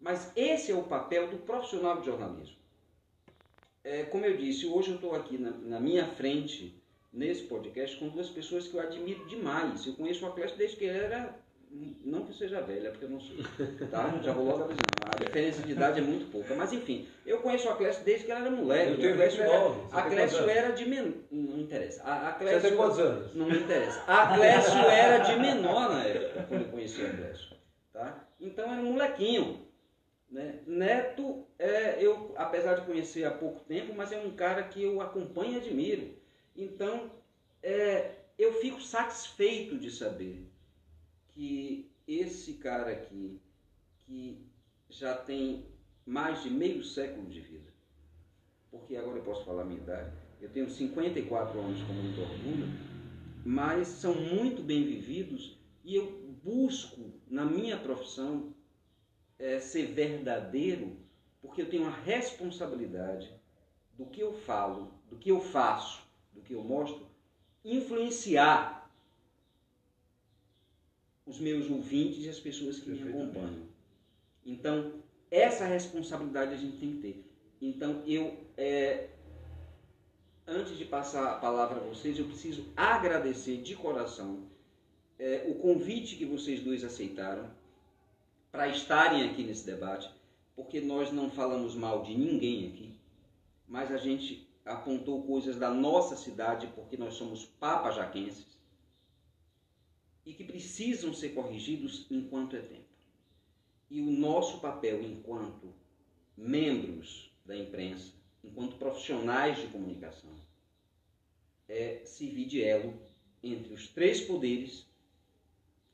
[0.00, 2.56] Mas esse é o papel do profissional de jornalismo.
[3.82, 6.74] É, como eu disse, hoje eu estou aqui na, na minha frente,
[7.12, 9.86] nesse podcast, com duas pessoas que eu admiro demais.
[9.86, 11.38] Eu conheço o Aclésio desde que ele era.
[12.04, 13.36] Não que eu seja velha, porque eu não sou.
[13.90, 14.20] Tá?
[14.22, 14.82] Já vou logo avisando.
[15.06, 16.54] A diferença de idade é muito pouca.
[16.54, 18.92] Mas enfim, eu conheço o Aclésio desde que ele era moleque.
[18.92, 20.50] Eu tenho O Aclésio 29, era, você Aclésio anos?
[20.50, 21.14] era de menor.
[21.32, 22.02] Não interessa.
[22.04, 23.34] A, Você Aclésio, tem quantos anos?
[23.34, 24.04] não me interessa.
[24.06, 27.56] A Clécio era de menor na época, quando eu conheci a Clécio.
[27.92, 28.24] Tá?
[28.40, 29.66] Então era um molequinho.
[30.30, 30.60] Né?
[30.66, 35.00] Neto, é, eu, apesar de conhecer há pouco tempo, mas é um cara que eu
[35.00, 36.14] acompanho e admiro.
[36.56, 37.10] Então,
[37.62, 40.43] é, eu fico satisfeito de saber
[41.34, 43.40] que esse cara aqui,
[43.98, 44.46] que
[44.88, 45.66] já tem
[46.06, 47.72] mais de meio século de vida,
[48.70, 52.68] porque agora eu posso falar a minha idade, eu tenho 54 anos com muito orgulho,
[53.44, 58.54] mas são muito bem vividos e eu busco na minha profissão
[59.38, 60.96] é, ser verdadeiro,
[61.42, 63.30] porque eu tenho a responsabilidade
[63.96, 66.02] do que eu falo, do que eu faço,
[66.32, 67.06] do que eu mostro,
[67.64, 68.83] influenciar
[71.26, 73.66] os meus ouvintes e as pessoas que me acompanham.
[74.44, 74.92] Então,
[75.30, 77.24] essa responsabilidade a gente tem que ter.
[77.60, 79.08] Então, eu, é,
[80.46, 84.44] antes de passar a palavra a vocês, eu preciso agradecer de coração
[85.18, 87.48] é, o convite que vocês dois aceitaram
[88.50, 90.10] para estarem aqui nesse debate,
[90.54, 92.94] porque nós não falamos mal de ninguém aqui,
[93.66, 98.53] mas a gente apontou coisas da nossa cidade, porque nós somos papajaquenses,
[100.24, 102.84] e que precisam ser corrigidos enquanto é tempo.
[103.90, 105.72] E o nosso papel enquanto
[106.36, 110.34] membros da imprensa, enquanto profissionais de comunicação,
[111.68, 112.94] é servir de elo
[113.42, 114.86] entre os três poderes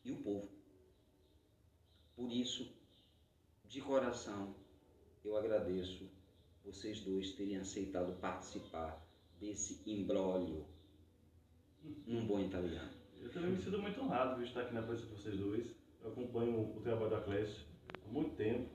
[0.04, 0.48] e o povo.
[2.16, 2.70] Por isso,
[3.66, 4.54] de coração,
[5.24, 6.08] eu agradeço
[6.64, 9.04] vocês dois terem aceitado participar
[9.40, 10.66] desse imbróglio
[12.06, 12.99] num bom italiano.
[13.22, 15.76] Eu também me sinto muito honrado de estar aqui na presença de vocês dois.
[16.02, 17.66] Eu acompanho o trabalho da Clécio
[18.04, 18.70] há muito tempo,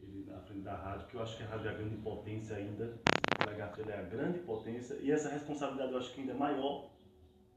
[0.00, 2.56] ele na frente da rádio, que eu acho que a rádio é a grande potência
[2.56, 2.98] ainda.
[3.40, 6.90] O Lagarto é a grande potência e essa responsabilidade eu acho que ainda é maior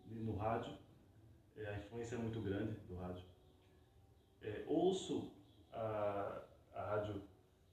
[0.06, 0.73] no rádio.
[1.56, 3.23] É, a influência é muito grande do rádio.
[4.41, 5.31] É, ouço
[5.72, 7.22] a, a rádio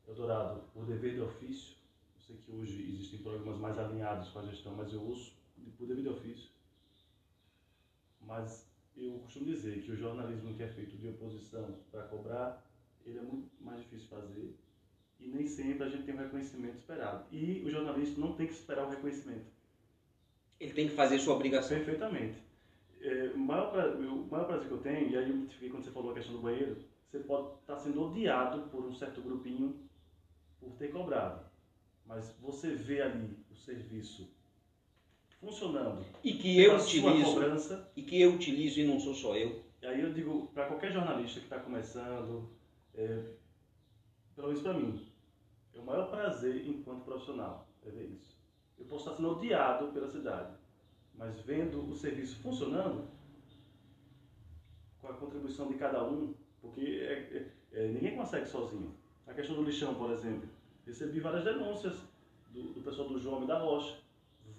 [0.09, 1.77] Eldorado por dever de ofício.
[2.15, 5.37] Eu sei que hoje existem programas mais alinhados com a gestão, mas eu ouço
[5.77, 6.51] por dever de ofício.
[8.21, 12.65] Mas eu costumo dizer que o jornalismo que é feito de oposição para cobrar,
[13.05, 14.57] ele é muito mais difícil de fazer
[15.21, 17.25] e nem sempre a gente tem o reconhecimento esperado.
[17.31, 19.47] E o jornalista não tem que esperar o reconhecimento.
[20.59, 21.77] Ele tem que fazer sua obrigação.
[21.77, 22.39] Perfeitamente.
[23.01, 25.91] É, o, maior, o maior prazer que eu tenho, e aí eu identifiquei quando você
[25.91, 26.77] falou a questão do banheiro,
[27.07, 29.79] você pode estar sendo odiado por um certo grupinho
[30.59, 31.45] por ter cobrado.
[32.07, 34.31] Mas você vê ali o serviço
[35.41, 36.05] funcionando.
[36.23, 37.25] E que eu utilizo.
[37.25, 39.63] Cobrança, e que eu utilizo e não sou só eu.
[39.83, 42.51] E aí eu digo para qualquer jornalista que está começando,
[42.95, 43.25] é,
[44.37, 45.07] pelo menos para mim,
[45.75, 48.39] é o maior prazer enquanto profissional é ver isso.
[48.79, 50.55] Eu posso estar sendo odiado pela cidade,
[51.15, 53.09] mas vendo o serviço funcionando,
[55.01, 57.13] com a contribuição de cada um, porque é,
[57.73, 58.95] é, é, ninguém consegue sozinho.
[59.27, 60.49] A questão do lixão, por exemplo,
[60.85, 61.97] recebi várias denúncias
[62.51, 64.00] do, do pessoal do João e da Rocha,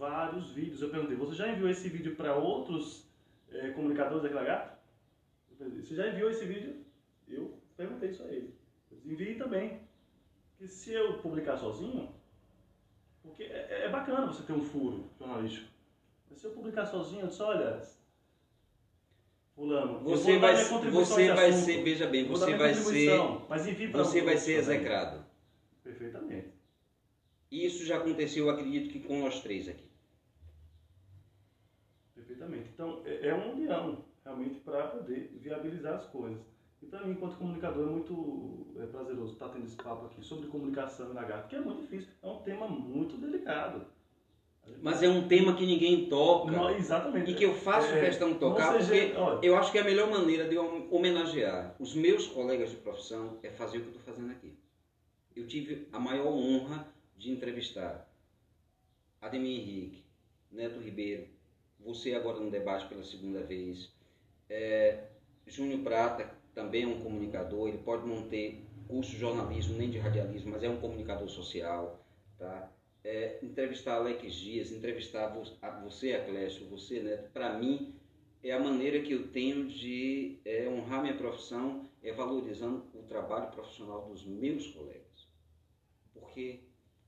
[0.02, 0.82] vários vídeos.
[0.82, 3.06] Eu perguntei, você já enviou esse vídeo para outros
[3.52, 4.80] é, comunicadores daquela gata?
[5.60, 6.84] Você já enviou esse vídeo?
[7.30, 8.52] Eu perguntei isso a ele.
[9.06, 9.80] Enviei também.
[10.58, 12.12] Que se eu publicar sozinho,
[13.22, 15.68] porque é, é, bacana você ter um furo jornalístico.
[16.30, 17.88] Mas se eu publicar sozinho, eu disse, olha,
[19.56, 24.54] fulano, você vai, você vai ser, veja bem, você vai ser, mas você vai ser
[24.54, 25.24] execrado.
[25.84, 26.50] Perfeitamente.
[27.52, 29.91] Isso já aconteceu, acredito que com nós três aqui.
[32.42, 32.70] Perfeitamente.
[32.74, 36.42] Então, é, é uma união, realmente, para poder viabilizar as coisas.
[36.82, 40.48] E para mim, enquanto comunicador, é muito é, prazeroso estar tendo esse papo aqui sobre
[40.48, 42.10] comunicação e lagarto, que é muito difícil.
[42.24, 43.86] É um tema muito delicado.
[44.82, 46.52] Mas é um tema que ninguém toca.
[46.52, 47.32] Não, exatamente.
[47.32, 49.14] E que eu faço é, questão de tocar, porque
[49.44, 53.80] eu acho que a melhor maneira de homenagear os meus colegas de profissão é fazer
[53.80, 54.56] o que eu estou fazendo aqui.
[55.36, 56.88] Eu tive a maior honra
[57.18, 58.08] de entrevistar
[59.20, 60.04] Ademir Henrique,
[60.52, 61.28] Neto Ribeiro,
[61.84, 63.92] você agora no debate pela segunda vez,
[64.50, 65.06] é,
[65.48, 69.98] Júnior Prata, também é um comunicador, ele pode não ter curso de jornalismo nem de
[69.98, 72.06] radialismo, mas é um comunicador social,
[72.38, 72.72] tá?
[73.04, 75.28] é, entrevistar Alex Dias, entrevistar
[75.84, 77.96] você, Aclésio, você, Neto, para mim
[78.44, 83.52] é a maneira que eu tenho de é, honrar minha profissão, é valorizando o trabalho
[83.52, 85.28] profissional dos meus colegas.
[86.14, 86.62] Porque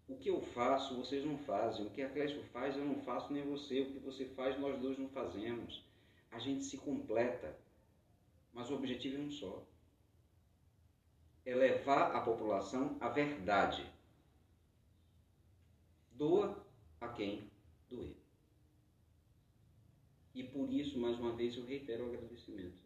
[0.07, 1.85] o que eu faço, vocês não fazem.
[1.85, 3.81] O que a Clécio faz, eu não faço nem você.
[3.81, 5.83] O que você faz, nós dois não fazemos.
[6.31, 7.57] A gente se completa.
[8.51, 9.65] Mas o objetivo é um só.
[11.45, 13.85] É levar a população à verdade
[16.11, 16.65] doa
[17.01, 17.51] a quem
[17.89, 18.15] doer.
[20.33, 22.77] E por isso, mais uma vez, eu reitero o agradecimento.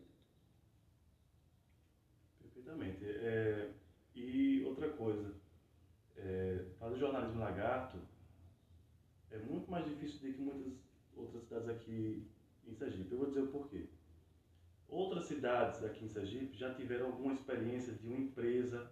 [2.40, 3.06] Perfeitamente.
[3.06, 3.72] É,
[4.16, 5.36] E outra coisa,
[6.28, 7.98] é, fazer jornalismo lagarto
[9.32, 10.74] é muito mais difícil do que muitas
[11.16, 12.28] outras cidades aqui
[12.68, 13.12] em Sergipe.
[13.12, 13.86] Eu vou dizer o porquê.
[14.90, 18.90] Outras cidades aqui em Sergipe já tiveram alguma experiência de uma empresa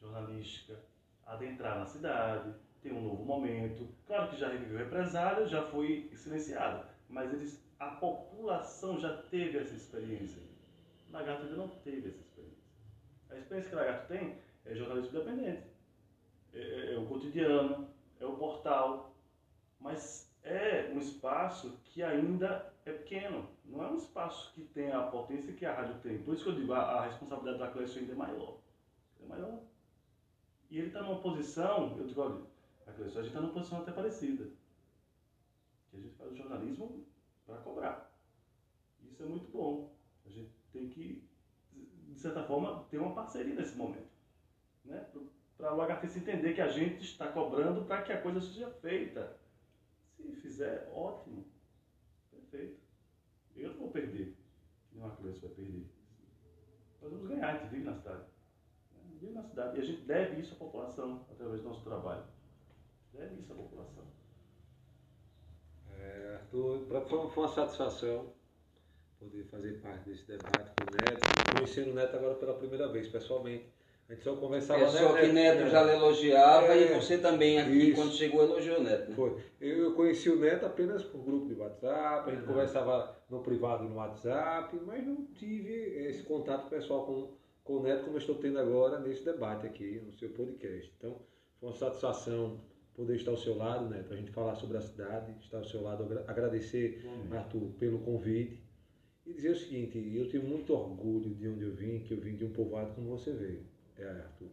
[0.00, 0.78] jornalística
[1.24, 3.88] adentrar na cidade, ter um novo momento.
[4.06, 9.74] Claro que já reviveu represália, já foi silenciado, mas eles, a população já teve essa
[9.74, 10.42] experiência.
[11.10, 12.64] Lagarto ainda não teve essa experiência.
[13.30, 15.75] A experiência que Lagarto tem é jornalismo independente.
[16.56, 17.86] É, é, é o cotidiano,
[18.18, 19.14] é o portal,
[19.78, 23.46] mas é um espaço que ainda é pequeno.
[23.64, 26.22] Não é um espaço que tem a potência que a rádio tem.
[26.22, 28.58] Por isso que eu digo, a, a responsabilidade da Clécio ainda é maior.
[29.22, 29.60] É maior.
[30.70, 32.42] E ele está numa posição, eu digo, olha,
[32.86, 34.48] a Clécio, a gente está numa posição até parecida.
[35.90, 37.04] Que a gente faz o jornalismo
[37.46, 38.10] para cobrar.
[39.04, 39.92] Isso é muito bom.
[40.24, 41.22] A gente tem que,
[41.72, 44.08] de certa forma, ter uma parceria nesse momento.
[44.84, 45.04] Né?
[45.56, 49.38] Para o HTC entender que a gente está cobrando para que a coisa seja feita.
[50.16, 51.46] Se fizer, ótimo.
[52.30, 52.78] Perfeito.
[53.54, 54.36] Eu não vou perder.
[54.92, 55.86] Nenhuma criança vai perder.
[57.00, 58.24] Nós vamos ganhar, a gente vive na cidade.
[59.20, 59.78] Vive na cidade.
[59.78, 62.24] E a gente deve isso à população, através do nosso trabalho.
[63.12, 64.04] Deve isso à população.
[65.98, 68.34] É, Arthur, foi uma satisfação
[69.18, 71.56] poder fazer parte desse debate com o Neto.
[71.56, 73.75] Conhecendo o Neto agora pela primeira vez, pessoalmente.
[74.08, 74.84] A gente só conversava...
[74.84, 77.94] Pessoa né, que Neto já lhe elogiava É, e você também aqui, isso.
[78.00, 79.08] quando chegou, elogiou o Neto.
[79.10, 79.16] Né?
[79.16, 79.36] Foi.
[79.60, 82.46] Eu, conheci o Neto apenas por grupo de WhatsApp, a gente Uhum.
[82.48, 85.72] conversava no privado no WhatsApp, mas não tive
[86.08, 87.32] esse contato pessoal com,
[87.64, 90.92] com o Neto como eu estou tendo agora nesse debate aqui, no seu podcast.
[90.98, 91.20] Então,
[91.58, 92.60] foi uma satisfação
[92.94, 95.82] poder estar ao seu lado, Neto, a gente falar sobre a cidade, estar ao seu
[95.82, 98.62] lado, agra- agradecer, Arthur, pelo convite
[99.26, 102.36] e dizer o seguinte, eu tenho muito orgulho de onde eu vim, que eu vim
[102.36, 103.66] de um povoado como você veio,
[103.98, 104.48] é, Arthur.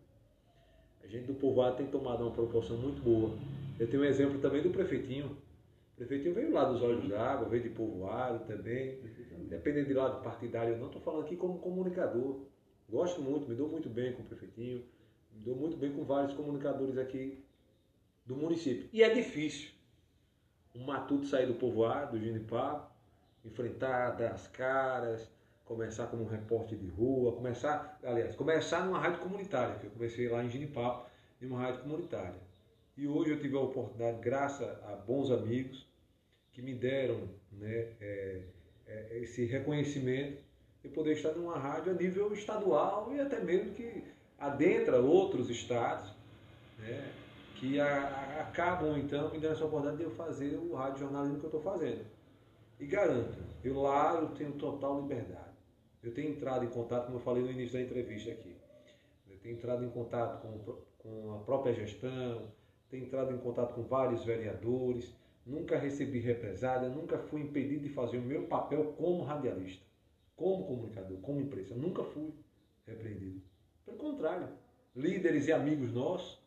[1.03, 3.37] A gente do povoado tem tomado uma proporção muito boa.
[3.79, 5.37] Eu tenho um exemplo também do prefeitinho.
[5.93, 8.99] O prefeitinho veio lá dos Olhos d'Água, veio de povoado também.
[9.49, 12.41] Dependendo de lado partidário, eu não estou falando aqui como comunicador.
[12.89, 14.83] Gosto muito, me dou muito bem com o prefeitinho,
[15.33, 17.43] me dou muito bem com vários comunicadores aqui
[18.25, 18.89] do município.
[18.93, 19.71] E é difícil
[20.75, 22.91] um matuto sair do povoado, do Ginipapo,
[23.45, 25.29] enfrentar, dar as caras,
[25.65, 30.27] começar como um repórter de rua, começar, aliás, começar numa rádio comunitária, que eu comecei
[30.27, 31.07] lá em Ginipapo,
[31.41, 32.39] em uma rádio comunitária.
[32.97, 35.87] E hoje eu tive a oportunidade, graças a bons amigos,
[36.51, 38.41] que me deram né, é,
[38.85, 40.37] é, esse reconhecimento
[40.83, 44.03] de poder estar numa rádio a nível estadual e até mesmo que
[44.37, 46.13] adentra outros estados,
[46.77, 47.11] né,
[47.55, 51.39] que a- a- acabam então me dando essa oportunidade de eu fazer o rádio jornalismo
[51.39, 52.05] que eu estou fazendo.
[52.79, 55.52] E garanto, eu lá eu tenho total liberdade.
[56.03, 58.55] Eu tenho entrado em contato, como eu falei no início da entrevista aqui,
[59.29, 62.51] eu tenho entrado em contato com, com a própria gestão,
[62.89, 65.15] tenho entrado em contato com vários vereadores,
[65.45, 69.83] nunca recebi represália, nunca fui impedido de fazer o meu papel como radialista,
[70.35, 71.73] como comunicador, como imprensa.
[71.73, 72.33] Nunca fui
[72.85, 73.41] repreendido.
[73.85, 74.49] Pelo contrário,
[74.95, 76.37] líderes e amigos nossos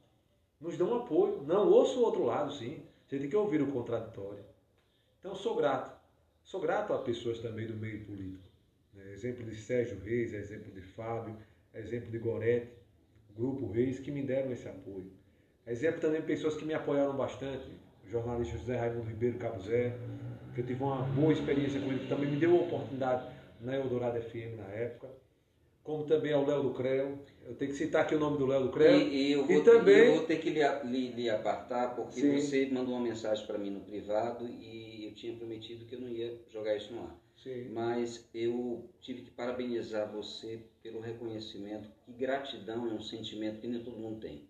[0.60, 1.42] nos dão apoio.
[1.42, 2.82] Não, ouço o outro lado, sim.
[3.06, 4.44] Você tem que ouvir o contraditório.
[5.18, 5.96] Então, sou grato.
[6.44, 8.45] Sou grato a pessoas também do meio político.
[8.96, 9.12] Né?
[9.12, 11.36] Exemplo de Sérgio Reis, exemplo de Fábio,
[11.74, 12.68] exemplo de Gorete,
[13.36, 15.12] Grupo Reis, que me deram esse apoio.
[15.66, 17.68] Exemplo também de pessoas que me apoiaram bastante.
[18.04, 19.96] O jornalista José Raimundo Ribeiro Cabo Zé,
[20.54, 23.26] que eu tive uma boa experiência com ele, que também me deu a oportunidade
[23.60, 25.08] na Eldorado FM na época.
[25.82, 27.18] Como também ao Léo do Creu.
[27.44, 28.98] Eu tenho que citar aqui o nome do Léo do Creu.
[28.98, 32.20] E, e eu, vou, E também- eu vou ter que lhe, lhe, lhe apartar, porque
[32.20, 32.40] Sim.
[32.40, 36.08] você mandou uma mensagem para mim no privado e eu tinha prometido que eu não
[36.08, 37.16] ia jogar isso no ar.
[37.42, 37.68] Sim.
[37.70, 41.88] Mas eu tive que parabenizar você pelo reconhecimento.
[42.04, 44.48] Que gratidão é um sentimento que nem todo mundo tem.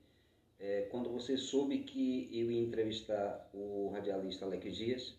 [0.58, 5.14] É, quando você soube que eu ia entrevistar o radialista Alex Dias,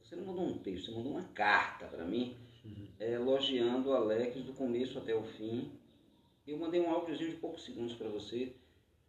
[0.00, 2.36] você não mandou um texto, você mandou uma carta para mim,
[2.98, 5.72] é, elogiando o Alex do começo até o fim.
[6.46, 8.54] Eu mandei um áudiozinho de poucos segundos para você,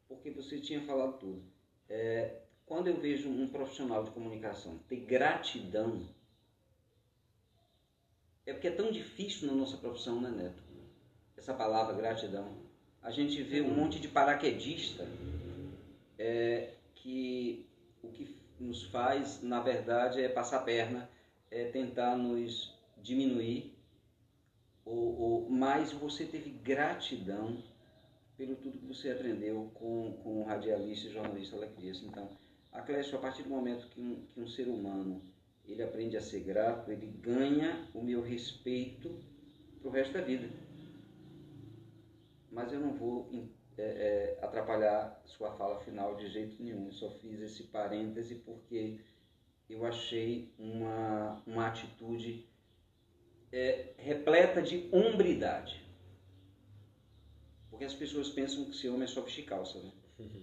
[0.07, 1.41] porque você tinha falado tudo.
[1.87, 6.07] É, quando eu vejo um profissional de comunicação ter gratidão,
[8.49, 10.63] é porque é tão difícil na nossa profissão, né, Neto?
[11.37, 12.57] Essa palavra gratidão.
[13.01, 15.07] A gente vê um monte de paraquedista
[16.17, 17.65] é, que
[18.03, 21.09] o que nos faz, na verdade, é passar a perna,
[21.49, 23.73] é tentar nos diminuir,
[24.83, 27.63] ou, ou, mas você teve gratidão
[28.35, 32.01] pelo tudo que você aprendeu com, com o radialista e jornalista Alecrias.
[32.03, 32.29] Então,
[32.85, 35.21] Clécio, a partir do momento que um, que um ser humano
[35.71, 39.19] ele aprende a ser grato, ele ganha o meu respeito
[39.79, 40.49] para o resto da vida.
[42.51, 43.29] mas eu não vou
[43.77, 46.87] é, é, atrapalhar sua fala final de jeito nenhum.
[46.87, 48.99] Eu só fiz esse parêntese porque
[49.69, 52.49] eu achei uma, uma atitude
[53.51, 55.87] é, repleta de hombridade.
[57.69, 59.91] Porque as pessoas pensam que ser homem é só vestir calça, né?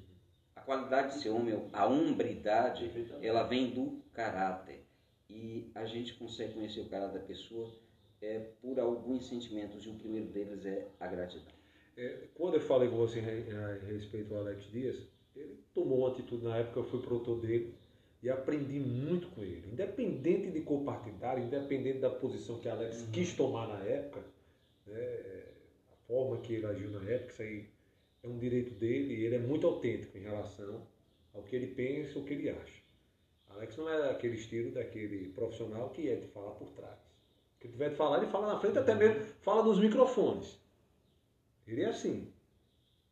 [0.55, 2.91] A qualidade de ser homem, a hombridade,
[3.21, 4.86] ela vem do caráter.
[5.37, 7.71] E a gente consegue conhecer o caráter da pessoa
[8.23, 11.53] é, por alguns sentimentos, e o primeiro deles é a gratidão.
[11.95, 16.43] É, quando eu falei com você a respeito do Alex Dias, ele tomou uma atitude
[16.43, 17.75] na época, eu fui produtor dele
[18.23, 19.69] e aprendi muito com ele.
[19.71, 23.11] Independente de cor partidária, independente da posição que Alex uhum.
[23.11, 24.25] quis tomar na época,
[24.87, 25.45] né,
[25.93, 27.69] a forma que ele agiu na época, isso aí
[28.23, 30.87] é um direito dele e ele é muito autêntico em relação
[31.35, 32.86] ao que ele pensa, o que ele acha.
[33.57, 36.99] Alex não é aquele estilo daquele profissional que é de falar por trás.
[37.59, 40.61] Que tiver de falar, ele fala na frente, até mesmo fala nos microfones.
[41.67, 42.33] Ele é assim.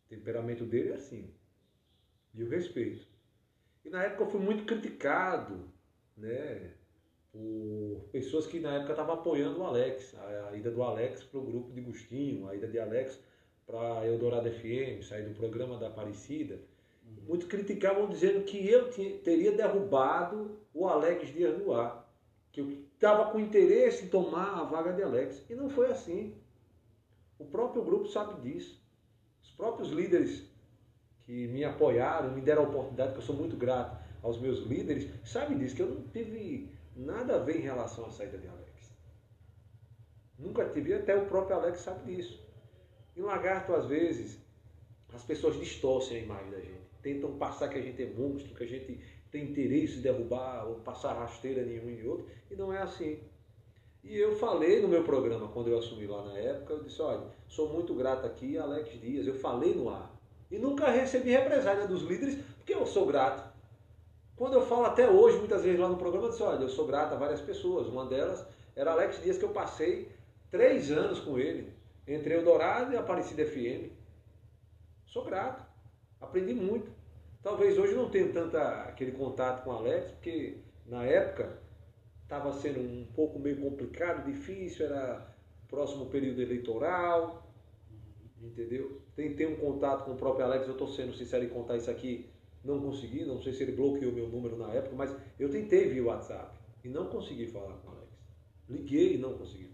[0.05, 1.33] O temperamento dele é assim.
[2.35, 3.07] E o respeito.
[3.85, 5.69] E na época eu fui muito criticado,
[6.16, 6.73] né?
[7.33, 11.45] Por pessoas que na época estavam apoiando o Alex, a, ida do Alex para o
[11.45, 13.19] grupo de Gustinho, a ida de Alex
[13.66, 16.61] para Eldorado FM, sair do programa da Aparecida.
[17.23, 22.11] Muitos criticavam dizendo que eu tinha, teria derrubado o Alex Dias do ar,
[22.53, 25.45] que eu estava com interesse em tomar a vaga de Alex.
[25.49, 26.36] E não foi assim.
[27.39, 28.82] O próprio grupo sabe disso.
[29.43, 30.45] Os próprios líderes
[31.24, 35.09] que me apoiaram, me deram a oportunidade, que eu sou muito grato aos meus líderes,
[35.24, 38.65] sabem disso, que eu não tive nada a ver em relação à saída de Alex.
[40.39, 42.43] Nunca tive, até o próprio Alex sabe disso.
[43.16, 44.39] Em Lagarto, às vezes,
[45.12, 46.74] as pessoas distorcem a imagem da gente.
[47.05, 48.99] Tentam passar que a gente é monstro, que a gente
[49.31, 53.19] tem interesse em derrubar ou passar rasteira nenhum e outro, e não é assim.
[54.03, 57.27] E eu falei no meu programa, quando eu assumi lá na época, eu disse, olha,
[57.47, 60.11] sou muito grato aqui a Alex Dias, eu falei no ar.
[60.51, 63.53] E nunca recebi represália dos líderes, porque eu sou grato.
[64.35, 66.87] Quando eu falo até hoje, muitas vezes lá no programa, eu disse, olha, eu sou
[66.87, 67.87] grato a várias pessoas.
[67.87, 70.09] Uma delas era Alex Dias, que eu passei
[70.51, 71.73] três anos com ele,
[72.09, 73.91] entre Eldorado e Aparecida FM.
[75.07, 75.64] Sou grato.
[76.25, 76.91] Aprendi muito.
[77.43, 80.57] Talvez hoje não tenha tanto aquele contato com o Alex, porque
[80.87, 81.59] na época
[82.23, 85.35] estava sendo um pouco meio complicado, difícil, era
[85.69, 87.47] próximo período eleitoral,
[88.43, 89.03] entendeu?
[89.15, 92.31] Tentei um contato com o próprio Alex, eu estou sendo sincero em contar isso aqui,
[92.65, 96.05] não consegui, não sei se ele bloqueou meu número na época, mas eu tentei via
[96.05, 98.09] WhatsApp e não consegui falar com o Alex.
[98.71, 99.74] Liguei e não consegui.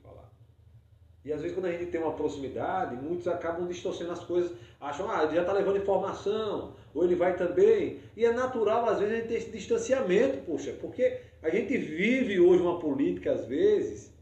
[1.24, 5.10] E às vezes quando a gente tem uma proximidade, muitos acabam distorcendo as coisas, acham,
[5.10, 8.00] ah, ele já está levando informação, ou ele vai também.
[8.16, 12.40] E é natural, às vezes, a gente ter esse distanciamento, poxa, porque a gente vive
[12.40, 14.12] hoje uma política, às vezes,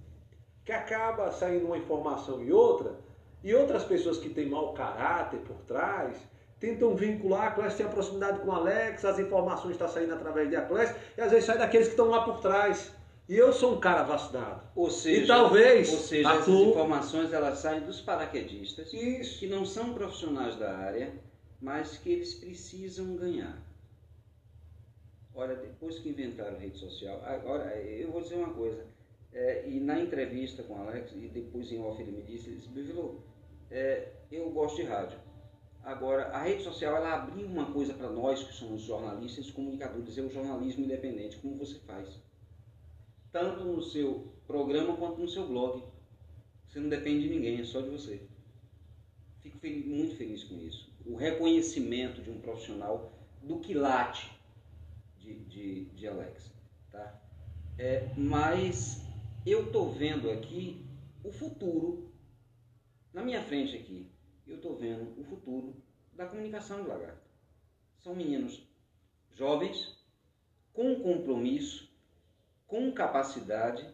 [0.65, 2.97] que acaba saindo uma informação e outra,
[3.43, 6.17] e outras pessoas que têm mau caráter por trás
[6.59, 10.51] tentam vincular a Clécio tem a proximidade com o Alex, as informações estão saindo através
[10.51, 12.93] de a Clécio, e às vezes sai daqueles que estão lá por trás.
[13.29, 14.63] E eu sou um cara vacinado.
[14.75, 19.39] Ou seja, e talvez ou seja essas informações elas saem dos paraquedistas, Isso.
[19.39, 21.13] que não são profissionais da área,
[21.61, 23.63] mas que eles precisam ganhar.
[25.35, 28.87] Olha, depois que inventaram rede social, agora eu vou dizer uma coisa.
[29.33, 32.57] É, e na entrevista com o Alex, e depois em off ele me disse, ele
[32.57, 33.21] disse, Bivilô,
[33.71, 35.19] é, eu gosto de rádio.
[35.85, 40.19] Agora, a rede social, ela abriu uma coisa para nós, que somos jornalistas e comunicadores,
[40.19, 42.09] é o jornalismo independente, como você faz.
[43.31, 45.83] Tanto no seu programa quanto no seu blog.
[46.67, 48.27] Você não depende de ninguém, é só de você.
[49.41, 50.93] Fico feliz, muito feliz com isso.
[51.05, 54.31] O reconhecimento de um profissional do quilate
[55.19, 56.53] de, de, de Alex.
[56.91, 57.23] Tá?
[57.79, 59.03] É, mas
[59.47, 60.85] eu estou vendo aqui
[61.23, 62.13] o futuro,
[63.13, 64.11] na minha frente aqui,
[64.47, 65.83] eu estou vendo o futuro
[66.13, 67.29] da comunicação do lagarto.
[67.99, 68.63] São meninos
[69.35, 69.97] jovens,
[70.73, 71.88] com compromisso,
[72.69, 73.89] com capacidade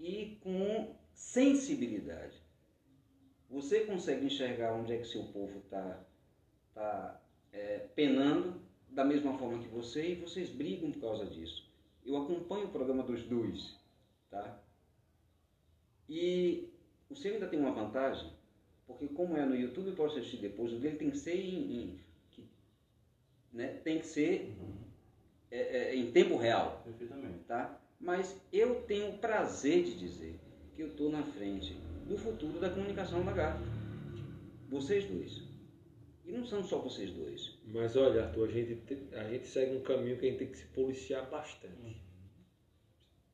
[0.00, 2.34] e com sensibilidade.
[3.48, 6.02] Você consegue enxergar onde é que seu povo está
[6.74, 7.22] tá,
[7.52, 11.70] é, penando da mesma forma que você e vocês brigam por causa disso.
[12.04, 13.76] Eu acompanho o programa dos dois,
[14.30, 14.60] tá?
[16.08, 16.68] E
[17.10, 18.32] o seu ainda tem uma vantagem,
[18.86, 21.72] porque como é no YouTube, eu posso assistir depois, o dele tem que ser em,
[21.72, 22.00] em
[22.30, 22.48] que,
[23.52, 24.85] né, tem que ser uhum.
[25.56, 26.82] É, é, em tempo real.
[26.84, 27.44] Perfeitamente.
[27.46, 27.80] Tá?
[27.98, 30.38] Mas eu tenho o prazer de dizer
[30.74, 31.74] que eu estou na frente
[32.06, 33.64] do futuro da comunicação lagarta.
[34.68, 35.42] Vocês dois.
[36.26, 37.58] E não são só vocês dois.
[37.66, 40.58] Mas olha, Arthur, a gente, a gente segue um caminho que a gente tem que
[40.58, 42.02] se policiar bastante.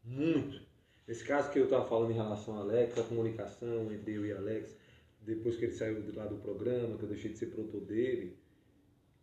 [0.04, 0.60] Muito.
[1.08, 4.32] Nesse caso que eu estava falando em relação a Alex, a comunicação entre eu e
[4.32, 4.76] Alex,
[5.20, 8.36] depois que ele saiu de lá do programa, que eu deixei de ser produtor dele,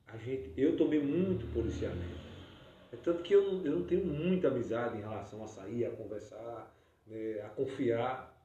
[0.07, 2.28] a gente, eu tomei muito policiamento.
[2.91, 5.91] É tanto que eu não, eu não tenho muita amizade em relação a sair, a
[5.91, 6.76] conversar,
[7.06, 8.36] né, a confiar,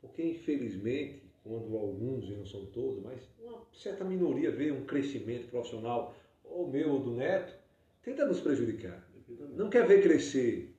[0.00, 5.48] porque infelizmente, quando alguns, e não são todos, mas uma certa minoria vê um crescimento
[5.48, 6.14] profissional,
[6.44, 7.54] ou meu ou do neto,
[8.02, 9.06] tenta nos prejudicar.
[9.54, 10.74] Não quer ver crescer.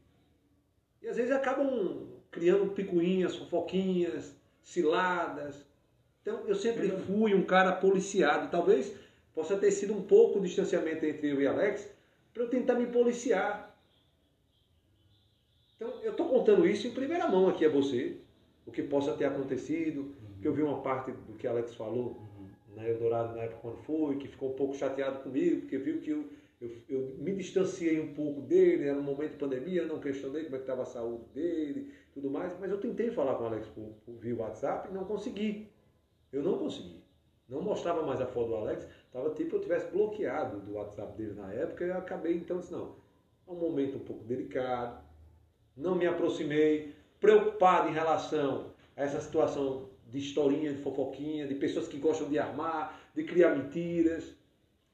[1.01, 5.65] E às vezes acabam criando picuinhas, fofoquinhas, ciladas.
[6.21, 8.51] Então eu sempre fui um cara policiado.
[8.51, 8.93] Talvez
[9.33, 11.89] possa ter sido um pouco o distanciamento entre eu e Alex
[12.33, 13.75] para eu tentar me policiar.
[15.75, 18.17] Então eu estou contando isso em primeira mão aqui a você,
[18.65, 22.21] o que possa ter acontecido, que eu vi uma parte do que Alex falou
[22.75, 26.11] na Eldorado na época quando foi, que ficou um pouco chateado comigo, porque viu que
[26.11, 26.29] eu,
[26.61, 30.55] eu, eu me distanciei um pouco dele, era um momento de pandemia, não questionei como
[30.55, 33.67] é que estava a saúde dele, tudo mais, mas eu tentei falar com o Alex
[33.67, 35.69] por, por via WhatsApp e não consegui.
[36.31, 37.01] Eu não consegui.
[37.49, 41.33] Não mostrava mais a foto do Alex, estava tipo eu tivesse bloqueado do WhatsApp dele
[41.33, 42.95] na época e eu acabei então disse, não,
[43.45, 45.03] é um momento um pouco delicado,
[45.75, 51.87] não me aproximei, preocupado em relação a essa situação de historinha, de fofoquinha, de pessoas
[51.87, 54.33] que gostam de armar, de criar mentiras.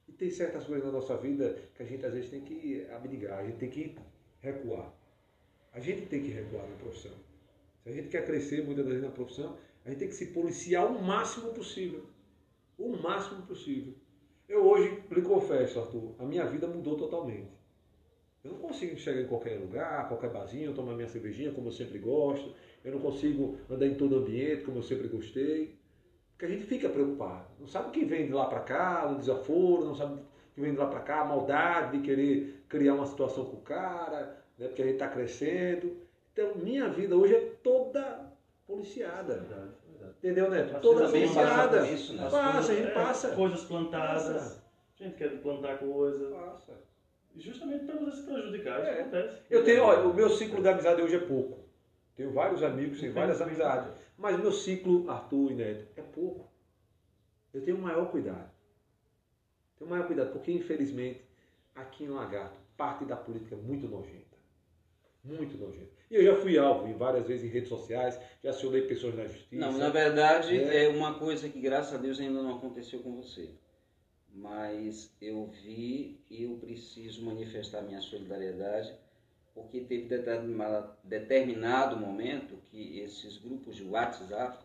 [0.08, 3.40] E tem certas coisas na nossa vida que a gente às vezes tem que abdigar,
[3.40, 3.96] a gente tem que
[4.40, 4.94] recuar.
[5.74, 7.12] A gente tem que recuar na profissão.
[7.84, 10.86] Se a gente quer crescer muitas vezes na profissão, a gente tem que se policiar
[10.86, 12.06] o máximo possível.
[12.78, 13.94] O máximo possível.
[14.48, 17.52] Eu hoje lhe confesso, Arthur, a minha vida mudou totalmente.
[18.44, 22.00] Eu não consigo chegar em qualquer lugar, qualquer barzinho, tomar minha cervejinha como eu sempre
[22.00, 22.54] gosto.
[22.82, 25.78] Eu não consigo andar em todo ambiente como eu sempre gostei.
[26.32, 27.48] Porque a gente fica preocupado.
[27.60, 30.26] Não sabe o que vem de lá para cá, o desaforo, não sabe o
[30.56, 33.62] que vem de lá para cá, a maldade de querer criar uma situação com o
[33.62, 35.98] cara, né, porque a gente está crescendo.
[36.32, 38.32] Então, minha vida hoje é toda
[38.66, 39.40] policiada.
[39.40, 39.72] Verdade.
[40.18, 40.80] Entendeu, Neto?
[40.82, 41.88] Toda policiada.
[41.88, 42.24] Isso, né?
[42.30, 43.28] Passa, a gente passa.
[43.30, 44.24] É, coisas plantadas.
[44.34, 44.64] Passa.
[45.00, 46.30] A gente quer plantar coisa.
[46.30, 46.74] Passa.
[47.36, 49.02] Justamente para você se prejudicar, isso É.
[49.02, 49.38] acontece.
[49.50, 51.60] Eu tenho, olha, o meu ciclo de amizade hoje é pouco.
[52.16, 53.94] Tenho vários amigos, tenho várias amizades.
[54.18, 56.50] Mas o meu ciclo, Arthur e Neto, é pouco.
[57.54, 58.50] Eu tenho o maior cuidado.
[59.78, 61.22] Tenho o maior cuidado, porque infelizmente,
[61.76, 64.36] aqui em Lagarto, parte da política é muito nojenta.
[65.24, 65.97] Muito nojenta.
[66.10, 69.26] E eu já fui alvo em várias vezes em redes sociais, já acionei pessoas na
[69.26, 69.56] justiça.
[69.56, 70.86] Não, na verdade É.
[70.86, 73.50] é uma coisa que graças a Deus ainda não aconteceu com você.
[74.34, 78.94] Mas eu vi e eu preciso manifestar minha solidariedade,
[79.54, 80.08] porque teve
[81.04, 84.64] determinado, momento que esses grupos de WhatsApp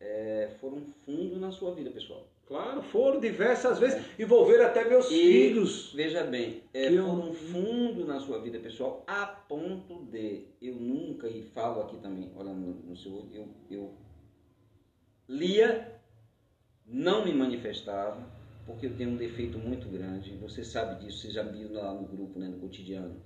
[0.00, 2.26] eh, foram fundo na sua vida pessoal.
[2.52, 5.90] Claro, foram diversas vezes, envolveram até meus E, filhos.
[5.94, 11.26] Veja bem, é, eu- foram fundo na sua vida pessoal a ponto de eu nunca,
[11.30, 13.94] e falo aqui também, olha no, no seu, eu, eu
[15.26, 15.98] lia,
[16.84, 18.22] não me manifestava,
[18.66, 22.06] porque eu tenho um defeito muito grande, você sabe disso, você já viu lá no
[22.06, 23.18] grupo, né, no cotidiano.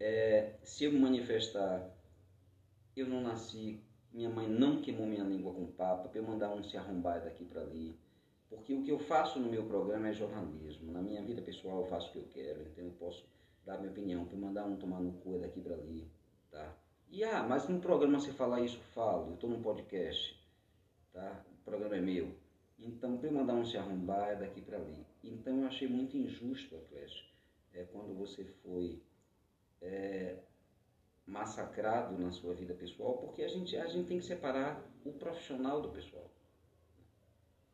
[0.00, 1.94] É, se eu me manifestar,
[2.96, 3.78] eu não nasci,
[4.12, 7.44] minha mãe não queimou minha língua com papa, para eu mandar um se arrombar daqui
[7.44, 7.94] para ali.
[8.48, 10.92] Porque o que eu faço no meu programa é jornalismo.
[10.92, 13.26] Na minha vida pessoal eu faço o que eu quero, então eu posso
[13.64, 14.24] dar minha opinião.
[14.24, 16.08] Para mandar um tomar no cu é daqui para ali,
[16.50, 16.76] tá?
[17.08, 19.28] E ah, mas no programa você falar isso, eu falo.
[19.28, 20.38] Eu estou num podcast,
[21.12, 21.44] tá?
[21.60, 22.34] O programa é meu.
[22.78, 25.06] Então, para eu mandar um se arrombar é daqui para ali.
[25.22, 27.28] Então eu achei muito injusto, Atlético,
[27.72, 29.02] é, quando você foi
[29.80, 30.38] é,
[31.26, 35.80] massacrado na sua vida pessoal, porque a gente, a gente tem que separar o profissional
[35.80, 36.30] do pessoal.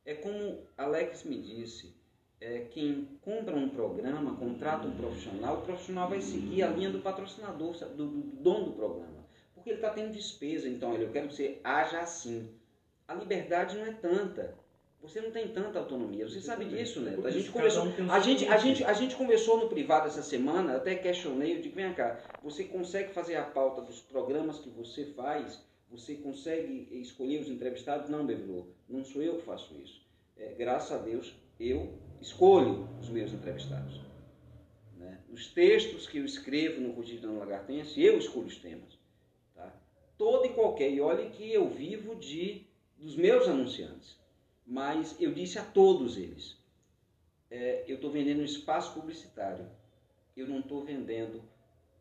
[0.05, 1.95] É como Alex me disse,
[2.39, 6.99] é, quem compra um programa, contrata um profissional, o profissional vai seguir a linha do
[6.99, 9.21] patrocinador, do, do dono do programa.
[9.53, 12.49] Porque ele está tendo despesa, então olha, eu quero que você haja assim.
[13.07, 14.55] A liberdade não é tanta.
[15.01, 16.27] Você não tem tanta autonomia.
[16.27, 17.17] Você sabe disso, né?
[17.23, 20.95] A gente conversou, a gente, a gente, a gente conversou no privado essa semana, até
[20.95, 25.63] questionei, eu digo, vem cá, você consegue fazer a pauta dos programas que você faz?
[25.91, 28.09] Você consegue escolher os entrevistados?
[28.09, 30.01] Não, Bevilô, não sou eu que faço isso.
[30.37, 33.99] É, graças a Deus, eu escolho os meus entrevistados.
[34.97, 35.19] Né?
[35.29, 38.97] Os textos que eu escrevo no Cotidiano Lagartense, eu escolho os temas.
[39.53, 39.73] Tá?
[40.17, 42.65] Todo e qualquer, e olhe que eu vivo de
[42.97, 44.15] dos meus anunciantes,
[44.65, 46.55] mas eu disse a todos eles,
[47.49, 49.67] é, eu estou vendendo um espaço publicitário,
[50.37, 51.41] eu não estou vendendo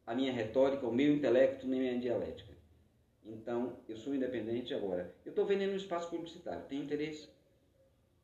[0.06, 2.49] a minha retórica, o meu intelecto, nem a minha dialética.
[3.30, 5.14] Então, eu sou independente agora.
[5.24, 7.28] Eu estou vendendo um espaço publicitário, tem interesse?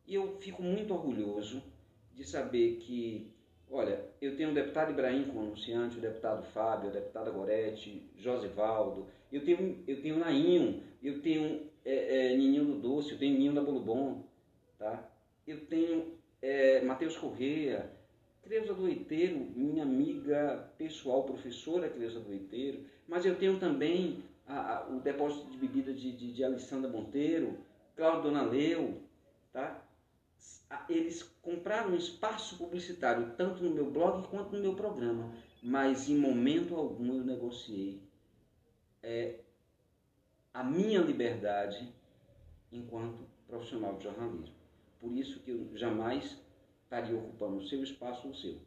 [0.06, 1.62] E eu fico muito orgulhoso
[2.14, 3.30] de saber que,
[3.70, 9.06] olha, eu tenho o deputado Ibrahim como anunciante, o deputado Fábio, a deputada Gorete, Josivaldo,
[9.32, 13.54] eu tenho, eu tenho Nainho, eu tenho é, é, Nininho do Doce, eu tenho Nininho
[13.54, 14.24] da Bolo Bom,
[14.78, 15.10] tá?
[15.46, 17.90] Eu tenho é, Matheus Correia,
[18.42, 18.84] Creuza do
[19.56, 22.30] minha amiga pessoal, professora Creuza do
[23.08, 27.58] mas eu tenho também a, a, o depósito de bebida de, de, de Alessandra Monteiro,
[27.96, 29.02] Cláudio Donaleu,
[29.52, 29.82] tá?
[30.88, 35.32] Eles compraram um espaço publicitário, tanto no meu blog quanto no meu programa,
[35.62, 38.02] mas em momento algum eu negociei
[39.02, 39.40] é,
[40.52, 41.92] a minha liberdade
[42.72, 44.54] enquanto profissional de jornalismo.
[45.00, 46.36] Por isso que eu jamais
[46.82, 48.60] estaria ocupando o seu espaço ou o seu.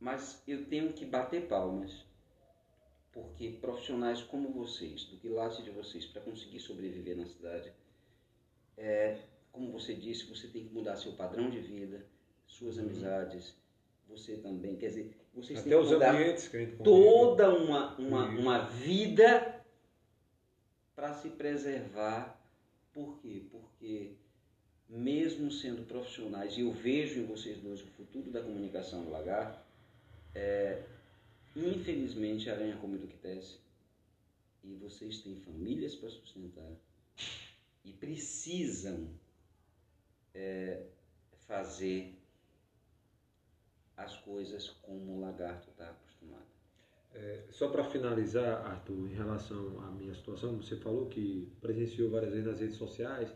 [0.00, 2.04] Mas eu tenho que bater palmas,
[3.12, 7.72] porque profissionais como vocês, do quilate de vocês, para conseguir sobreviver na cidade,
[8.76, 9.18] é,
[9.52, 12.04] como você disse, você tem que mudar seu padrão de vida,
[12.46, 12.84] suas uhum.
[12.84, 13.54] amizades,
[14.08, 19.62] você também, quer dizer, vocês Até têm que mudar que toda uma, uma, uma vida
[20.94, 22.38] para se preservar.
[22.92, 23.42] Por quê?
[23.50, 24.12] Porque
[24.88, 29.66] mesmo sendo profissionais, e eu vejo em vocês dois o futuro da comunicação no lagar,
[30.34, 30.82] é,
[31.56, 33.58] infelizmente a aranha come do que tece,
[34.64, 36.70] e vocês têm famílias para sustentar,
[37.84, 39.08] e precisam
[40.34, 40.86] é,
[41.46, 42.14] fazer
[43.96, 46.46] as coisas como o lagarto está acostumado.
[47.14, 52.32] É, só para finalizar, Arthur, em relação à minha situação, você falou que presenciou várias
[52.32, 53.30] vezes nas redes sociais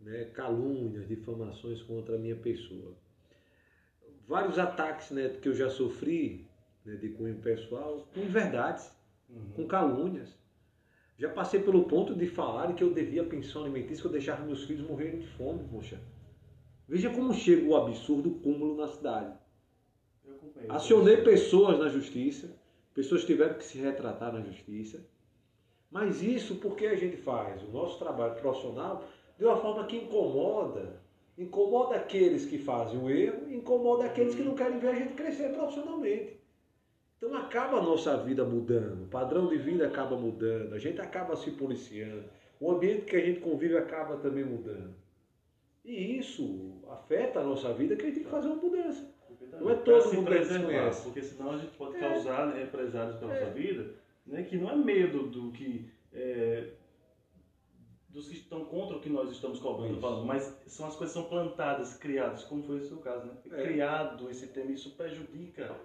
[0.00, 2.94] né, calúnias, difamações contra a minha pessoa.
[4.26, 6.48] Vários ataques né, que eu já sofri
[6.84, 8.90] né, de cunho pessoal com inverdades,
[9.28, 9.50] uhum.
[9.54, 10.38] com calúnias.
[11.18, 14.64] Já passei pelo ponto de falar que eu devia pensão alimentícia, que eu deixava meus
[14.64, 16.00] filhos morrerem de fome, poxa.
[16.88, 19.38] Veja como chega o absurdo cúmulo na cidade.
[20.68, 22.56] Acionei pessoas na justiça,
[22.94, 25.06] pessoas tiveram que se retratar na justiça.
[25.90, 29.04] Mas isso porque a gente faz o nosso trabalho profissional
[29.38, 31.02] de uma forma que incomoda.
[31.36, 35.52] Incomoda aqueles que fazem o erro, incomoda aqueles que não querem ver a gente crescer
[35.52, 36.39] profissionalmente.
[37.20, 41.36] Então acaba a nossa vida mudando, o padrão de vida acaba mudando, a gente acaba
[41.36, 42.24] se policiando,
[42.58, 44.94] o ambiente que a gente convive acaba também mudando.
[45.84, 49.06] E isso afeta a nossa vida que a gente tem que fazer uma mudança.
[49.60, 52.00] Não é todo mundo preservar, porque senão a gente pode é.
[52.00, 53.40] causar né, represálios para a é.
[53.40, 53.94] nossa vida,
[54.26, 56.68] né, que não é medo do que é,
[58.08, 61.20] dos que estão contra o que nós estamos cobrando, falando, mas são as coisas que
[61.20, 63.34] são plantadas, criadas, como foi o seu caso, né?
[63.52, 63.62] É.
[63.62, 65.76] Criado esse tema, isso prejudica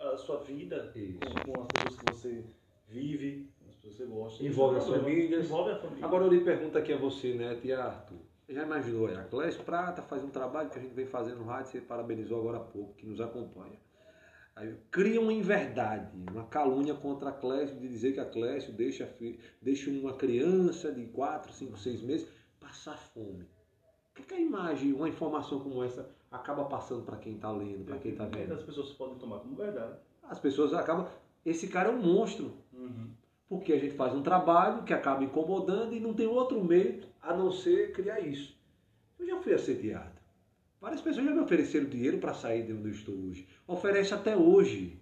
[0.00, 2.44] a, sua vida com, com, as pessoas que você
[2.88, 4.44] vive, as pessoas que você gosta.
[4.44, 5.44] Envolve as famílias.
[5.44, 6.04] Envolve a família.
[6.04, 8.18] Agora eu lhe pergunto aqui a você, né, Tia Arthur.
[8.48, 11.70] Já imaginou, a Clécio Prata faz um trabalho que a gente vem fazendo no rádio,
[11.70, 13.78] você parabenizou agora há pouco, que nos acompanha.
[14.56, 19.08] Aí cria uma inverdade, uma calúnia contra a Clécio, de dizer que a Clécio deixa,
[19.62, 22.28] deixa uma criança de 4, 5, 6 meses
[22.58, 23.44] passar fome.
[24.10, 27.84] O que, que a imagem, uma informação como essa, acaba passando para quem está lendo,
[27.84, 28.54] para quem está vendo?
[28.54, 29.94] As pessoas podem tomar como verdade.
[30.22, 31.06] As pessoas acabam.
[31.44, 32.52] Esse cara é um monstro.
[32.72, 33.10] Uhum.
[33.48, 37.34] Porque a gente faz um trabalho que acaba incomodando e não tem outro meio a
[37.34, 38.56] não ser criar isso.
[39.18, 40.20] Eu já fui assediado.
[40.80, 43.46] Várias pessoas já me ofereceram dinheiro para sair de onde eu estou hoje.
[43.66, 44.98] Oferece até hoje.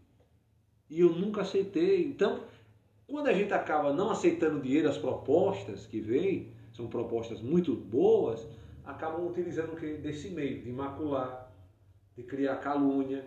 [0.89, 2.05] E eu nunca aceitei.
[2.05, 2.43] Então,
[3.07, 8.47] quando a gente acaba não aceitando dinheiro, as propostas que vêm, são propostas muito boas,
[8.89, 11.53] acabam utilizando desse meio, de macular,
[12.17, 13.23] de criar calúnia,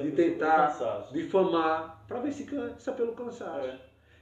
[0.00, 3.66] de tentar difamar, para ver se cansa pelo cansaço.
[3.66, 3.80] É.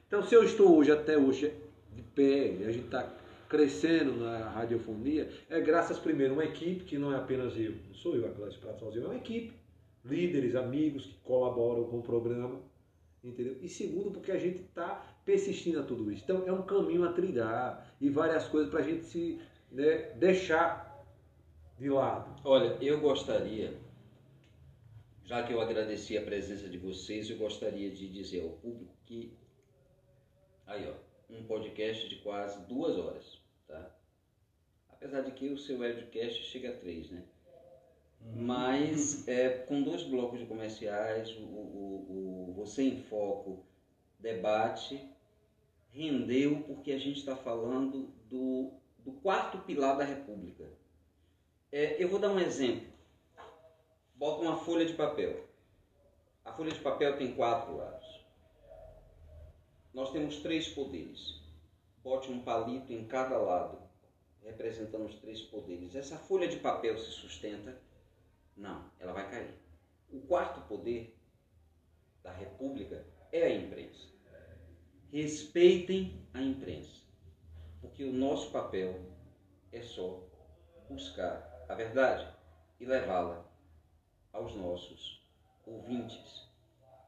[0.08, 1.52] Então, se eu estou hoje, até hoje,
[1.94, 3.06] de pé, a gente está
[3.50, 7.94] crescendo na radiofonia é graças primeiro a uma equipe que não é apenas eu, não
[7.94, 9.52] sou eu a classe para sozinho, é uma equipe,
[10.02, 12.58] líderes, amigos que colaboram com o programa,
[13.22, 13.58] entendeu?
[13.60, 16.24] E segundo porque a gente está persistindo a tudo isso.
[16.24, 19.38] Então é um caminho a trilhar e várias coisas para a gente se
[19.72, 21.04] né, deixar
[21.78, 22.40] de lado.
[22.44, 23.74] Olha, eu gostaria,
[25.24, 29.36] já que eu agradeci a presença de vocês, eu gostaria de dizer ao público que
[30.66, 30.94] aí ó,
[31.32, 33.90] um podcast de quase duas horas tá?
[34.90, 37.24] Apesar de que o seu webcast chega a três, né?
[38.20, 38.42] Uhum.
[38.42, 43.64] Mas é, com dois blocos de comerciais, o, o, o Você em Foco
[44.18, 45.00] debate
[45.90, 48.72] rendeu porque a gente está falando do,
[49.04, 50.68] do quarto pilar da República.
[51.70, 52.92] É, eu vou dar um exemplo.
[54.14, 55.48] Bota uma folha de papel.
[56.44, 58.24] A folha de papel tem quatro lados.
[59.92, 61.42] Nós temos três poderes
[62.02, 63.78] bote um palito em cada lado,
[64.42, 65.94] representando os três poderes.
[65.94, 67.80] Essa folha de papel se sustenta?
[68.56, 69.54] Não, ela vai cair.
[70.10, 71.16] O quarto poder
[72.22, 74.10] da República é a imprensa.
[75.10, 77.01] respeitem a imprensa,
[77.82, 78.98] porque o nosso papel
[79.72, 80.22] é só
[80.88, 82.32] buscar a verdade
[82.78, 83.44] e levá-la
[84.32, 85.20] aos nossos
[85.66, 86.48] ouvintes,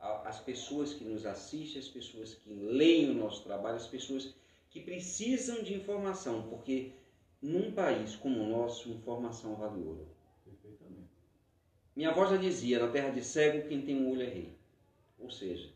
[0.00, 4.34] às pessoas que nos assistem, às pessoas que leem o nosso trabalho, às pessoas
[4.68, 6.92] que precisam de informação, porque
[7.40, 10.08] num país como o nosso, informação vale ouro.
[10.44, 11.10] Perfeitamente.
[11.94, 14.58] Minha avó já dizia, na terra de cego, quem tem um olho é rei.
[15.18, 15.72] Ou seja,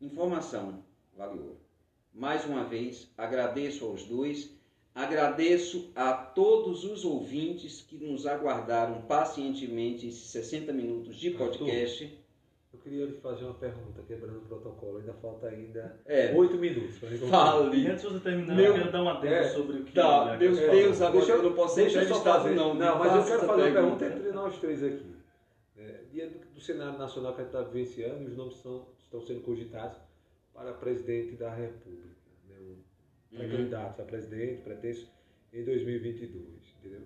[0.00, 0.84] informação
[1.16, 1.67] vale ouro.
[2.18, 4.52] Mais uma vez, agradeço aos dois,
[4.92, 12.04] agradeço a todos os ouvintes que nos aguardaram pacientemente esses 60 minutos de podcast.
[12.04, 12.18] Arthur,
[12.72, 14.98] eu queria lhe fazer uma pergunta, quebrando o protocolo.
[14.98, 16.34] Ainda falta ainda é.
[16.34, 16.58] oito é.
[16.58, 16.98] minutos.
[17.30, 17.86] Fale.
[17.86, 19.48] Antes de você terminar, meu, eu quero dar uma dica é.
[19.50, 19.92] sobre o que...
[19.92, 22.74] Tá, meu Deus, agora deixa, eu não posso ser entrevistado não.
[22.74, 25.14] Não, mas eu quero fazer uma pergunta entre nós três aqui.
[25.76, 29.20] É, diante do, do cenário nacional que a gente está vivenciando, os nomes são, estão
[29.20, 30.07] sendo cogitados
[30.58, 32.08] para presidente da República.
[32.48, 32.56] Né?
[33.32, 33.50] Um uhum.
[33.50, 35.08] candidato a presidente, pretexto,
[35.52, 36.44] em 2022.
[36.80, 37.00] Entendeu?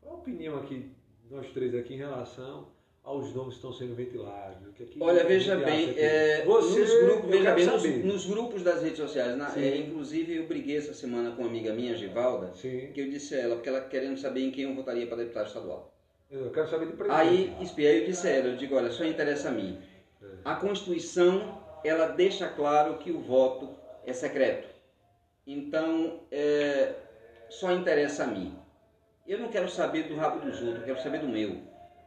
[0.00, 0.92] Qual a opinião aqui,
[1.28, 2.68] nós três aqui, em relação
[3.02, 4.72] aos nomes que estão sendo ventilados?
[4.74, 8.82] Que aqui, Olha, veja bem, é, Você, nos, grupos, veja bem nos, nos, grupos das
[8.82, 12.92] redes sociais, na, é, inclusive eu briguei essa semana com uma amiga minha, Givalda, Sim.
[12.94, 15.48] que eu disse a ela, porque ela querendo saber em quem eu votaria para deputado
[15.48, 15.92] estadual.
[16.30, 17.20] Eu quero saber de presidente.
[17.20, 19.78] Aí, espiei, eu disse a ela, eu digo, olha, só interessa a mim.
[20.22, 20.26] É.
[20.44, 23.68] A Constituição, ela deixa claro que o voto
[24.04, 24.68] é secreto.
[25.46, 26.94] Então, é,
[27.48, 28.54] só interessa a mim.
[29.26, 31.56] Eu não quero saber do rabo dos outros, eu quero saber do meu.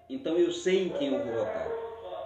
[0.10, 1.68] Então eu sei em quem eu vou votar.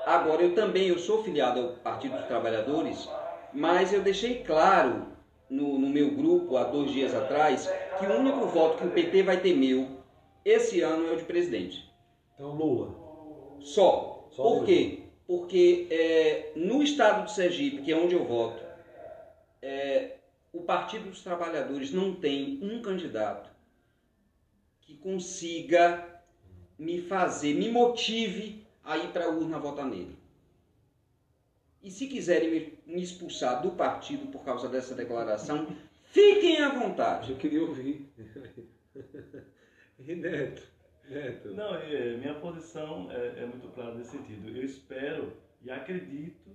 [0.06, 3.10] Agora, eu também eu sou filiado ao Partido dos Trabalhadores,
[3.52, 5.08] mas eu deixei claro
[5.50, 7.70] no, no meu grupo há dois dias atrás
[8.00, 9.88] que o único voto que o PT vai ter meu
[10.46, 11.90] esse ano é o de presidente.
[12.36, 12.94] Então Lula.
[13.60, 14.28] Só.
[14.32, 15.03] Só Por quê?
[15.26, 18.64] Porque é, no estado de Sergipe, que é onde eu voto,
[19.62, 20.18] é,
[20.52, 23.50] o Partido dos Trabalhadores não tem um candidato
[24.82, 26.22] que consiga
[26.78, 30.18] me fazer, me motive a ir para a urna votar nele.
[31.82, 35.76] E se quiserem me, me, expulsar do partido por causa dessa declaração,
[36.12, 37.32] fiquem à vontade.
[37.32, 38.10] Eu queria ouvir.
[40.00, 40.73] e Neto?
[41.10, 41.54] Neto.
[41.54, 44.50] Não, é, minha posição é, é muito clara nesse sentido.
[44.50, 46.52] Eu espero e acredito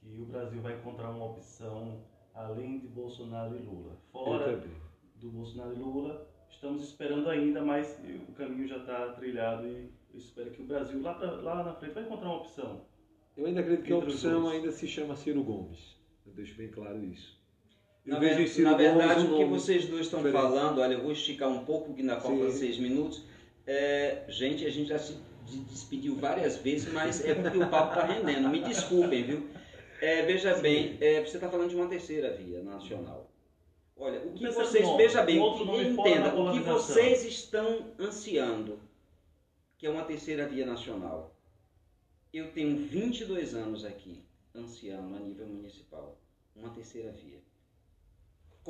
[0.00, 2.04] que o Brasil vai encontrar uma opção
[2.34, 3.96] além de Bolsonaro e Lula.
[4.12, 4.62] Fora
[5.16, 10.18] do Bolsonaro e Lula, estamos esperando ainda, mas o caminho já está trilhado e eu
[10.18, 12.82] espero que o Brasil lá, pra, lá na frente vai encontrar uma opção.
[13.36, 15.98] Eu ainda acredito que a opção ainda se chama Ciro Gomes.
[16.26, 17.38] Eu deixo bem claro isso.
[18.04, 20.42] Eu na, ver, na verdade, o que vocês dois estão diferente.
[20.42, 23.24] falando, olha, eu vou esticar um pouco, que ainda falta seis minutos.
[23.72, 25.16] É, gente, a gente já se
[25.68, 28.48] despediu várias vezes, mas é porque o papo está rendendo.
[28.48, 29.48] Me desculpem, viu?
[30.00, 30.62] É, veja Sim.
[30.62, 33.30] bem, é, você está falando de uma terceira via nacional.
[33.96, 38.80] Olha, o que vocês, nome, veja bem, o que, entenda, o que vocês estão ansiando,
[39.78, 41.32] que é uma terceira via nacional.
[42.32, 46.18] Eu tenho 22 anos aqui, ansiando a nível municipal,
[46.56, 47.38] uma terceira via.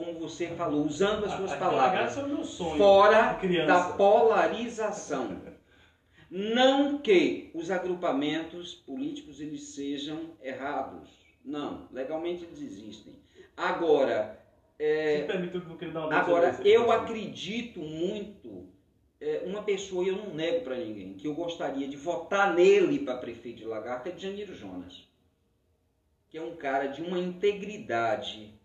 [0.01, 2.15] Como você falou, usando as suas palavras,
[2.47, 5.43] sonho, fora da polarização.
[6.31, 11.11] Não que os agrupamentos políticos eles sejam errados.
[11.45, 13.15] Não, legalmente eles existem.
[13.55, 14.43] Agora,
[14.79, 15.27] é,
[16.13, 18.71] agora eu acredito muito
[19.21, 23.19] é, uma pessoa, eu não nego para ninguém, que eu gostaria de votar nele para
[23.19, 25.07] prefeito de Lagarto é Janiro Jonas.
[26.31, 28.59] Que é um cara de uma integridade.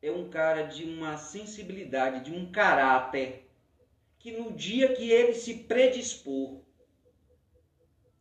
[0.00, 3.48] É um cara de uma sensibilidade, de um caráter,
[4.18, 6.60] que no dia que ele se predispor,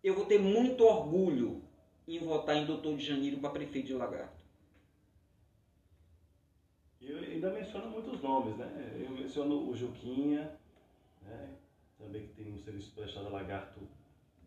[0.03, 1.63] eu vou ter muito orgulho
[2.07, 4.45] em votar em Doutor de Janeiro para prefeito de Lagarto.
[7.01, 8.97] Eu ainda menciono muitos nomes, né?
[8.99, 10.57] Eu menciono o Juquinha,
[11.21, 11.49] né?
[11.97, 13.79] também que tem um serviço prestado a Lagarto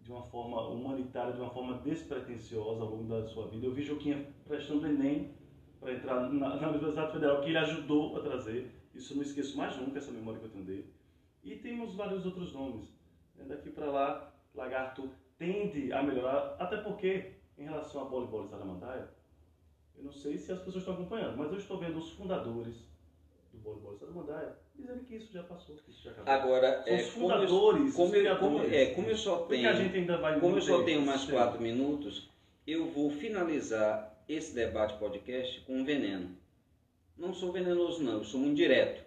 [0.02, 3.66] de uma forma humanitária, de uma forma despretensiosa ao longo da sua vida.
[3.66, 5.35] Eu vi Juquinha prestando Enem
[5.81, 8.70] para entrar na, na Universidade Federal, que ele ajudou a trazer.
[8.94, 10.93] Isso eu não esqueço mais nunca, essa memória que eu tenho dele.
[11.43, 12.86] E temos vários outros nomes.
[13.47, 19.09] Daqui para lá, Lagarto tende a melhorar, até porque, em relação a voleibol e Salamandaia,
[19.97, 22.77] eu não sei se as pessoas estão acompanhando, mas eu estou vendo os fundadores
[23.51, 26.32] do voleibol e Salamandaia dizendo que isso já passou, que isso já acabou.
[26.32, 30.57] Agora, São é, os fundadores, como eu, como, como, é, como eu só tenho, como
[30.57, 32.28] eu só tenho mais quatro minutos,
[32.66, 36.36] eu vou finalizar esse debate podcast com veneno.
[37.16, 39.05] Não sou venenoso não, eu sou muito direto.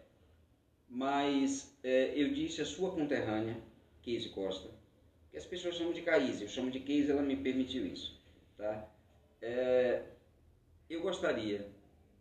[0.89, 3.57] Mas é, eu disse a sua conterrânea,
[4.01, 4.69] Keise Costa,
[5.31, 8.21] que as pessoas chamam de Caíse, eu chamo de Keise, ela me permitiu isso.
[8.57, 8.87] Tá?
[9.41, 10.03] É,
[10.89, 11.71] eu gostaria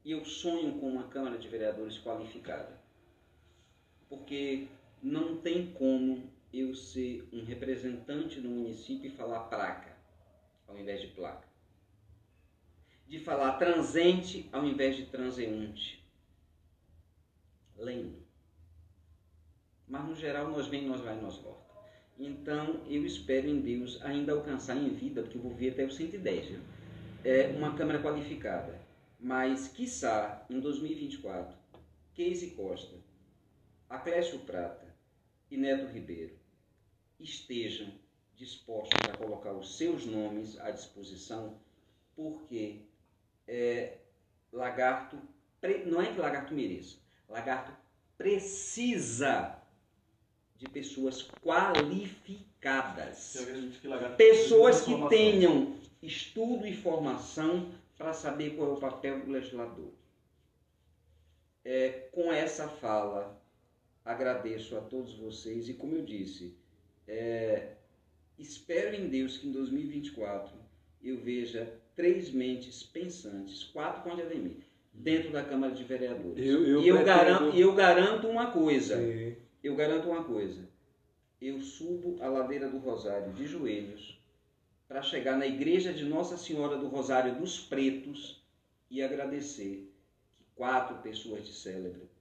[0.04, 2.80] E eu sonho com uma Câmara de Vereadores qualificada.
[4.08, 4.68] Porque
[5.02, 9.96] não tem como eu ser um representante no município e falar placa
[10.68, 11.51] ao invés de placa.
[13.12, 16.02] De falar transente ao invés de transeunte.
[17.76, 18.22] Lendo.
[19.86, 21.60] Mas no geral nós vem, nós vai, nós volta.
[22.18, 25.90] Então eu espero em Deus ainda alcançar em vida, porque eu vou ver até o
[25.90, 26.62] 110, né?
[27.22, 28.80] é, uma Câmara qualificada.
[29.20, 31.54] Mas, quiçá, em 2024,
[32.16, 32.96] Casey Costa,
[33.90, 34.96] Aclésio Prata
[35.50, 36.34] e Neto Ribeiro
[37.20, 37.92] estejam
[38.34, 41.60] dispostos a colocar os seus nomes à disposição,
[42.16, 42.86] porque
[43.52, 43.98] é,
[44.50, 45.20] Lagarto,
[45.84, 46.96] não é que Lagarto mereça,
[47.28, 47.70] Lagarto
[48.16, 49.62] precisa
[50.56, 53.36] de pessoas qualificadas.
[54.16, 59.92] Pessoas que tenham estudo e formação para saber qual é o papel do legislador.
[61.64, 63.38] É, com essa fala,
[64.04, 66.56] agradeço a todos vocês e, como eu disse,
[67.06, 67.74] é,
[68.38, 70.56] espero em Deus que em 2024
[71.02, 74.56] eu veja três mentes pensantes, quatro com a Ademir,
[74.92, 76.44] dentro da Câmara de Vereadores.
[76.44, 77.04] Eu, eu e eu, pretendo...
[77.04, 78.96] garanto, eu garanto uma coisa.
[78.96, 79.36] Sim.
[79.62, 80.60] Eu garanto uma coisa.
[81.40, 84.18] Eu subo a ladeira do Rosário de joelhos
[84.88, 88.42] para chegar na igreja de Nossa Senhora do Rosário dos Pretos
[88.90, 89.90] e agradecer
[90.36, 92.11] que quatro pessoas de célebre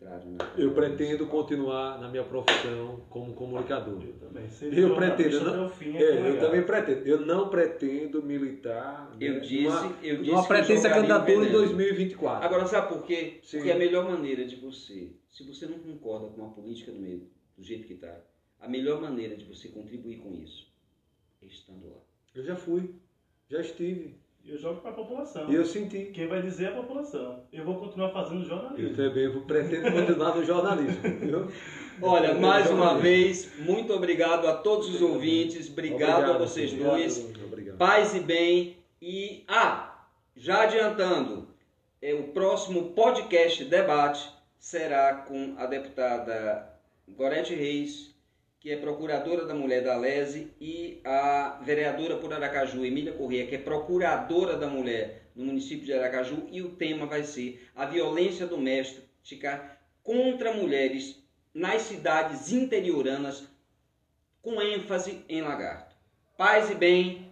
[0.00, 4.02] na Eu pretendo continuar na minha profissão como comunicador.
[4.02, 4.48] Eu também.
[4.78, 7.06] eu pretendo, não, fim, é, é eu também pretendo.
[7.06, 9.16] Eu não pretendo militar.
[9.20, 12.44] Eu né, disse, uma, eu disse uma pretensa candidatura em 2024.
[12.44, 13.40] Agora sabe por quê?
[13.42, 13.58] Sim.
[13.58, 17.28] Porque a melhor maneira de você, se você não concorda com a política do meio,
[17.56, 18.20] do jeito que está,
[18.60, 20.72] a melhor maneira de você contribuir com isso
[21.42, 22.00] é estando lá.
[22.34, 22.94] Eu já fui,
[23.48, 24.23] já estive.
[24.46, 25.50] Eu jogo para a população.
[25.50, 26.10] E eu senti.
[26.12, 27.44] Quem vai dizer é a população.
[27.50, 28.88] Eu vou continuar fazendo jornalismo.
[28.88, 31.00] Eu também vou, pretendo continuar no jornalismo.
[31.02, 31.48] Viu?
[32.02, 35.70] Olha, mais uma vez, muito obrigado a todos os ouvintes.
[35.70, 37.34] Obrigado, obrigado a vocês obrigado, dois.
[37.42, 37.78] Obrigado.
[37.78, 38.76] Paz e bem.
[39.00, 40.06] E, ah,
[40.36, 41.48] já adiantando,
[42.02, 46.70] é, o próximo podcast debate será com a deputada
[47.08, 48.13] Gorete Reis
[48.64, 53.56] que é procuradora da mulher da Lese, e a vereadora por Aracaju, Emília Corrêa, que
[53.56, 58.46] é procuradora da mulher no município de Aracaju, e o tema vai ser a violência
[58.46, 61.22] doméstica contra mulheres
[61.52, 63.46] nas cidades interioranas,
[64.40, 65.94] com ênfase em Lagarto.
[66.34, 67.30] Paz e bem,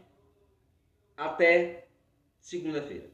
[1.17, 1.87] até
[2.41, 3.11] segunda-feira.